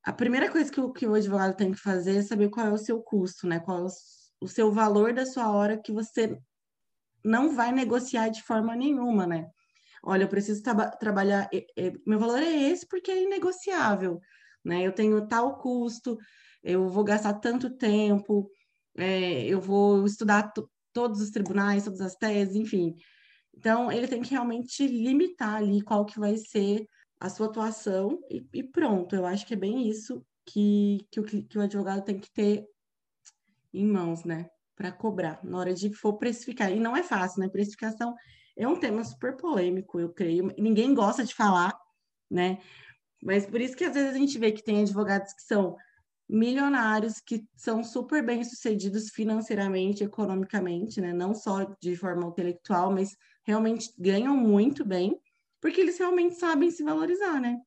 a 0.05 0.13
primeira 0.13 0.51
coisa 0.51 0.71
que 0.71 0.81
o, 0.81 0.93
que 0.93 1.07
o 1.07 1.15
advogado 1.15 1.57
tem 1.57 1.73
que 1.73 1.79
fazer 1.79 2.17
é 2.17 2.23
saber 2.23 2.49
qual 2.51 2.67
é 2.67 2.73
o 2.73 2.79
seu 2.79 3.01
custo, 3.01 3.47
né? 3.47 3.61
Qual 3.61 3.79
é 3.79 3.83
o, 3.83 3.89
o 4.41 4.49
seu 4.49 4.73
valor 4.73 5.13
da 5.13 5.25
sua 5.25 5.51
hora 5.51 5.81
que 5.81 5.93
você 5.93 6.37
não 7.25 7.55
vai 7.55 7.71
negociar 7.71 8.29
de 8.29 8.43
forma 8.43 8.75
nenhuma, 8.75 9.27
né? 9.27 9.49
Olha, 10.05 10.25
eu 10.25 10.29
preciso 10.29 10.63
tra 10.63 10.91
trabalhar, 10.91 11.49
é, 11.55 11.65
é, 11.79 11.93
meu 12.05 12.19
valor 12.19 12.43
é 12.43 12.51
esse 12.51 12.87
porque 12.89 13.11
é 13.11 13.23
inegociável, 13.23 14.21
né? 14.65 14.83
Eu 14.83 14.93
tenho 14.93 15.27
tal 15.29 15.59
custo, 15.59 16.19
eu 16.63 16.89
vou 16.89 17.05
gastar 17.05 17.35
tanto 17.35 17.71
tempo, 17.71 18.51
é, 18.97 19.45
eu 19.45 19.61
vou 19.61 20.05
estudar 20.05 20.53
todos 20.93 21.21
os 21.21 21.31
tribunais, 21.31 21.85
todas 21.85 22.01
as 22.01 22.17
teses, 22.17 22.57
enfim. 22.57 22.97
Então, 23.55 23.93
ele 23.93 24.09
tem 24.09 24.23
que 24.23 24.31
realmente 24.31 24.87
limitar 24.87 25.57
ali 25.57 25.81
qual 25.83 26.05
que 26.05 26.19
vai 26.19 26.37
ser 26.37 26.87
a 27.23 27.29
sua 27.29 27.47
atuação 27.47 28.19
e, 28.29 28.45
e 28.53 28.65
pronto. 28.65 29.15
Eu 29.15 29.25
acho 29.25 29.47
que 29.47 29.55
é 29.55 29.57
bem 29.57 29.89
isso 29.89 30.27
que, 30.45 31.07
que, 31.09 31.21
o, 31.21 31.23
que 31.23 31.57
o 31.57 31.61
advogado 31.61 32.05
tem 32.05 32.19
que 32.19 32.29
ter 32.33 32.67
em 33.73 33.87
mãos, 33.87 34.25
né? 34.25 34.51
Para 34.75 34.91
cobrar 34.91 35.39
na 35.45 35.57
hora 35.57 35.73
de 35.73 35.95
for 35.95 36.15
precificar. 36.15 36.73
E 36.73 36.81
não 36.81 36.97
é 36.97 37.03
fácil, 37.05 37.41
né? 37.41 37.49
Precificação 37.49 38.17
é 38.57 38.67
um 38.67 38.75
tema 38.75 39.05
super 39.05 39.37
polêmico, 39.37 40.01
eu 40.01 40.13
creio. 40.13 40.53
Ninguém 40.59 40.93
gosta 40.95 41.25
de 41.25 41.33
falar, 41.33 41.73
né? 42.29 42.59
Mas 43.23 43.47
por 43.47 43.61
isso 43.61 43.77
que 43.77 43.85
às 43.85 43.95
vezes 43.95 44.17
a 44.17 44.19
gente 44.19 44.37
vê 44.37 44.51
que 44.51 44.65
tem 44.65 44.81
advogados 44.81 45.33
que 45.33 45.43
são 45.43 45.77
milionários, 46.29 47.21
que 47.21 47.47
são 47.55 47.85
super 47.85 48.27
bem 48.27 48.43
sucedidos 48.43 49.11
financeiramente, 49.11 50.03
economicamente, 50.03 51.01
né? 51.01 51.13
Não 51.13 51.37
só 51.37 51.73
de 51.81 51.95
forma 51.95 52.27
intelectual, 52.27 52.91
mas 52.91 53.17
realmente 53.45 53.95
ganham 53.97 54.37
muito 54.37 54.85
bem 54.85 55.17
porque 55.63 55.81
eles 55.81 55.97
realmente 55.97 56.35
sabem 56.35 56.73
se 56.73 56.83
valorizar, 56.83 57.41
né? 57.41 57.63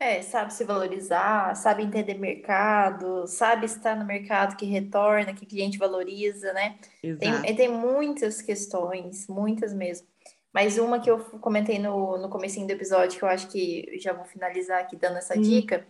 É, 0.00 0.22
sabe 0.22 0.52
se 0.52 0.64
valorizar, 0.64 1.54
sabe 1.54 1.82
entender 1.82 2.14
mercado, 2.14 3.26
sabe 3.26 3.66
estar 3.66 3.94
no 3.94 4.06
mercado 4.06 4.56
que 4.56 4.64
retorna, 4.64 5.34
que 5.34 5.46
cliente 5.46 5.78
valoriza, 5.78 6.52
né? 6.54 6.78
Tem, 7.18 7.56
tem 7.56 7.68
muitas 7.68 8.40
questões, 8.40 9.28
muitas 9.28 9.74
mesmo. 9.74 10.08
Mas 10.52 10.78
uma 10.78 10.98
que 10.98 11.10
eu 11.10 11.18
comentei 11.40 11.78
no, 11.78 12.16
no 12.16 12.30
comecinho 12.30 12.66
do 12.66 12.72
episódio, 12.72 13.18
que 13.18 13.24
eu 13.24 13.28
acho 13.28 13.48
que 13.48 13.98
já 13.98 14.12
vou 14.12 14.24
finalizar 14.24 14.80
aqui 14.80 14.96
dando 14.96 15.18
essa 15.18 15.38
hum. 15.38 15.42
dica, 15.42 15.86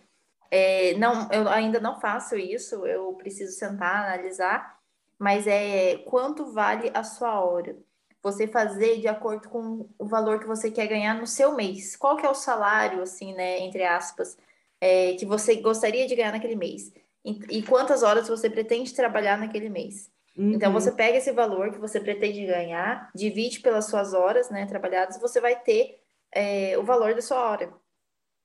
é, 0.50 0.94
não, 0.94 1.30
eu 1.30 1.48
ainda 1.48 1.78
não 1.80 2.00
faço 2.00 2.36
isso, 2.36 2.86
eu 2.86 3.12
preciso 3.14 3.56
sentar, 3.56 4.04
analisar, 4.04 4.78
mas 5.18 5.46
é 5.46 5.98
quanto 6.06 6.46
vale 6.46 6.90
a 6.92 7.04
sua 7.04 7.40
hora 7.40 7.76
você 8.24 8.46
fazer 8.46 9.00
de 9.00 9.06
acordo 9.06 9.50
com 9.50 9.86
o 9.98 10.06
valor 10.06 10.40
que 10.40 10.46
você 10.46 10.70
quer 10.70 10.86
ganhar 10.86 11.14
no 11.14 11.26
seu 11.26 11.54
mês. 11.54 11.94
Qual 11.94 12.16
que 12.16 12.24
é 12.24 12.28
o 12.28 12.34
salário, 12.34 13.02
assim, 13.02 13.34
né, 13.34 13.60
entre 13.60 13.84
aspas, 13.84 14.38
é, 14.80 15.12
que 15.12 15.26
você 15.26 15.56
gostaria 15.56 16.06
de 16.06 16.16
ganhar 16.16 16.32
naquele 16.32 16.56
mês? 16.56 16.90
E, 17.22 17.58
e, 17.58 17.62
quantas 17.62 18.02
horas 18.02 18.26
você 18.26 18.48
pretende 18.48 18.94
trabalhar 18.94 19.38
naquele 19.38 19.68
mês? 19.68 20.10
Uhum. 20.36 20.52
Então, 20.52 20.72
você 20.72 20.90
pega 20.90 21.18
esse 21.18 21.32
valor 21.32 21.70
que 21.70 21.78
você 21.78 22.00
pretende 22.00 22.44
ganhar, 22.46 23.10
divide 23.14 23.60
pelas 23.60 23.86
suas 23.86 24.14
horas, 24.14 24.48
né, 24.48 24.64
trabalhadas, 24.64 25.20
você 25.20 25.40
vai 25.40 25.60
ter 25.60 26.00
é, 26.32 26.76
o 26.78 26.82
valor 26.82 27.14
da 27.14 27.20
sua 27.20 27.50
hora. 27.50 27.72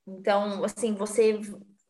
Então, 0.06 0.62
assim, 0.62 0.94
você 0.94 1.40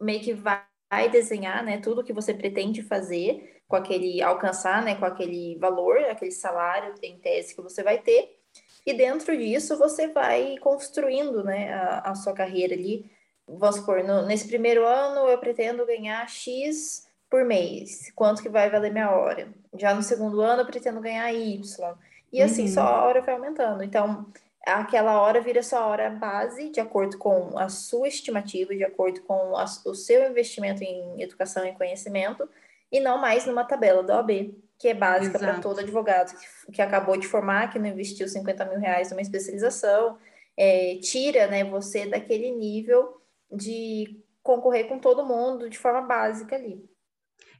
meio 0.01 0.21
que 0.21 0.33
vai 0.33 0.65
vai 0.91 1.09
desenhar, 1.09 1.65
né, 1.65 1.79
tudo 1.79 2.03
que 2.03 2.13
você 2.13 2.35
pretende 2.35 2.83
fazer 2.83 3.60
com 3.71 3.77
aquele 3.77 4.21
alcançar, 4.21 4.83
né, 4.83 4.97
com 4.97 5.05
aquele 5.05 5.57
valor, 5.57 5.97
aquele 5.99 6.33
salário 6.33 6.93
em 7.05 7.17
tese 7.19 7.55
que 7.55 7.63
você 7.63 7.85
vai 7.85 7.99
ter. 7.99 8.37
E 8.85 8.93
dentro 8.93 9.37
disso 9.39 9.79
você 9.79 10.09
vai 10.09 10.59
construindo, 10.59 11.45
né, 11.45 11.73
a, 11.73 12.11
a 12.11 12.15
sua 12.17 12.33
carreira 12.33 12.75
ali. 12.75 13.09
Vamos 13.47 13.77
supor, 13.77 14.03
no, 14.03 14.27
nesse 14.27 14.49
primeiro 14.49 14.85
ano 14.85 15.29
eu 15.29 15.39
pretendo 15.39 15.87
ganhar 15.87 16.29
X 16.29 17.07
por 17.31 17.45
mês. 17.45 18.11
Quanto 18.17 18.43
que 18.43 18.49
vai 18.49 18.69
valer 18.69 18.91
minha 18.91 19.13
hora? 19.13 19.49
Já 19.79 19.95
no 19.95 20.03
segundo 20.03 20.41
ano 20.41 20.63
eu 20.63 20.67
pretendo 20.67 21.01
ganhar 21.01 21.33
Y. 21.33 21.95
E 22.33 22.43
assim, 22.43 22.63
uhum. 22.63 22.75
só 22.75 22.81
a 22.81 23.05
hora 23.05 23.21
vai 23.21 23.35
aumentando. 23.37 23.85
Então, 23.85 24.27
aquela 24.67 25.21
hora 25.21 25.41
vira 25.41 25.63
sua 25.63 25.87
hora 25.87 26.11
base, 26.11 26.71
de 26.71 26.81
acordo 26.81 27.17
com 27.19 27.57
a 27.57 27.69
sua 27.69 28.09
estimativa, 28.09 28.75
de 28.75 28.83
acordo 28.83 29.23
com 29.23 29.57
a, 29.57 29.65
o 29.87 29.95
seu 29.95 30.29
investimento 30.29 30.83
em 30.83 31.23
educação 31.23 31.65
e 31.65 31.73
conhecimento, 31.73 32.49
e 32.91 33.01
não 33.01 33.21
mais 33.21 33.47
numa 33.47 33.65
tabela 33.65 34.03
da 34.03 34.17
OAB, 34.17 34.55
que 34.79 34.89
é 34.89 34.95
básica 34.95 35.39
para 35.39 35.61
todo 35.61 35.81
advogado 35.81 36.35
que, 36.35 36.73
que, 36.73 36.83
acabou 36.83 37.17
de 37.17 37.27
formar, 37.27 37.71
que 37.71 37.79
não 37.79 37.89
investiu 37.89 38.27
50 38.27 38.65
mil 38.65 38.79
reais 38.79 39.11
numa 39.11 39.21
especialização, 39.21 40.19
é, 40.57 40.97
tira 41.03 41.47
né, 41.47 41.65
você 41.65 42.07
daquele 42.07 42.51
nível 42.51 43.21
de 43.53 44.23
concorrer 44.43 44.89
com 44.89 44.99
todo 44.99 45.27
mundo 45.27 45.69
de 45.69 45.79
forma 45.79 46.03
básica 46.03 46.57
ali. 46.57 46.83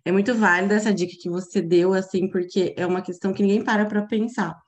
É 0.05 0.11
muito 0.11 0.35
válida 0.35 0.75
essa 0.75 0.95
dica 0.95 1.15
que 1.21 1.29
você 1.29 1.61
deu, 1.61 1.93
assim, 1.93 2.29
porque 2.29 2.75
é 2.77 2.87
uma 2.87 3.03
questão 3.03 3.33
que 3.35 3.43
ninguém 3.43 3.63
para 3.63 3.85
para 3.85 4.03
pensar 4.03 4.59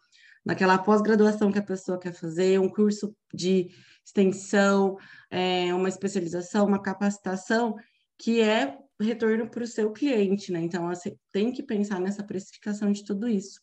naquela 0.45 0.77
pós-graduação 0.77 1.51
que 1.51 1.59
a 1.59 1.65
pessoa 1.65 1.99
quer 1.99 2.13
fazer, 2.13 2.61
um 2.61 2.69
curso 2.69 3.15
de 3.33 3.71
extensão, 4.05 4.97
é, 5.31 5.73
uma 5.73 5.89
especialização, 5.89 6.67
uma 6.67 6.83
capacitação, 6.83 7.77
que 8.19 8.43
é 8.43 8.77
retorno 9.01 9.49
para 9.49 9.65
o 9.65 9.67
seu 9.67 9.93
cliente, 9.93 10.53
né? 10.53 10.61
Então, 10.61 10.89
você 10.89 11.17
tem 11.33 11.53
que 11.53 11.63
pensar 11.63 12.01
nessa 12.01 12.23
precificação 12.23 12.93
de 12.93 13.05
tudo 13.05 13.29
isso. 13.29 13.61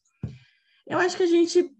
Eu 0.87 0.97
acho 0.99 1.15
que 1.15 1.23
a 1.23 1.27
gente 1.27 1.71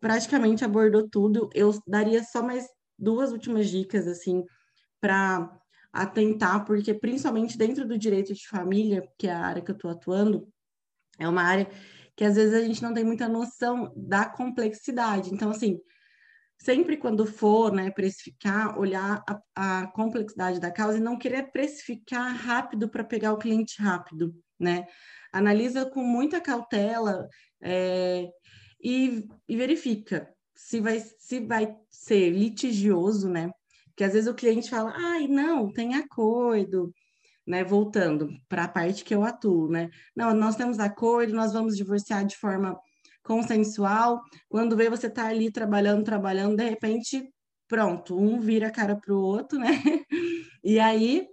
praticamente 0.00 0.64
abordou 0.64 1.08
tudo. 1.08 1.48
Eu 1.54 1.78
daria 1.86 2.22
só 2.22 2.42
mais 2.42 2.66
duas 2.98 3.32
últimas 3.32 3.68
dicas, 3.68 4.06
assim, 4.06 4.44
para 5.00 5.50
atentar, 5.92 6.64
porque 6.64 6.92
principalmente 6.92 7.56
dentro 7.56 7.86
do 7.86 7.96
direito 7.96 8.34
de 8.34 8.48
família, 8.48 9.08
que 9.16 9.28
é 9.28 9.32
a 9.32 9.46
área 9.46 9.62
que 9.62 9.70
eu 9.70 9.76
estou 9.76 9.90
atuando, 9.90 10.48
é 11.18 11.28
uma 11.28 11.42
área 11.42 11.68
que 12.16 12.24
às 12.24 12.34
vezes 12.36 12.54
a 12.54 12.62
gente 12.64 12.82
não 12.82 12.92
tem 12.92 13.04
muita 13.04 13.28
noção 13.28 13.92
da 13.96 14.26
complexidade. 14.26 15.32
Então, 15.32 15.50
assim, 15.50 15.80
sempre 16.64 16.96
quando 16.96 17.26
for 17.26 17.70
né, 17.70 17.90
precificar, 17.90 18.78
olhar 18.78 19.22
a, 19.54 19.82
a 19.82 19.86
complexidade 19.88 20.58
da 20.58 20.70
causa 20.70 20.96
e 20.96 21.00
não 21.00 21.18
querer 21.18 21.52
precificar 21.52 22.34
rápido 22.34 22.88
para 22.88 23.04
pegar 23.04 23.34
o 23.34 23.38
cliente 23.38 23.80
rápido, 23.82 24.34
né? 24.58 24.86
Analisa 25.30 25.84
com 25.84 26.02
muita 26.02 26.40
cautela 26.40 27.28
é, 27.62 28.28
e, 28.82 29.28
e 29.46 29.56
verifica 29.56 30.32
se 30.54 30.80
vai, 30.80 31.00
se 31.18 31.40
vai 31.40 31.76
ser 31.90 32.30
litigioso, 32.30 33.28
né? 33.28 33.50
Porque 33.88 34.04
às 34.04 34.14
vezes 34.14 34.28
o 34.28 34.34
cliente 34.34 34.70
fala, 34.70 34.92
ai, 34.96 35.28
não, 35.28 35.70
tem 35.70 35.94
acordo, 35.94 36.94
né, 37.46 37.62
voltando 37.62 38.30
para 38.48 38.64
a 38.64 38.68
parte 38.68 39.04
que 39.04 39.14
eu 39.14 39.22
atuo, 39.22 39.68
né? 39.68 39.90
Não, 40.16 40.32
nós 40.34 40.56
temos 40.56 40.78
acordo, 40.78 41.34
nós 41.34 41.52
vamos 41.52 41.76
divorciar 41.76 42.24
de 42.24 42.36
forma 42.38 42.74
consensual. 43.24 44.20
Quando 44.48 44.76
vê 44.76 44.88
você 44.88 45.10
tá 45.10 45.26
ali 45.26 45.50
trabalhando, 45.50 46.04
trabalhando, 46.04 46.56
de 46.56 46.68
repente, 46.68 47.28
pronto, 47.66 48.16
um 48.16 48.38
vira 48.38 48.68
a 48.68 48.70
cara 48.70 48.94
para 48.96 49.12
o 49.12 49.20
outro, 49.20 49.58
né? 49.58 49.68
E 50.66 50.80
aí 50.80 51.28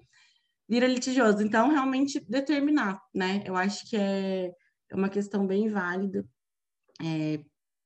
vira 0.67 0.85
litigioso. 0.87 1.41
Então, 1.41 1.69
realmente 1.69 2.19
determinar, 2.27 2.99
né? 3.13 3.41
Eu 3.45 3.55
acho 3.55 3.89
que 3.89 3.95
é 3.95 4.51
uma 4.93 5.07
questão 5.07 5.47
bem 5.47 5.69
válida 5.69 6.25
é, 7.01 7.41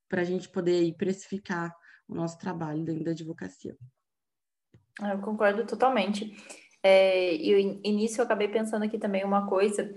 para 0.09 0.21
a 0.21 0.23
gente 0.23 0.49
poder 0.49 0.91
precificar 0.95 1.71
o 2.07 2.15
nosso 2.15 2.37
trabalho 2.39 2.83
dentro 2.83 3.03
da 3.03 3.11
advocacia. 3.11 3.77
Eu 5.01 5.19
concordo 5.19 5.65
totalmente. 5.65 6.35
É, 6.81 7.33
e 7.33 7.81
início 7.83 8.21
eu 8.21 8.25
acabei 8.25 8.47
pensando 8.47 8.83
aqui 8.83 8.99
também 8.99 9.23
uma 9.23 9.47
coisa, 9.47 9.91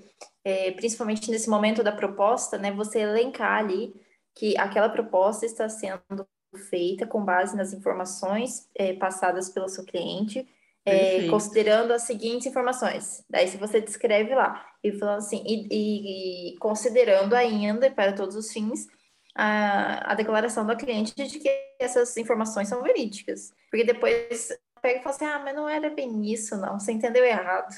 é, 0.45 0.71
principalmente 0.73 1.31
nesse 1.31 1.49
momento 1.49 1.83
da 1.83 1.93
proposta, 1.93 2.59
né? 2.59 2.73
Você 2.73 3.01
elencar 3.01 3.59
ali 3.59 3.95
que 4.35 4.57
aquela 4.57 4.89
proposta 4.89 5.45
está 5.45 5.69
sendo 5.69 6.27
feita 6.71 7.07
com 7.07 7.25
base 7.25 7.57
nas 7.57 7.73
informações 7.73 8.69
é, 8.75 8.95
passadas 8.95 9.51
pelo 9.51 9.69
seu 9.69 9.85
cliente, 9.85 10.49
é, 10.87 11.29
considerando 11.29 11.93
as 11.93 12.03
seguintes 12.03 12.47
informações. 12.47 13.25
Daí, 13.29 13.47
se 13.47 13.59
você 13.59 13.81
descreve 13.81 14.35
lá, 14.35 14.65
e 14.83 14.93
falando 14.93 15.19
assim, 15.19 15.43
e, 15.47 16.53
e, 16.53 16.59
considerando 16.59 17.35
ainda, 17.35 17.91
para 17.91 18.13
todos 18.13 18.37
os 18.37 18.51
fins, 18.51 18.87
a, 19.35 20.13
a 20.13 20.15
declaração 20.15 20.67
do 20.67 20.77
cliente 20.77 21.15
de 21.15 21.39
que 21.39 21.51
essas 21.79 22.17
informações 22.17 22.69
são 22.69 22.83
verídicas. 22.83 23.53
Porque 23.71 23.85
depois 23.85 24.49
pega 24.81 25.01
e 25.01 25.03
fala 25.03 25.15
assim: 25.15 25.25
ah, 25.27 25.39
mas 25.39 25.55
não 25.55 25.69
era 25.69 25.91
bem 25.91 26.33
isso, 26.33 26.57
não, 26.57 26.79
você 26.79 26.93
entendeu 26.93 27.25
errado. 27.25 27.75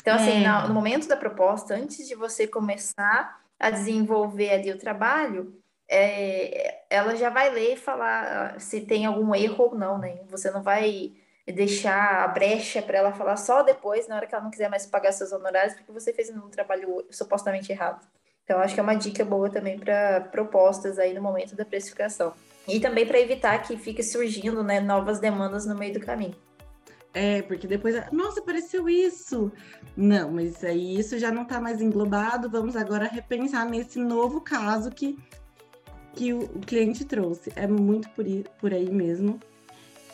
Então, 0.00 0.14
assim, 0.14 0.44
é. 0.44 0.48
no, 0.48 0.68
no 0.68 0.74
momento 0.74 1.08
da 1.08 1.16
proposta, 1.16 1.74
antes 1.74 2.06
de 2.06 2.14
você 2.14 2.46
começar 2.46 3.40
a 3.58 3.70
desenvolver 3.70 4.50
ali 4.50 4.70
o 4.70 4.78
trabalho, 4.78 5.52
é, 5.88 6.82
ela 6.90 7.16
já 7.16 7.30
vai 7.30 7.50
ler 7.50 7.74
e 7.74 7.76
falar 7.76 8.60
se 8.60 8.82
tem 8.82 9.06
algum 9.06 9.34
erro 9.34 9.64
ou 9.64 9.74
não, 9.74 9.98
né? 9.98 10.20
Você 10.28 10.50
não 10.50 10.62
vai 10.62 11.12
deixar 11.46 12.24
a 12.24 12.28
brecha 12.28 12.82
para 12.82 12.98
ela 12.98 13.12
falar 13.12 13.36
só 13.36 13.62
depois, 13.62 14.06
na 14.06 14.16
hora 14.16 14.26
que 14.26 14.34
ela 14.34 14.44
não 14.44 14.50
quiser 14.50 14.68
mais 14.68 14.86
pagar 14.86 15.12
seus 15.12 15.32
honorários, 15.32 15.74
porque 15.74 15.90
você 15.90 16.12
fez 16.12 16.30
um 16.30 16.48
trabalho 16.50 17.04
supostamente 17.10 17.72
errado. 17.72 18.06
Então, 18.44 18.60
acho 18.60 18.74
que 18.74 18.80
é 18.80 18.82
uma 18.82 18.94
dica 18.94 19.24
boa 19.24 19.50
também 19.50 19.78
para 19.78 20.20
propostas 20.20 20.98
aí 20.98 21.12
no 21.12 21.22
momento 21.22 21.54
da 21.56 21.64
precificação. 21.64 22.32
E 22.66 22.78
também 22.80 23.06
para 23.06 23.18
evitar 23.18 23.62
que 23.62 23.76
fique 23.76 24.02
surgindo 24.02 24.62
né, 24.62 24.78
novas 24.78 25.18
demandas 25.18 25.66
no 25.66 25.74
meio 25.74 25.94
do 25.94 26.00
caminho. 26.00 26.36
É, 27.18 27.42
porque 27.42 27.66
depois, 27.66 27.96
nossa, 28.12 28.38
apareceu 28.38 28.88
isso. 28.88 29.50
Não, 29.96 30.30
mas 30.30 30.62
aí 30.62 31.00
isso 31.00 31.18
já 31.18 31.32
não 31.32 31.42
está 31.42 31.60
mais 31.60 31.80
englobado. 31.80 32.48
Vamos 32.48 32.76
agora 32.76 33.08
repensar 33.08 33.68
nesse 33.68 33.98
novo 33.98 34.40
caso 34.40 34.88
que, 34.88 35.18
que 36.14 36.32
o, 36.32 36.44
o 36.44 36.60
cliente 36.60 37.04
trouxe. 37.04 37.52
É 37.56 37.66
muito 37.66 38.08
por, 38.10 38.24
por 38.60 38.72
aí 38.72 38.88
mesmo. 38.88 39.40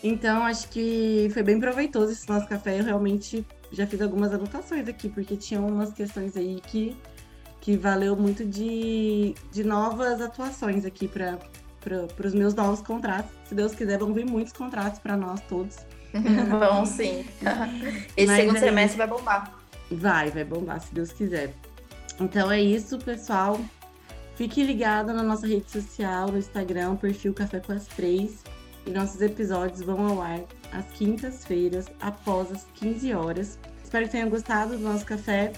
Então, 0.03 0.45
acho 0.45 0.67
que 0.71 1.29
foi 1.35 1.43
bem 1.43 1.61
proveitoso 1.61 2.11
esse 2.11 2.27
nosso 2.27 2.49
café. 2.49 2.81
Eu 2.81 2.85
realmente 2.85 3.47
já 3.71 3.87
fiz 3.87 4.01
algumas 4.01 4.33
anotações 4.33 4.89
aqui, 4.89 5.11
porque 5.11 5.37
tinham 5.37 5.67
umas 5.67 5.93
questões 5.93 6.39
aí 6.39 6.59
que, 6.67 6.97
que 7.61 7.77
valeu 7.77 8.17
muito 8.17 8.47
de, 8.47 9.35
de 9.53 9.63
novas 9.63 10.23
atuações 10.23 10.87
aqui 10.87 11.07
para 11.07 11.39
para 11.85 12.27
os 12.27 12.33
meus 12.33 12.55
novos 12.55 12.81
contratos. 12.81 13.31
Se 13.45 13.55
Deus 13.55 13.75
quiser, 13.75 13.99
vão 13.99 14.15
vir 14.15 14.25
muitos 14.25 14.55
contratos 14.55 14.99
para 15.01 15.19
nós 15.19 15.43
todos. 15.43 15.77
Vão 16.59 16.87
sim. 16.87 17.25
Esse 18.17 18.27
Mas 18.27 18.37
segundo 18.37 18.57
é 18.57 18.61
semestre 18.61 18.99
vai 18.99 19.07
bombar. 19.07 19.55
Vai, 19.91 20.31
vai 20.31 20.45
bombar, 20.45 20.81
se 20.81 20.95
Deus 20.95 21.13
quiser. 21.13 21.53
Então 22.21 22.51
é 22.51 22.61
isso, 22.61 22.99
pessoal. 22.99 23.61
Fique 24.37 24.63
ligado 24.63 25.13
na 25.13 25.23
nossa 25.23 25.47
rede 25.47 25.71
social, 25.71 26.31
no 26.31 26.39
Instagram, 26.39 26.97
perfil 26.97 27.35
Café 27.35 27.61
com 27.61 27.73
as 27.73 27.87
Três. 27.87 28.43
E 28.87 28.91
nossos 28.91 29.21
episódios 29.23 29.81
vão 29.81 30.07
ao 30.07 30.21
ar 30.21 30.41
às 30.73 30.87
quintas-feiras, 30.93 31.87
após 32.01 32.53
as 32.53 32.67
15 32.75 33.15
horas. 33.15 33.59
Espero 33.83 34.07
que 34.07 34.13
tenham 34.13 34.29
gostado 34.29 34.77
do 34.77 34.83
nosso 34.83 35.05
café. 35.05 35.53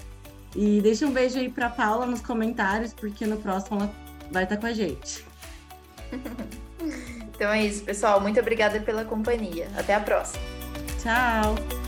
E 0.55 0.79
deixe 0.81 1.03
um 1.05 1.11
beijo 1.11 1.37
aí 1.37 1.49
para 1.49 1.69
Paula 1.69 2.05
nos 2.05 2.21
comentários, 2.21 2.93
porque 2.93 3.25
no 3.25 3.37
próximo 3.37 3.79
ela 3.79 3.93
vai 4.31 4.43
estar 4.43 4.57
com 4.57 4.67
a 4.67 4.73
gente. 4.73 5.25
então 7.37 7.51
é 7.51 7.63
isso, 7.63 7.83
pessoal. 7.83 8.19
Muito 8.19 8.39
obrigada 8.39 8.79
pela 8.79 9.05
companhia. 9.05 9.67
Até 9.77 9.93
a 9.93 9.99
próxima. 9.99 10.43
Tchau. 11.01 11.86